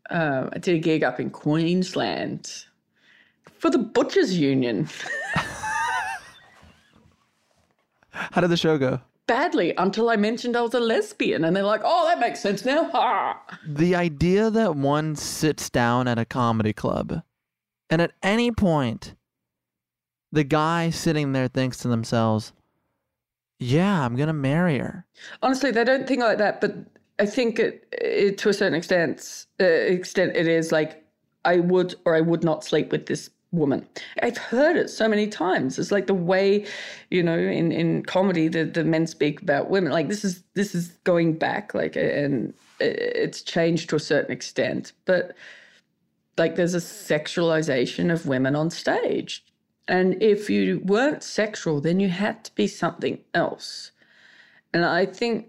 Uh, 0.08 0.48
I 0.52 0.58
did 0.58 0.76
a 0.76 0.78
gig 0.78 1.04
up 1.04 1.20
in 1.20 1.28
Queensland 1.28 2.64
for 3.62 3.70
the 3.70 3.78
Butchers 3.78 4.36
Union. 4.36 4.88
How 8.10 8.40
did 8.40 8.50
the 8.50 8.56
show 8.56 8.76
go? 8.76 9.00
Badly 9.28 9.72
until 9.78 10.10
I 10.10 10.16
mentioned 10.16 10.56
I 10.56 10.62
was 10.62 10.74
a 10.74 10.80
lesbian, 10.80 11.44
and 11.44 11.54
they're 11.54 11.62
like, 11.62 11.82
"Oh, 11.84 12.06
that 12.08 12.18
makes 12.18 12.40
sense 12.40 12.64
now." 12.64 13.40
The 13.64 13.94
idea 13.94 14.50
that 14.50 14.74
one 14.74 15.14
sits 15.14 15.70
down 15.70 16.08
at 16.08 16.18
a 16.18 16.24
comedy 16.24 16.72
club 16.72 17.22
and 17.88 18.02
at 18.02 18.12
any 18.22 18.50
point, 18.50 19.14
the 20.32 20.44
guy 20.44 20.90
sitting 20.90 21.32
there 21.32 21.46
thinks 21.46 21.76
to 21.78 21.88
themselves, 21.88 22.52
yeah, 23.58 24.04
I'm 24.04 24.16
going 24.16 24.28
to 24.28 24.32
marry 24.32 24.78
her. 24.78 25.06
Honestly, 25.42 25.70
they 25.70 25.84
don't 25.84 26.08
think 26.08 26.20
like 26.20 26.38
that, 26.38 26.60
but 26.60 26.74
I 27.20 27.26
think 27.26 27.58
it, 27.58 27.86
it 27.92 28.38
to 28.38 28.48
a 28.48 28.52
certain 28.54 28.74
extent, 28.74 29.46
uh, 29.60 29.64
extent 29.64 30.34
it 30.34 30.48
is 30.48 30.72
like 30.72 31.04
I 31.44 31.56
would 31.60 31.94
or 32.04 32.16
I 32.16 32.22
would 32.22 32.42
not 32.42 32.64
sleep 32.64 32.90
with 32.90 33.06
this 33.06 33.30
woman. 33.52 33.86
I've 34.22 34.38
heard 34.38 34.76
it 34.76 34.88
so 34.88 35.08
many 35.08 35.28
times. 35.28 35.78
It's 35.78 35.92
like 35.92 36.06
the 36.06 36.14
way, 36.14 36.66
you 37.10 37.22
know, 37.22 37.38
in, 37.38 37.70
in 37.70 38.02
comedy, 38.02 38.48
the, 38.48 38.64
the 38.64 38.82
men 38.82 39.06
speak 39.06 39.42
about 39.42 39.70
women. 39.70 39.92
Like 39.92 40.08
this 40.08 40.24
is 40.24 40.42
this 40.54 40.74
is 40.74 40.88
going 41.04 41.34
back, 41.34 41.74
like, 41.74 41.94
and 41.94 42.54
it's 42.80 43.42
changed 43.42 43.90
to 43.90 43.96
a 43.96 44.00
certain 44.00 44.32
extent. 44.32 44.92
But 45.04 45.36
like 46.38 46.56
there's 46.56 46.74
a 46.74 46.78
sexualization 46.78 48.12
of 48.12 48.26
women 48.26 48.56
on 48.56 48.70
stage. 48.70 49.44
And 49.88 50.20
if 50.22 50.48
you 50.48 50.80
weren't 50.84 51.22
sexual, 51.22 51.80
then 51.80 52.00
you 52.00 52.08
had 52.08 52.44
to 52.44 52.54
be 52.54 52.66
something 52.66 53.18
else. 53.34 53.90
And 54.72 54.84
I 54.84 55.04
think 55.04 55.48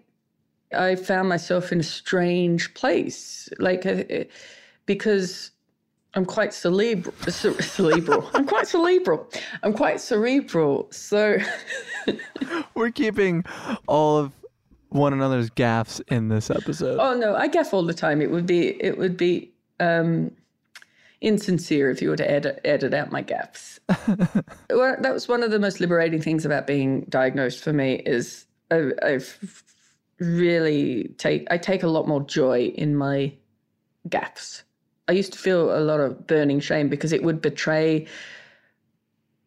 I 0.76 0.96
found 0.96 1.30
myself 1.30 1.72
in 1.72 1.80
a 1.80 1.84
strange 1.84 2.74
place, 2.74 3.48
like, 3.60 3.86
uh, 3.86 4.04
because 4.86 5.52
I'm 6.16 6.26
quite 6.26 6.54
cerebral. 6.54 7.14
cerebral. 7.28 8.30
I'm 8.34 8.46
quite 8.46 8.68
cerebral. 8.68 9.30
I'm 9.64 9.74
quite 9.74 10.00
cerebral. 10.00 10.88
So 10.92 11.38
we're 12.76 12.92
keeping 12.92 13.44
all 13.88 14.18
of 14.18 14.32
one 14.90 15.14
another's 15.14 15.50
gaffs 15.50 16.00
in 16.10 16.30
this 16.30 16.52
episode. 16.52 17.00
Oh 17.00 17.18
no, 17.18 17.36
I 17.36 17.48
gaff 17.48 17.74
all 17.74 17.84
the 17.84 17.94
time. 17.94 18.22
It 18.22 18.30
would 18.30 18.46
be. 18.46 18.82
It 18.84 18.98
would 18.98 19.18
be. 19.18 19.52
Um, 19.80 20.32
insincere 21.24 21.90
if 21.90 22.02
you 22.02 22.10
were 22.10 22.18
to 22.18 22.30
edit, 22.30 22.60
edit 22.66 22.94
out 22.94 23.12
my 23.12 23.22
gaps. 23.22 23.80
well, 24.70 24.96
that 25.00 25.14
was 25.14 25.28
one 25.28 25.42
of 25.42 25.52
the 25.52 25.60
most 25.60 25.80
liberating 25.80 26.22
things 26.22 26.46
about 26.46 26.68
being 26.68 27.02
diagnosed 27.10 27.64
for 27.64 27.74
me 27.74 28.04
is 28.06 28.46
I, 28.70 28.92
I've 29.02 29.64
really 30.20 31.10
take 31.18 31.48
I 31.50 31.58
take 31.58 31.84
a 31.84 31.88
lot 31.88 32.08
more 32.08 32.22
joy 32.22 32.74
in 32.76 32.96
my 32.96 33.34
gaps. 34.10 34.64
I 35.14 35.16
used 35.16 35.34
to 35.34 35.38
feel 35.38 35.78
a 35.78 35.80
lot 35.80 36.00
of 36.00 36.26
burning 36.26 36.60
shame 36.60 36.90
because 36.90 37.14
it 37.14 37.22
would 37.22 37.40
betray 37.40 38.08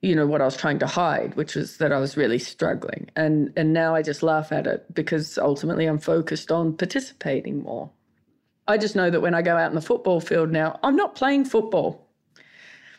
you 0.01 0.15
know 0.15 0.25
what 0.25 0.41
I 0.41 0.45
was 0.45 0.57
trying 0.57 0.79
to 0.79 0.87
hide, 0.87 1.35
which 1.35 1.57
was 1.57 1.79
that 1.79 1.91
I 1.93 1.99
was 1.99 2.17
really 2.17 2.39
struggling. 2.39 3.11
And 3.17 3.53
and 3.57 3.73
now 3.73 3.93
I 3.93 4.03
just 4.03 4.23
laugh 4.23 4.53
at 4.53 4.69
it 4.69 4.95
because 4.95 5.39
ultimately 5.39 5.87
I'm 5.87 5.99
focused 5.99 6.53
on 6.53 6.77
participating 6.77 7.65
more. 7.65 7.91
I 8.69 8.79
just 8.79 8.95
know 8.95 9.11
that 9.11 9.23
when 9.23 9.35
I 9.35 9.43
go 9.43 9.57
out 9.57 9.71
in 9.71 9.75
the 9.75 9.81
football 9.81 10.21
field 10.21 10.53
now, 10.53 10.79
I'm 10.85 10.95
not 10.95 11.17
playing 11.17 11.47
football. 11.47 12.07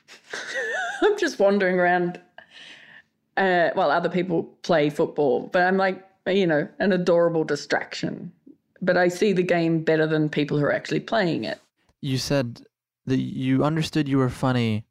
I'm 1.02 1.18
just 1.18 1.40
wandering 1.40 1.80
around 1.80 2.20
uh, 3.38 3.70
while 3.76 3.92
other 3.92 4.10
people 4.10 4.44
play 4.64 4.90
football. 4.90 5.48
But 5.54 5.64
I'm 5.64 5.78
like, 5.78 6.06
you 6.26 6.48
know, 6.48 6.68
an 6.80 6.92
adorable 6.92 7.46
distraction. 7.46 8.34
But 8.82 8.98
I 8.98 9.08
see 9.08 9.32
the 9.32 9.44
game 9.44 9.86
better 9.86 10.06
than 10.06 10.28
people 10.28 10.60
who 10.60 10.66
are 10.66 10.74
actually 10.74 11.00
playing 11.00 11.46
it. 11.46 11.62
You 12.02 12.18
said 12.18 12.62
that 13.06 13.18
you 13.18 13.64
understood 13.64 14.08
you 14.08 14.18
were 14.18 14.30
funny 14.30 14.86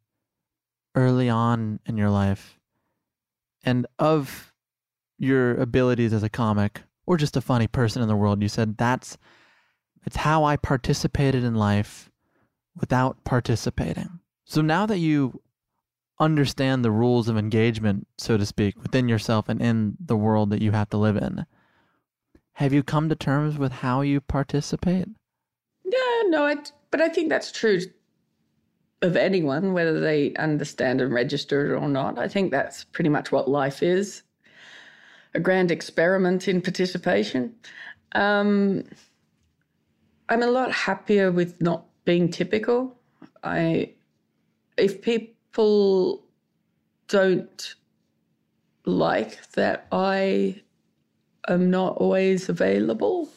early 0.95 1.29
on 1.29 1.81
in 1.87 1.97
your 1.97 2.11
life. 2.11 2.59
And 3.65 3.87
of 3.99 4.53
your 5.19 5.55
abilities 5.55 6.13
as 6.13 6.23
a 6.23 6.29
comic 6.29 6.83
or 7.07 7.17
just 7.17 7.37
a 7.37 7.41
funny 7.41 7.67
person 7.67 8.03
in 8.03 8.09
the 8.09 8.17
world, 8.17 8.43
you 8.43 8.49
said 8.49 8.77
that's 8.77 9.19
it's 10.05 10.17
how 10.17 10.45
I 10.45 10.57
participated 10.57 11.43
in 11.43 11.55
life 11.55 12.11
without 12.77 13.25
participating. 13.25 14.21
So 14.45 14.63
now 14.63 14.87
that 14.87 14.99
you 14.99 15.43
understand 16.21 16.85
the 16.85 16.91
rules 16.91 17.29
of 17.29 17.37
engagement, 17.37 18.07
so 18.17 18.37
to 18.37 18.47
speak, 18.47 18.81
within 18.81 19.09
yourself 19.09 19.49
and 19.49 19.61
in 19.61 19.97
the 19.99 20.17
world 20.17 20.51
that 20.51 20.63
you 20.63 20.71
have 20.73 20.89
to 20.91 20.97
live 20.97 21.17
in, 21.17 21.47
Have 22.55 22.73
you 22.73 22.83
come 22.83 23.09
to 23.09 23.17
terms 23.17 23.59
with 23.59 23.73
how 23.73 24.01
you 24.01 24.21
participate? 24.21 25.09
Yeah, 25.85 26.23
no, 26.29 26.47
I, 26.47 26.57
but 26.91 27.01
I 27.01 27.09
think 27.09 27.28
that's 27.28 27.53
true 27.53 27.80
of 29.03 29.16
anyone, 29.16 29.72
whether 29.72 30.01
they 30.01 30.34
understand 30.34 31.01
and 31.01 31.12
register 31.12 31.66
it 31.66 31.78
or 31.78 31.89
not. 31.89 32.18
I 32.18 32.28
think 32.28 32.51
that's 32.51 32.84
pretty 32.84 33.11
much 33.11 33.30
what 33.30 33.49
life 33.49 33.82
is 33.82 34.22
a 35.37 35.41
grand 35.41 35.70
experiment 35.70 36.49
in 36.49 36.62
participation. 36.62 37.55
Um, 38.12 38.84
I'm 40.28 40.43
a 40.43 40.47
lot 40.47 40.72
happier 40.72 41.30
with 41.30 41.61
not 41.61 41.84
being 42.05 42.30
typical. 42.30 42.97
I, 43.45 43.93
if 44.76 45.03
people 45.03 46.24
don't 47.09 47.74
like 48.87 49.51
that 49.53 49.87
I 49.93 50.62
am 51.49 51.70
not 51.70 51.97
always 51.99 52.49
available, 52.49 53.28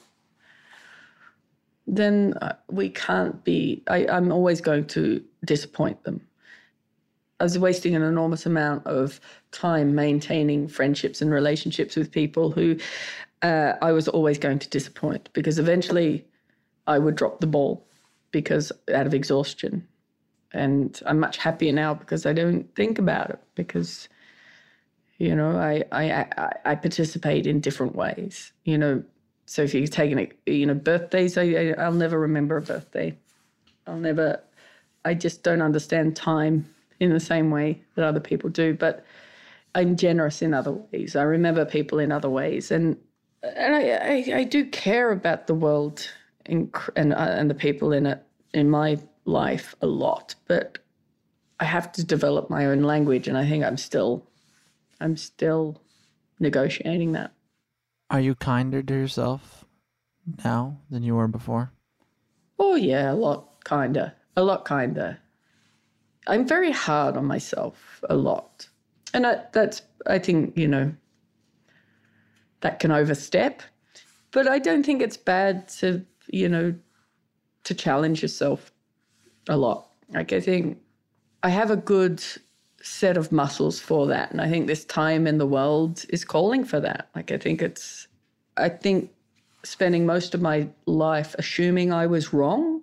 then 1.90 2.36
uh, 2.42 2.54
we 2.70 2.90
can't 2.90 3.44
be, 3.44 3.84
I, 3.88 4.06
I'm 4.08 4.32
always 4.32 4.62
going 4.62 4.86
to 4.88 5.24
disappoint 5.44 6.04
them. 6.04 6.22
I 7.40 7.44
was 7.44 7.58
wasting 7.58 7.96
an 7.96 8.04
enormous 8.04 8.46
amount 8.46 8.86
of 8.86 9.20
time 9.52 9.96
maintaining 9.96 10.68
friendships 10.68 11.22
and 11.22 11.32
relationships 11.32 11.96
with 11.96 12.12
people 12.12 12.52
who 12.52 12.78
uh, 13.42 13.74
I 13.82 13.92
was 13.92 14.08
always 14.08 14.38
going 14.38 14.60
to 14.60 14.70
disappoint 14.70 15.30
because 15.34 15.58
eventually 15.58 16.26
I 16.86 17.00
would 17.00 17.16
drop 17.16 17.40
the 17.40 17.48
ball 17.48 17.88
because 18.32 18.72
out 18.94 19.08
of 19.08 19.14
exhaustion. 19.14 19.88
And 20.52 21.00
I'm 21.06 21.20
much 21.20 21.38
happier 21.38 21.72
now 21.72 21.94
because 21.94 22.26
I 22.26 22.34
don't 22.34 22.64
think 22.76 23.00
about 23.00 23.30
it 23.30 23.40
because, 23.56 24.10
you 25.18 25.36
know, 25.36 25.58
I 25.58 25.84
I, 25.92 26.12
I, 26.12 26.54
I 26.66 26.76
participate 26.76 27.48
in 27.48 27.62
different 27.62 27.96
ways. 27.96 28.52
You 28.66 28.78
know, 28.78 29.04
so 29.50 29.64
if 29.64 29.74
you're 29.74 29.88
taking 29.88 30.20
a, 30.20 30.30
you 30.46 30.68
know 30.68 30.76
birthdays, 30.76 31.36
I, 31.36 31.74
I'll 31.76 31.92
never 31.92 32.20
remember 32.20 32.58
a 32.58 32.62
birthday. 32.62 33.18
I'll 33.88 33.98
never. 33.98 34.44
I 35.04 35.16
just 35.16 35.42
don't 35.42 35.64
understand 35.64 36.16
time 36.16 36.70
in 37.00 37.12
the 37.12 37.20
same 37.20 37.50
way 37.50 37.82
that 37.96 38.06
other 38.06 38.20
people 38.20 38.52
do. 38.52 38.76
But 38.76 39.04
I'm 39.74 39.96
generous 39.96 40.44
in 40.44 40.54
other 40.54 40.74
ways. 40.74 41.16
I 41.16 41.24
remember 41.24 41.66
people 41.66 41.98
in 41.98 42.12
other 42.12 42.30
ways, 42.30 42.70
and 42.70 42.96
and 43.42 43.74
I 43.74 43.90
I, 43.90 44.38
I 44.38 44.44
do 44.44 44.66
care 44.66 45.12
about 45.12 45.48
the 45.48 45.56
world 45.56 46.08
and 46.46 46.72
and, 46.96 47.12
uh, 47.12 47.18
and 47.18 47.50
the 47.50 47.56
people 47.56 47.92
in 47.92 48.06
it 48.06 48.24
in 48.54 48.70
my 48.70 49.00
life 49.26 49.74
a 49.82 49.88
lot. 49.88 50.36
But 50.48 50.78
I 51.60 51.66
have 51.66 51.92
to 51.94 52.04
develop 52.04 52.52
my 52.52 52.68
own 52.68 52.84
language, 52.84 53.28
and 53.28 53.36
I 53.36 53.50
think 53.50 53.66
I'm 53.66 53.78
still 53.78 54.28
I'm 55.02 55.18
still 55.18 55.82
negotiating 56.40 57.14
that. 57.14 57.32
Are 58.10 58.20
you 58.20 58.36
kinder 58.36 58.82
to 58.82 58.94
yourself 58.94 59.66
now 60.44 60.80
than 60.90 61.04
you 61.04 61.16
were 61.16 61.28
before? 61.28 61.72
Oh, 62.58 62.76
yeah, 62.76 63.12
a 63.12 63.14
lot 63.14 63.64
kinder. 63.64 64.14
A 64.36 64.44
lot 64.44 64.66
kinder. 64.66 65.20
I'm 66.28 66.48
very 66.48 66.72
hard 66.72 67.18
on 67.18 67.26
myself 67.26 68.04
a 68.10 68.16
lot. 68.16 68.68
And 69.14 69.26
I, 69.28 69.44
that's, 69.54 69.82
I 70.08 70.20
think, 70.20 70.58
you 70.58 70.68
know, 70.68 70.94
that 72.62 72.80
can 72.80 72.92
overstep. 72.92 73.62
But 74.32 74.48
I 74.48 74.60
don't 74.60 74.86
think 74.86 75.02
it's 75.02 75.18
bad 75.18 75.68
to, 75.80 76.06
you 76.28 76.50
know, 76.50 76.76
to 77.64 77.74
challenge 77.74 78.22
yourself 78.22 78.72
a 79.48 79.58
lot. 79.58 79.90
Like, 80.10 80.34
I 80.34 80.40
think 80.40 80.80
I 81.44 81.50
have 81.50 81.72
a 81.72 81.76
good 81.76 82.24
set 82.82 83.18
of 83.18 83.32
muscles 83.32 83.80
for 83.80 84.08
that. 84.08 84.32
And 84.32 84.40
I 84.42 84.50
think 84.50 84.68
this 84.68 84.86
time 84.86 85.28
in 85.28 85.38
the 85.38 85.46
world 85.46 86.06
is 86.10 86.24
calling 86.24 86.64
for 86.64 86.80
that. 86.80 87.10
Like, 87.16 87.32
I 87.32 87.38
think 87.38 87.62
it's, 87.62 88.08
I 88.58 88.70
think 88.70 89.12
spending 89.64 90.06
most 90.06 90.34
of 90.34 90.42
my 90.42 90.70
life 90.86 91.36
assuming 91.38 91.92
I 91.92 92.08
was 92.08 92.34
wrong. 92.34 92.82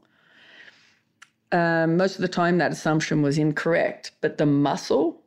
Um, 1.53 1.97
most 1.97 2.17
of 2.17 2.23
the 2.23 2.29
time, 2.29 2.59
that 2.59 2.73
assumption 2.73 3.23
was 3.23 3.39
incorrect. 3.39 4.13
But 4.21 4.37
the 4.37 4.47
muscle 4.47 5.23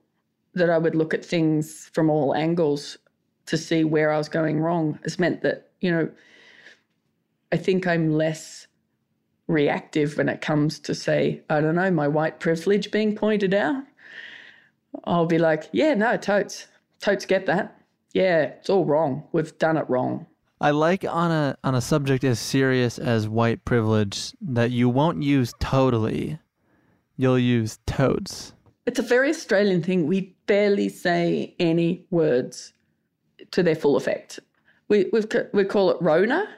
that 0.53 0.70
I 0.70 0.78
would 0.78 0.95
look 0.95 1.13
at 1.13 1.26
things 1.26 1.89
from 1.93 2.09
all 2.09 2.36
angles 2.36 2.97
to 3.47 3.57
see 3.57 3.84
where 3.84 4.11
I 4.11 4.17
was 4.17 4.30
going 4.30 4.59
wrong 4.59 4.99
has 5.03 5.17
meant 5.17 5.41
that, 5.41 5.72
you 5.82 5.91
know, 5.91 6.09
I 7.51 7.57
think 7.57 7.88
I'm 7.88 8.13
less 8.13 8.67
reactive 9.47 10.17
when 10.17 10.30
it 10.30 10.41
comes 10.41 10.78
to, 10.82 10.93
say, 10.93 11.41
I 11.49 11.61
don't 11.61 11.74
know, 11.74 11.89
my 11.89 12.07
white 12.07 12.39
privilege 12.39 12.91
being 12.91 13.15
pointed 13.15 13.55
out. 13.55 13.84
I'll 15.05 15.25
be 15.25 15.37
like, 15.37 15.69
yeah, 15.71 15.93
no, 15.93 16.17
totes, 16.17 16.67
totes 16.99 17.25
get 17.25 17.45
that. 17.45 17.75
Yeah, 18.13 18.43
it's 18.43 18.69
all 18.69 18.85
wrong. 18.85 19.23
We've 19.31 19.57
done 19.59 19.77
it 19.77 19.89
wrong. 19.89 20.25
I 20.61 20.71
like 20.71 21.05
on 21.05 21.31
a 21.31 21.57
on 21.63 21.75
a 21.75 21.81
subject 21.81 22.23
as 22.23 22.37
serious 22.37 22.99
as 22.99 23.29
white 23.29 23.63
privilege 23.63 24.33
that 24.41 24.71
you 24.71 24.89
won't 24.89 25.23
use 25.23 25.53
totally. 25.59 26.39
You'll 27.15 27.39
use 27.39 27.79
totes. 27.85 28.53
It's 28.85 28.99
a 28.99 29.03
very 29.03 29.29
Australian 29.29 29.83
thing. 29.83 30.07
We 30.07 30.35
barely 30.47 30.89
say 30.89 31.55
any 31.59 32.05
words 32.09 32.73
to 33.51 33.63
their 33.63 33.75
full 33.75 33.95
effect. 33.95 34.39
We 34.89 35.05
we 35.13 35.21
we 35.53 35.63
call 35.63 35.91
it 35.91 35.97
Rona. 36.01 36.49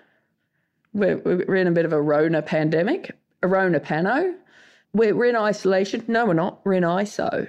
We're, 0.93 1.17
we're 1.17 1.55
in 1.55 1.67
a 1.67 1.71
bit 1.71 1.86
of 1.86 1.93
a 1.93 2.01
Rona 2.01 2.41
pandemic, 2.41 3.17
a 3.43 3.47
Rona 3.47 3.79
pano. 3.79 4.34
We're, 4.93 5.15
we're 5.15 5.29
in 5.29 5.38
isolation. 5.38 6.03
No, 6.07 6.25
we're 6.25 6.34
not. 6.34 6.65
We're 6.65 6.73
in 6.73 6.84
ISO. 6.84 7.47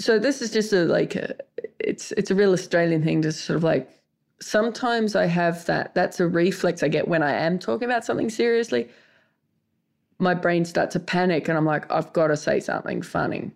So 0.00 0.18
this 0.18 0.42
is 0.42 0.50
just 0.50 0.72
a 0.72 0.84
like 0.84 1.14
a, 1.16 1.34
it's 1.78 2.12
it's 2.12 2.30
a 2.30 2.34
real 2.34 2.52
Australian 2.52 3.02
thing 3.02 3.22
to 3.22 3.32
sort 3.32 3.56
of 3.56 3.64
like 3.64 3.88
sometimes 4.40 5.16
I 5.16 5.26
have 5.26 5.64
that. 5.66 5.94
That's 5.94 6.20
a 6.20 6.26
reflex 6.26 6.82
I 6.82 6.88
get 6.88 7.08
when 7.08 7.22
I 7.22 7.32
am 7.32 7.58
talking 7.58 7.86
about 7.86 8.04
something 8.04 8.30
seriously. 8.30 8.88
My 10.18 10.34
brain 10.34 10.64
starts 10.64 10.92
to 10.94 11.00
panic, 11.00 11.48
and 11.48 11.58
I'm 11.58 11.64
like, 11.64 11.90
I've 11.90 12.12
got 12.12 12.28
to 12.28 12.36
say 12.36 12.60
something 12.60 13.02
funny. 13.02 13.50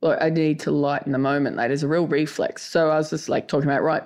Like 0.00 0.20
I 0.20 0.30
need 0.30 0.60
to 0.60 0.70
lighten 0.70 1.12
the 1.12 1.18
moment. 1.18 1.56
That 1.56 1.70
is 1.70 1.82
a 1.82 1.88
real 1.88 2.06
reflex. 2.06 2.62
So 2.62 2.90
I 2.90 2.96
was 2.96 3.10
just 3.10 3.28
like 3.28 3.48
talking 3.48 3.68
about 3.68 3.82
right 3.82 4.04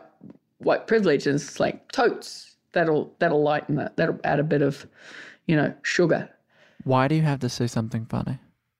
white 0.58 0.86
privilege, 0.86 1.26
and 1.26 1.36
it's 1.36 1.58
like 1.58 1.90
totes. 1.92 2.56
That'll 2.72 3.12
that'll 3.18 3.42
lighten 3.42 3.76
that. 3.76 3.96
That'll 3.96 4.20
add 4.24 4.38
a 4.38 4.44
bit 4.44 4.62
of, 4.62 4.86
you 5.46 5.56
know, 5.56 5.74
sugar. 5.82 6.28
Why 6.84 7.08
do 7.08 7.14
you 7.14 7.22
have 7.22 7.40
to 7.40 7.48
say 7.48 7.66
something 7.66 8.06
funny? 8.06 8.38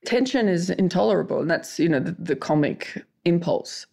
Tension 0.09 0.49
is 0.49 0.71
intolerable, 0.71 1.41
and 1.41 1.51
that's 1.51 1.79
you 1.79 1.89
know 1.89 2.01
the, 2.01 2.17
the 2.19 2.37
comic 2.37 3.05
impulse 3.25 3.87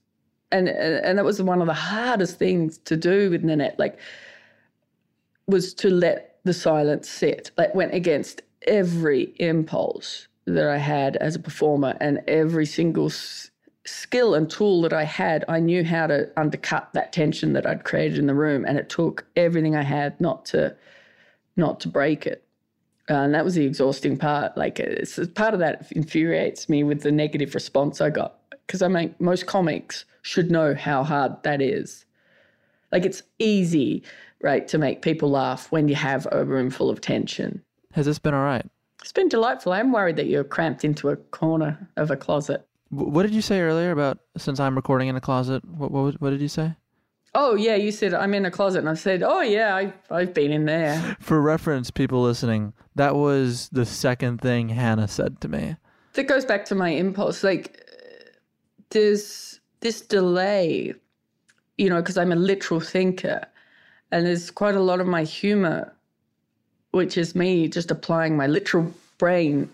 and 0.51 0.69
and 0.69 1.17
that 1.17 1.25
was 1.25 1.41
one 1.41 1.61
of 1.61 1.67
the 1.67 1.73
hardest 1.73 2.37
things 2.37 2.77
to 2.79 2.95
do 2.95 3.29
with 3.29 3.43
Nanette. 3.43 3.77
Like, 3.77 3.99
was 5.47 5.73
to 5.75 5.89
let 5.89 6.39
the 6.43 6.53
silence 6.53 7.09
sit. 7.09 7.51
Like, 7.57 7.75
went 7.75 7.93
against 7.93 8.41
every 8.67 9.33
impulse 9.39 10.27
that 10.45 10.67
I 10.67 10.77
had 10.77 11.17
as 11.17 11.35
a 11.35 11.39
performer, 11.39 11.97
and 11.99 12.21
every 12.27 12.65
single 12.65 13.07
s- 13.07 13.51
skill 13.85 14.35
and 14.35 14.49
tool 14.49 14.81
that 14.83 14.93
I 14.93 15.03
had. 15.03 15.43
I 15.49 15.59
knew 15.59 15.83
how 15.83 16.07
to 16.07 16.31
undercut 16.37 16.93
that 16.93 17.11
tension 17.13 17.53
that 17.53 17.65
I'd 17.67 17.83
created 17.83 18.19
in 18.19 18.27
the 18.27 18.35
room, 18.35 18.65
and 18.65 18.77
it 18.77 18.89
took 18.89 19.25
everything 19.35 19.75
I 19.75 19.83
had 19.83 20.19
not 20.21 20.45
to 20.47 20.75
not 21.57 21.81
to 21.81 21.89
break 21.89 22.25
it. 22.27 22.44
Uh, 23.09 23.13
and 23.13 23.33
that 23.35 23.45
was 23.45 23.55
the 23.55 23.65
exhausting 23.65 24.17
part. 24.17 24.57
Like, 24.57 24.79
it's 24.79 25.19
part 25.35 25.53
of 25.53 25.59
that 25.59 25.91
infuriates 25.91 26.67
me 26.67 26.83
with 26.83 27.01
the 27.01 27.11
negative 27.11 27.53
response 27.53 28.01
I 28.01 28.09
got 28.09 28.39
because 28.65 28.81
I 28.81 28.87
mean, 28.87 29.13
most 29.19 29.45
comics 29.45 30.05
should 30.23 30.49
know 30.49 30.73
how 30.73 31.03
hard 31.03 31.43
that 31.43 31.61
is. 31.61 32.05
Like, 32.91 33.05
it's 33.05 33.21
easy, 33.39 34.03
right, 34.41 34.67
to 34.69 34.77
make 34.77 35.01
people 35.01 35.29
laugh 35.29 35.71
when 35.71 35.87
you 35.87 35.95
have 35.95 36.27
a 36.31 36.43
room 36.43 36.69
full 36.69 36.89
of 36.89 37.01
tension. 37.01 37.61
Has 37.93 38.05
this 38.05 38.19
been 38.19 38.33
all 38.33 38.43
right? 38.43 38.65
It's 39.01 39.11
been 39.11 39.29
delightful. 39.29 39.73
I'm 39.73 39.91
worried 39.91 40.15
that 40.15 40.27
you're 40.27 40.43
cramped 40.43 40.83
into 40.83 41.09
a 41.09 41.15
corner 41.15 41.89
of 41.97 42.09
a 42.09 42.17
closet. 42.17 42.67
What 42.89 43.23
did 43.23 43.33
you 43.33 43.41
say 43.41 43.61
earlier 43.61 43.91
about 43.91 44.19
since 44.37 44.59
I'm 44.59 44.75
recording 44.75 45.09
in 45.09 45.15
a 45.15 45.21
closet? 45.21 45.63
What 45.65 45.91
what, 45.91 46.21
what 46.21 46.29
did 46.31 46.41
you 46.41 46.47
say? 46.47 46.75
Oh 47.37 47.53
yeah, 47.55 47.75
you 47.75 47.91
said 47.91 48.13
I'm 48.13 48.33
in 48.33 48.45
a 48.45 48.51
closet, 48.51 48.79
and 48.79 48.89
I 48.89 48.93
said, 48.93 49.21
oh 49.21 49.41
yeah, 49.41 49.75
I, 49.75 49.93
I've 50.09 50.33
been 50.33 50.53
in 50.53 50.65
there. 50.65 51.17
For 51.19 51.41
reference, 51.41 51.91
people 51.91 52.23
listening, 52.23 52.71
that 52.95 53.15
was 53.15 53.67
the 53.73 53.85
second 53.85 54.39
thing 54.39 54.69
Hannah 54.69 55.09
said 55.09 55.41
to 55.41 55.49
me. 55.49 55.75
That 56.13 56.23
goes 56.23 56.45
back 56.45 56.63
to 56.65 56.75
my 56.75 56.89
impulse. 56.89 57.43
Like 57.43 57.85
there's 58.91 59.59
this 59.81 59.99
delay, 59.99 60.93
you 61.77 61.89
know, 61.89 62.01
because 62.01 62.17
I'm 62.17 62.31
a 62.31 62.37
literal 62.37 62.79
thinker, 62.79 63.45
and 64.11 64.25
there's 64.25 64.49
quite 64.49 64.75
a 64.75 64.79
lot 64.79 65.01
of 65.01 65.07
my 65.07 65.23
humor, 65.23 65.93
which 66.91 67.17
is 67.17 67.35
me 67.35 67.67
just 67.67 67.91
applying 67.91 68.37
my 68.37 68.47
literal 68.47 68.93
brain 69.17 69.69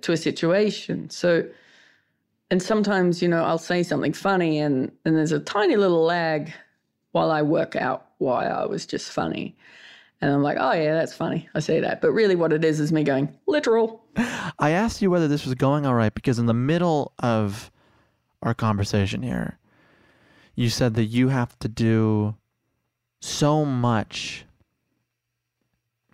to 0.00 0.12
a 0.12 0.16
situation. 0.16 1.10
So, 1.10 1.46
and 2.50 2.62
sometimes, 2.62 3.20
you 3.20 3.28
know, 3.28 3.44
I'll 3.44 3.58
say 3.58 3.82
something 3.82 4.14
funny, 4.14 4.58
and 4.58 4.90
and 5.04 5.14
there's 5.14 5.32
a 5.32 5.40
tiny 5.40 5.76
little 5.76 6.04
lag 6.04 6.50
while 7.12 7.30
I 7.30 7.42
work 7.42 7.76
out 7.76 8.06
why 8.18 8.46
I 8.46 8.66
was 8.66 8.86
just 8.86 9.10
funny. 9.10 9.56
And 10.20 10.30
I'm 10.30 10.42
like, 10.42 10.58
oh, 10.60 10.72
yeah, 10.72 10.94
that's 10.94 11.14
funny. 11.14 11.48
I 11.54 11.60
say 11.60 11.80
that. 11.80 12.00
But 12.02 12.12
really, 12.12 12.36
what 12.36 12.52
it 12.52 12.64
is 12.64 12.78
is 12.78 12.92
me 12.92 13.04
going 13.04 13.34
literal. 13.46 14.04
I 14.58 14.70
asked 14.70 15.00
you 15.00 15.10
whether 15.10 15.28
this 15.28 15.46
was 15.46 15.54
going 15.54 15.86
all 15.86 15.94
right 15.94 16.12
because 16.12 16.38
in 16.38 16.46
the 16.46 16.54
middle 16.54 17.12
of 17.20 17.70
our 18.42 18.52
conversation 18.52 19.22
here, 19.22 19.58
you 20.54 20.68
said 20.68 20.94
that 20.94 21.04
you 21.04 21.28
have 21.28 21.58
to 21.60 21.68
do 21.68 22.34
so 23.20 23.64
much 23.64 24.44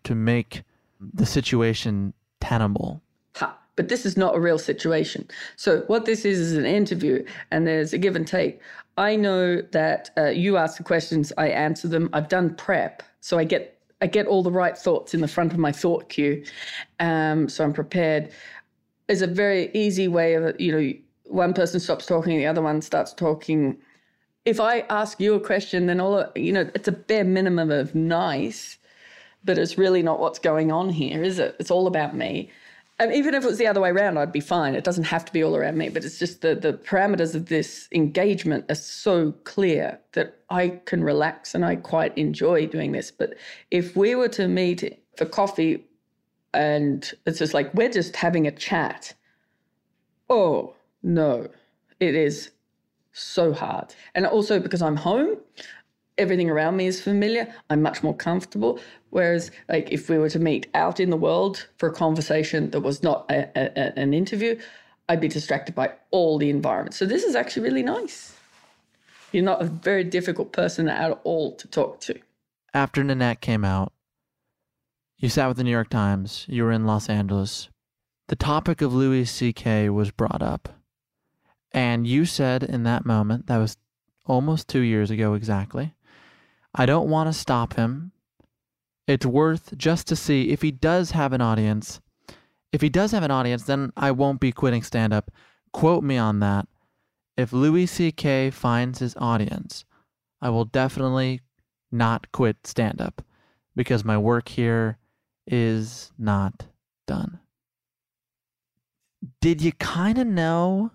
to 0.05 0.15
make 0.15 0.63
the 1.01 1.27
situation 1.27 2.15
tenable. 2.41 3.03
Ha. 3.37 3.59
But 3.75 3.89
this 3.89 4.07
is 4.07 4.17
not 4.17 4.37
a 4.37 4.41
real 4.41 4.59
situation. 4.59 5.29
So 5.57 5.81
what 5.89 6.07
this 6.07 6.25
is 6.25 6.39
is 6.39 6.53
an 6.53 6.65
interview, 6.65 7.25
and 7.51 7.67
there's 7.67 7.93
a 7.93 7.99
give 7.99 8.17
and 8.17 8.27
take. 8.27 8.61
I 8.97 9.17
know 9.17 9.61
that 9.73 10.11
uh, 10.17 10.27
you 10.27 10.57
ask 10.57 10.79
the 10.79 10.83
questions, 10.83 11.33
I 11.37 11.49
answer 11.49 11.87
them. 11.87 12.09
I've 12.13 12.29
done 12.29 12.55
prep, 12.55 13.03
so 13.21 13.39
I 13.39 13.45
get 13.45 13.79
I 14.01 14.07
get 14.07 14.27
all 14.27 14.43
the 14.43 14.51
right 14.51 14.77
thoughts 14.77 15.15
in 15.15 15.21
the 15.23 15.29
front 15.29 15.53
of 15.53 15.59
my 15.59 15.73
thought 15.73 16.09
queue, 16.11 16.45
um, 17.01 17.49
so 17.49 17.65
I'm 17.65 17.73
prepared. 17.73 18.31
Is 19.09 19.23
a 19.23 19.27
very 19.27 19.71
easy 19.75 20.09
way 20.09 20.35
of 20.35 20.59
you 20.61 20.73
know 20.73 20.93
one 21.25 21.55
person 21.55 21.81
stops 21.81 22.07
talking, 22.07 22.37
the 22.37 22.47
other 22.47 22.63
one 22.63 22.83
starts 22.83 23.13
talking. 23.13 23.79
If 24.45 24.61
I 24.61 24.81
ask 24.81 25.21
you 25.21 25.35
a 25.35 25.41
question, 25.41 25.87
then 25.87 26.01
all 26.01 26.27
you 26.35 26.53
know 26.53 26.71
it's 26.75 26.89
a 26.89 26.93
bare 26.93 27.25
minimum 27.25 27.71
of 27.71 27.95
nice, 27.95 28.79
but 29.45 29.59
it's 29.59 29.77
really 29.77 30.03
not 30.03 30.21
what's 30.21 30.39
going 30.39 30.73
on 30.73 30.89
here, 30.89 31.23
is 31.23 31.39
it? 31.39 31.57
It's 31.59 31.71
all 31.71 31.87
about 31.87 32.17
me. 32.17 32.51
And 32.99 33.13
even 33.13 33.35
if 33.35 33.45
it 33.45 33.47
was 33.47 33.59
the 33.59 33.67
other 33.67 33.81
way 33.81 33.91
around, 33.91 34.17
I'd 34.19 34.33
be 34.33 34.41
fine. 34.41 34.75
It 34.75 34.85
doesn't 34.85 35.05
have 35.05 35.25
to 35.27 35.33
be 35.33 35.45
all 35.45 35.55
around 35.55 35.77
me, 35.77 35.91
but 35.91 36.05
it's 36.05 36.19
just 36.19 36.41
the 36.41 36.55
the 36.55 36.73
parameters 36.73 37.35
of 37.35 37.47
this 37.47 37.89
engagement 37.93 38.65
are 38.71 38.75
so 38.75 39.33
clear 39.45 40.01
that 40.13 40.41
I 40.49 40.81
can 40.87 41.05
relax 41.05 41.55
and 41.55 41.65
I 41.65 41.77
quite 41.77 42.17
enjoy 42.17 42.67
doing 42.67 42.93
this. 42.93 43.11
But 43.11 43.35
if 43.71 43.97
we 43.97 44.15
were 44.15 44.31
to 44.31 44.49
meet 44.49 44.99
for 45.17 45.27
coffee 45.27 45.85
and 46.55 47.13
it's 47.27 47.39
just 47.39 47.53
like 47.53 47.73
we're 47.75 47.91
just 47.91 48.17
having 48.17 48.47
a 48.47 48.51
chat, 48.51 49.13
oh 50.31 50.75
no, 51.03 51.49
it 52.01 52.15
is 52.15 52.51
so 53.13 53.53
hard. 53.53 53.95
And 54.15 54.27
also 54.27 54.59
because 54.59 54.81
I'm 54.81 54.97
home, 54.97 55.37
everything 56.19 56.51
around 56.51 56.77
me 56.77 56.87
is 56.87 57.01
familiar. 57.01 57.53
I'm 57.71 57.83
much 57.83 58.03
more 58.03 58.15
comfortable. 58.15 58.81
Whereas, 59.11 59.51
like, 59.69 59.91
if 59.91 60.09
we 60.09 60.19
were 60.19 60.31
to 60.31 60.39
meet 60.39 60.69
out 60.75 61.01
in 61.01 61.11
the 61.11 61.17
world 61.17 61.67
for 61.79 61.89
a 61.89 61.93
conversation 61.93 62.71
that 62.71 62.81
was 62.81 63.03
not 63.03 63.31
a, 63.31 63.49
a, 63.57 63.99
an 63.99 64.15
interview, 64.15 64.59
I'd 65.09 65.21
be 65.21 65.29
distracted 65.29 65.75
by 65.75 65.93
all 66.11 66.39
the 66.39 66.51
environment. 66.51 66.95
So 66.95 67.07
this 67.07 67.23
is 67.23 67.37
actually 67.37 67.63
really 67.63 67.83
nice. 67.83 68.37
You're 69.33 69.45
not 69.45 69.63
a 69.63 69.67
very 69.67 70.05
difficult 70.05 70.53
person 70.53 70.89
at 70.89 71.21
all 71.25 71.55
to 71.57 71.69
talk 71.69 72.01
to. 72.03 72.19
After 72.75 73.03
Nanette 73.05 73.41
came 73.41 73.65
out, 73.65 73.93
you 75.19 75.29
sat 75.29 75.49
with 75.49 75.57
the 75.57 75.65
New 75.65 75.71
York 75.71 75.89
Times. 75.89 76.45
You 76.49 76.65
were 76.65 76.73
in 76.73 76.87
Los 76.87 77.09
Angeles. 77.09 77.69
The 78.29 78.37
topic 78.37 78.83
of 78.83 78.93
Louis 78.93 79.25
C.K. 79.25 79.89
was 79.91 80.11
brought 80.11 80.43
up. 80.43 80.69
And 81.73 82.07
you 82.07 82.25
said 82.25 82.63
in 82.63 82.83
that 82.85 83.07
moment, 83.07 83.47
that 83.47 83.59
was 83.59 83.77
almost 84.27 84.69
two 84.69 84.81
years 84.81 85.11
ago 85.11 85.35
exactly, 85.35 85.95
I 86.79 86.85
don't 86.85 87.09
want 87.09 87.29
to 87.29 87.33
stop 87.33 87.75
him. 87.75 88.13
It's 89.07 89.25
worth 89.25 89.77
just 89.79 90.07
to 90.09 90.17
see 90.17 90.51
if 90.51 90.61
he 90.61 90.71
does 90.71 91.13
have 91.13 91.33
an 91.33 91.41
audience. 91.41 92.01
If 92.71 92.83
he 92.83 92.91
does 92.91 93.13
have 93.13 93.23
an 93.23 93.31
audience, 93.31 93.63
then 93.63 93.93
I 93.97 94.11
won't 94.11 94.41
be 94.41 94.53
quitting 94.53 94.83
stand 94.83 95.15
up. 95.15 95.31
Quote 95.73 96.05
me 96.05 96.19
on 96.19 96.41
that. 96.41 96.69
If 97.37 97.53
Louis 97.53 97.87
C.K. 97.87 98.51
finds 98.51 98.99
his 98.99 99.17
audience, 99.17 99.85
I 100.43 100.51
will 100.51 100.67
definitely 100.67 101.41
not 101.91 102.31
quit 102.31 102.67
stand 102.67 103.01
up 103.01 103.23
because 103.75 104.05
my 104.05 104.19
work 104.19 104.49
here 104.49 104.99
is 105.47 106.13
not 106.19 106.67
done. 107.07 107.39
Did 109.41 109.63
you 109.63 109.73
kind 109.73 110.19
of 110.19 110.27
know 110.27 110.91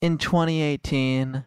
in 0.00 0.18
2018 0.18 1.44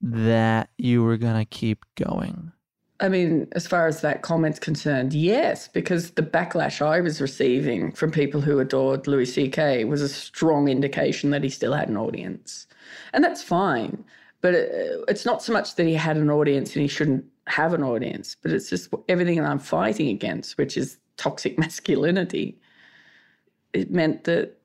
that 0.00 0.70
you 0.78 1.02
were 1.02 1.16
going 1.16 1.38
to 1.38 1.44
keep 1.44 1.84
going? 1.96 2.52
I 3.00 3.08
mean, 3.08 3.46
as 3.52 3.66
far 3.66 3.86
as 3.86 4.00
that 4.00 4.22
comment's 4.22 4.58
concerned, 4.58 5.12
yes, 5.12 5.68
because 5.68 6.12
the 6.12 6.22
backlash 6.22 6.84
I 6.84 7.00
was 7.00 7.20
receiving 7.20 7.92
from 7.92 8.10
people 8.10 8.40
who 8.40 8.58
adored 8.58 9.06
Louis 9.06 9.26
C.K. 9.26 9.84
was 9.84 10.02
a 10.02 10.08
strong 10.08 10.68
indication 10.68 11.30
that 11.30 11.44
he 11.44 11.48
still 11.48 11.72
had 11.72 11.88
an 11.88 11.96
audience. 11.96 12.66
And 13.12 13.22
that's 13.22 13.42
fine. 13.42 14.04
But 14.40 14.54
uh, 14.54 15.04
it's 15.06 15.24
not 15.24 15.42
so 15.42 15.52
much 15.52 15.76
that 15.76 15.86
he 15.86 15.94
had 15.94 16.16
an 16.16 16.30
audience 16.30 16.74
and 16.74 16.82
he 16.82 16.88
shouldn't 16.88 17.24
have 17.46 17.72
an 17.72 17.84
audience, 17.84 18.36
but 18.42 18.52
it's 18.52 18.68
just 18.68 18.92
everything 19.08 19.36
that 19.36 19.48
I'm 19.48 19.58
fighting 19.58 20.08
against, 20.08 20.58
which 20.58 20.76
is 20.76 20.98
toxic 21.16 21.58
masculinity. 21.58 22.58
It 23.72 23.92
meant 23.92 24.24
that 24.24 24.58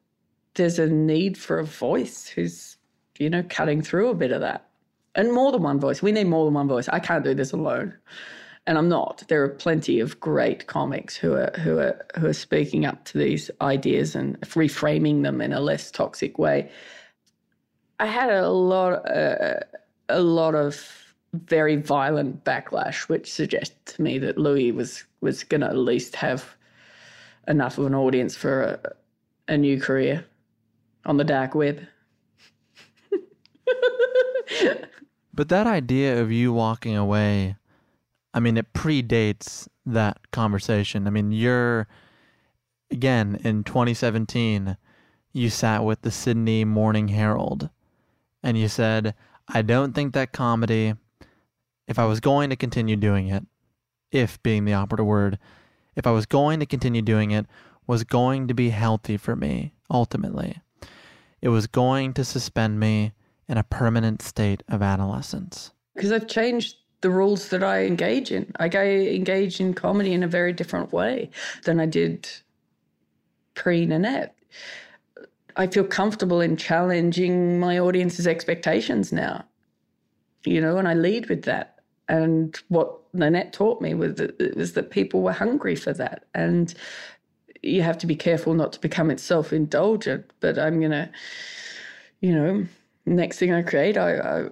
there's 0.55 0.79
a 0.79 0.87
need 0.87 1.37
for 1.37 1.59
a 1.59 1.65
voice 1.65 2.27
who's, 2.27 2.77
you 3.19 3.29
know, 3.29 3.43
cutting 3.47 3.81
through 3.81 4.09
a 4.09 4.15
bit 4.15 4.31
of 4.31 4.41
that 4.41 4.69
and 5.15 5.31
more 5.31 5.51
than 5.51 5.63
one 5.63 5.79
voice. 5.79 6.01
We 6.01 6.11
need 6.11 6.27
more 6.27 6.45
than 6.45 6.53
one 6.53 6.67
voice. 6.67 6.89
I 6.89 6.99
can't 6.99 7.23
do 7.23 7.33
this 7.33 7.51
alone, 7.51 7.93
and 8.65 8.77
I'm 8.77 8.89
not. 8.89 9.23
There 9.27 9.43
are 9.43 9.49
plenty 9.49 9.99
of 9.99 10.19
great 10.19 10.67
comics 10.67 11.15
who 11.15 11.33
are 11.33 11.51
who 11.59 11.77
are 11.79 12.05
who 12.17 12.27
are 12.27 12.33
speaking 12.33 12.85
up 12.85 13.05
to 13.05 13.17
these 13.17 13.51
ideas 13.61 14.15
and 14.15 14.39
reframing 14.41 15.23
them 15.23 15.41
in 15.41 15.53
a 15.53 15.59
less 15.59 15.91
toxic 15.91 16.37
way. 16.37 16.71
I 17.99 18.07
had 18.07 18.31
a 18.31 18.49
lot 18.49 19.09
uh, 19.09 19.59
a 20.09 20.21
lot 20.21 20.55
of 20.55 20.89
very 21.33 21.75
violent 21.75 22.43
backlash, 22.43 23.09
which 23.09 23.31
suggests 23.31 23.95
to 23.95 24.01
me 24.01 24.17
that 24.19 24.37
Louis 24.37 24.71
was 24.71 25.03
was 25.21 25.43
going 25.43 25.61
to 25.61 25.67
at 25.67 25.77
least 25.77 26.15
have 26.15 26.55
enough 27.47 27.77
of 27.77 27.85
an 27.85 27.95
audience 27.95 28.35
for 28.35 28.61
a, 28.61 29.53
a 29.53 29.57
new 29.57 29.79
career 29.79 30.25
on 31.05 31.17
the 31.17 31.23
dark 31.23 31.55
web. 31.55 31.85
But 35.33 35.49
that 35.49 35.65
idea 35.65 36.21
of 36.21 36.31
you 36.31 36.53
walking 36.53 36.95
away, 36.95 37.55
I 38.33 38.39
mean, 38.39 38.57
it 38.57 38.73
predates 38.73 39.67
that 39.85 40.31
conversation. 40.31 41.07
I 41.07 41.09
mean, 41.09 41.31
you're, 41.31 41.87
again, 42.91 43.39
in 43.43 43.63
2017, 43.63 44.77
you 45.31 45.49
sat 45.49 45.83
with 45.83 46.01
the 46.01 46.11
Sydney 46.11 46.63
Morning 46.63 47.07
Herald 47.07 47.69
and 48.43 48.57
you 48.57 48.67
said, 48.67 49.15
I 49.47 49.63
don't 49.63 49.93
think 49.93 50.13
that 50.13 50.31
comedy, 50.31 50.93
if 51.87 51.97
I 51.97 52.05
was 52.05 52.19
going 52.19 52.49
to 52.51 52.55
continue 52.55 52.95
doing 52.95 53.27
it, 53.27 53.45
if 54.11 54.41
being 54.43 54.65
the 54.65 54.73
operative 54.73 55.07
word, 55.07 55.39
if 55.95 56.05
I 56.05 56.11
was 56.11 56.27
going 56.27 56.59
to 56.59 56.65
continue 56.67 57.01
doing 57.01 57.31
it, 57.31 57.47
was 57.87 58.03
going 58.03 58.47
to 58.47 58.53
be 58.53 58.69
healthy 58.69 59.17
for 59.17 59.35
me, 59.35 59.73
ultimately. 59.89 60.61
It 61.41 61.49
was 61.49 61.67
going 61.67 62.13
to 62.13 62.23
suspend 62.23 62.79
me 62.79 63.13
in 63.47 63.57
a 63.57 63.63
permanent 63.63 64.21
state 64.21 64.63
of 64.69 64.81
adolescence? 64.81 65.71
Because 65.95 66.11
I've 66.11 66.27
changed 66.27 66.77
the 67.01 67.09
rules 67.09 67.49
that 67.49 67.63
I 67.63 67.85
engage 67.85 68.31
in. 68.31 68.51
Like 68.59 68.75
I 68.75 68.87
engage 68.87 69.59
in 69.59 69.73
comedy 69.73 70.13
in 70.13 70.23
a 70.23 70.27
very 70.27 70.53
different 70.53 70.91
way 70.91 71.29
than 71.65 71.79
I 71.79 71.85
did 71.85 72.27
pre 73.53 73.85
Nanette. 73.85 74.35
I 75.55 75.67
feel 75.67 75.83
comfortable 75.83 76.41
in 76.41 76.57
challenging 76.57 77.59
my 77.59 77.77
audience's 77.77 78.25
expectations 78.25 79.11
now, 79.11 79.45
you 80.45 80.59
know, 80.59 80.77
and 80.77 80.87
I 80.87 80.95
lead 80.95 81.29
with 81.29 81.43
that. 81.43 81.79
And 82.09 82.57
what 82.69 82.99
Nanette 83.13 83.53
taught 83.53 83.79
me 83.81 83.93
was 83.93 84.15
that, 84.15 84.55
was 84.55 84.73
that 84.73 84.89
people 84.89 85.21
were 85.21 85.31
hungry 85.31 85.75
for 85.75 85.93
that. 85.93 86.25
And 86.33 86.73
you 87.61 87.81
have 87.81 87.97
to 87.99 88.07
be 88.07 88.15
careful 88.15 88.53
not 88.53 88.73
to 88.73 88.79
become 88.79 89.11
it 89.11 89.19
self 89.19 89.53
indulgent. 89.53 90.25
But 90.39 90.57
I'm 90.57 90.79
going 90.79 90.91
to, 90.91 91.09
you 92.21 92.33
know, 92.33 92.65
next 93.05 93.37
thing 93.37 93.53
I 93.53 93.61
create, 93.61 93.97
I, 93.97 94.17
I, 94.17 94.49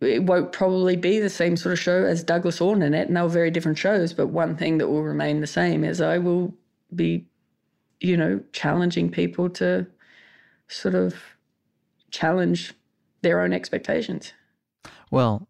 it 0.00 0.24
won't 0.24 0.52
probably 0.52 0.96
be 0.96 1.20
the 1.20 1.30
same 1.30 1.56
sort 1.56 1.72
of 1.72 1.78
show 1.78 2.04
as 2.04 2.24
Douglas 2.24 2.60
or 2.60 2.76
Nanette, 2.76 3.08
and 3.08 3.16
they 3.16 3.22
were 3.22 3.28
very 3.28 3.50
different 3.50 3.78
shows. 3.78 4.12
But 4.12 4.28
one 4.28 4.56
thing 4.56 4.78
that 4.78 4.88
will 4.88 5.02
remain 5.02 5.40
the 5.40 5.46
same 5.46 5.84
is 5.84 6.00
I 6.00 6.18
will 6.18 6.54
be, 6.94 7.26
you 8.00 8.16
know, 8.16 8.40
challenging 8.52 9.10
people 9.10 9.48
to 9.50 9.86
sort 10.68 10.94
of 10.94 11.14
challenge 12.10 12.74
their 13.22 13.40
own 13.40 13.52
expectations. 13.52 14.32
Well, 15.10 15.48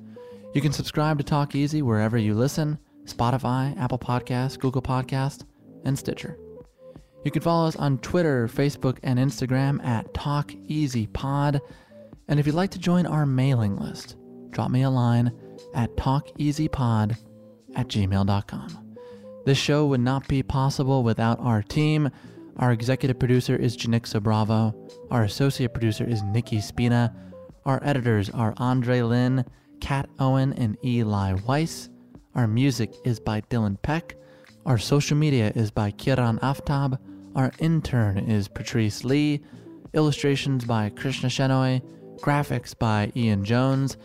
You 0.54 0.60
can 0.62 0.72
subscribe 0.72 1.18
to 1.18 1.24
Talk 1.24 1.54
Easy 1.54 1.82
wherever 1.82 2.16
you 2.16 2.32
listen 2.34 2.78
Spotify, 3.04 3.76
Apple 3.78 3.98
Podcasts, 3.98 4.58
Google 4.58 4.82
Podcast, 4.82 5.44
and 5.84 5.98
Stitcher. 5.98 6.38
You 7.24 7.30
can 7.30 7.42
follow 7.42 7.68
us 7.68 7.76
on 7.76 7.98
Twitter, 7.98 8.48
Facebook, 8.48 8.98
and 9.02 9.18
Instagram 9.18 9.84
at 9.84 10.14
Talk 10.14 10.52
Easy 10.68 11.06
Pod. 11.08 11.60
And 12.28 12.40
if 12.40 12.46
you'd 12.46 12.54
like 12.54 12.70
to 12.70 12.78
join 12.78 13.04
our 13.04 13.26
mailing 13.26 13.76
list, 13.76 14.16
drop 14.50 14.70
me 14.70 14.82
a 14.82 14.90
line 14.90 15.32
at 15.76 15.94
talkeasypod 15.96 17.16
at 17.76 17.88
gmail.com. 17.88 18.94
This 19.44 19.58
show 19.58 19.86
would 19.86 20.00
not 20.00 20.26
be 20.26 20.42
possible 20.42 21.04
without 21.04 21.38
our 21.38 21.62
team. 21.62 22.10
Our 22.56 22.72
executive 22.72 23.18
producer 23.18 23.54
is 23.54 23.76
Janicza 23.76 24.20
Bravo. 24.20 24.74
Our 25.10 25.22
associate 25.22 25.72
producer 25.72 26.04
is 26.04 26.22
Nikki 26.24 26.60
Spina. 26.60 27.14
Our 27.64 27.78
editors 27.84 28.30
are 28.30 28.54
Andre 28.56 29.02
Lin, 29.02 29.44
Kat 29.80 30.08
Owen, 30.18 30.52
and 30.54 30.76
Eli 30.84 31.34
Weiss. 31.46 31.90
Our 32.34 32.48
music 32.48 32.92
is 33.04 33.20
by 33.20 33.42
Dylan 33.42 33.80
Peck. 33.82 34.16
Our 34.64 34.78
social 34.78 35.16
media 35.16 35.52
is 35.54 35.70
by 35.70 35.92
Kiran 35.92 36.40
Aftab. 36.40 36.98
Our 37.36 37.52
intern 37.60 38.18
is 38.18 38.48
Patrice 38.48 39.04
Lee. 39.04 39.42
Illustrations 39.92 40.64
by 40.64 40.88
Krishna 40.90 41.28
Shenoy. 41.28 41.82
Graphics 42.20 42.76
by 42.76 43.12
Ian 43.14 43.44
Jones 43.44 43.96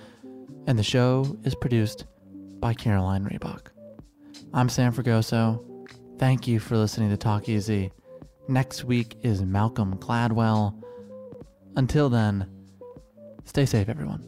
and 0.67 0.77
the 0.77 0.83
show 0.83 1.37
is 1.43 1.55
produced 1.55 2.05
by 2.59 2.73
Caroline 2.73 3.25
Reebok. 3.25 3.67
I'm 4.53 4.69
Sam 4.69 4.93
Fragoso. 4.93 5.63
Thank 6.19 6.47
you 6.47 6.59
for 6.59 6.77
listening 6.77 7.09
to 7.09 7.17
Talk 7.17 7.49
Easy. 7.49 7.91
Next 8.47 8.83
week 8.83 9.15
is 9.21 9.41
Malcolm 9.41 9.97
Gladwell. 9.97 10.81
Until 11.75 12.09
then, 12.09 12.47
stay 13.45 13.65
safe, 13.65 13.89
everyone. 13.89 14.27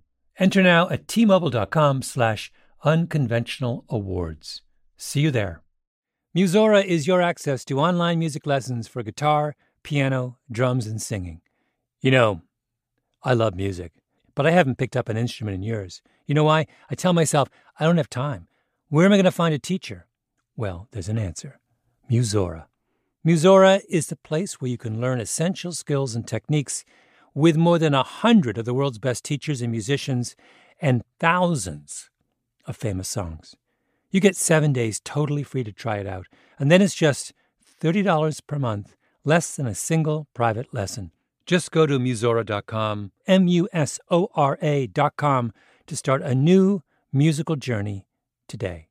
Enter 0.39 0.63
now 0.63 0.89
at 0.89 1.07
tmobile.com 1.07 2.01
slash 2.01 2.51
unconventional 2.83 3.85
awards. 3.89 4.61
See 4.97 5.21
you 5.21 5.31
there. 5.31 5.61
Musora 6.35 6.83
is 6.83 7.07
your 7.07 7.21
access 7.21 7.65
to 7.65 7.79
online 7.79 8.17
music 8.17 8.45
lessons 8.45 8.87
for 8.87 9.03
guitar, 9.03 9.55
piano, 9.83 10.37
drums, 10.49 10.87
and 10.87 11.01
singing. 11.01 11.41
You 11.99 12.11
know, 12.11 12.41
I 13.23 13.33
love 13.33 13.55
music, 13.55 13.91
but 14.33 14.47
I 14.47 14.51
haven't 14.51 14.77
picked 14.77 14.95
up 14.95 15.09
an 15.09 15.17
instrument 15.17 15.55
in 15.55 15.63
years. 15.63 16.01
You 16.25 16.33
know 16.33 16.45
why? 16.45 16.67
I 16.89 16.95
tell 16.95 17.13
myself, 17.13 17.49
I 17.79 17.85
don't 17.85 17.97
have 17.97 18.09
time. 18.09 18.47
Where 18.89 19.05
am 19.05 19.11
I 19.11 19.17
going 19.17 19.25
to 19.25 19.31
find 19.31 19.53
a 19.53 19.59
teacher? 19.59 20.07
Well, 20.55 20.87
there's 20.91 21.09
an 21.09 21.17
answer 21.17 21.59
Musora. 22.09 22.65
Musora 23.25 23.81
is 23.89 24.07
the 24.07 24.15
place 24.15 24.59
where 24.59 24.71
you 24.71 24.77
can 24.77 25.01
learn 25.01 25.19
essential 25.19 25.73
skills 25.73 26.15
and 26.15 26.27
techniques 26.27 26.83
with 27.33 27.57
more 27.57 27.79
than 27.79 27.93
a 27.93 28.03
hundred 28.03 28.57
of 28.57 28.65
the 28.65 28.73
world's 28.73 28.99
best 28.99 29.23
teachers 29.23 29.61
and 29.61 29.71
musicians 29.71 30.35
and 30.79 31.03
thousands 31.19 32.09
of 32.65 32.75
famous 32.75 33.07
songs. 33.07 33.55
You 34.09 34.19
get 34.19 34.35
seven 34.35 34.73
days 34.73 34.99
totally 35.03 35.43
free 35.43 35.63
to 35.63 35.71
try 35.71 35.97
it 35.97 36.07
out, 36.07 36.27
and 36.59 36.69
then 36.69 36.81
it's 36.81 36.95
just 36.95 37.33
$30 37.81 38.41
per 38.45 38.59
month, 38.59 38.95
less 39.23 39.55
than 39.55 39.67
a 39.67 39.75
single 39.75 40.27
private 40.33 40.73
lesson. 40.73 41.11
Just 41.45 41.71
go 41.71 41.85
to 41.85 41.97
Musora.com, 41.97 43.11
M 43.25 43.47
U 43.47 43.67
S 43.73 43.99
O 44.09 44.29
R 44.35 44.57
A.com, 44.61 45.53
to 45.87 45.95
start 45.95 46.21
a 46.21 46.35
new 46.35 46.83
musical 47.11 47.55
journey 47.55 48.05
today. 48.47 48.90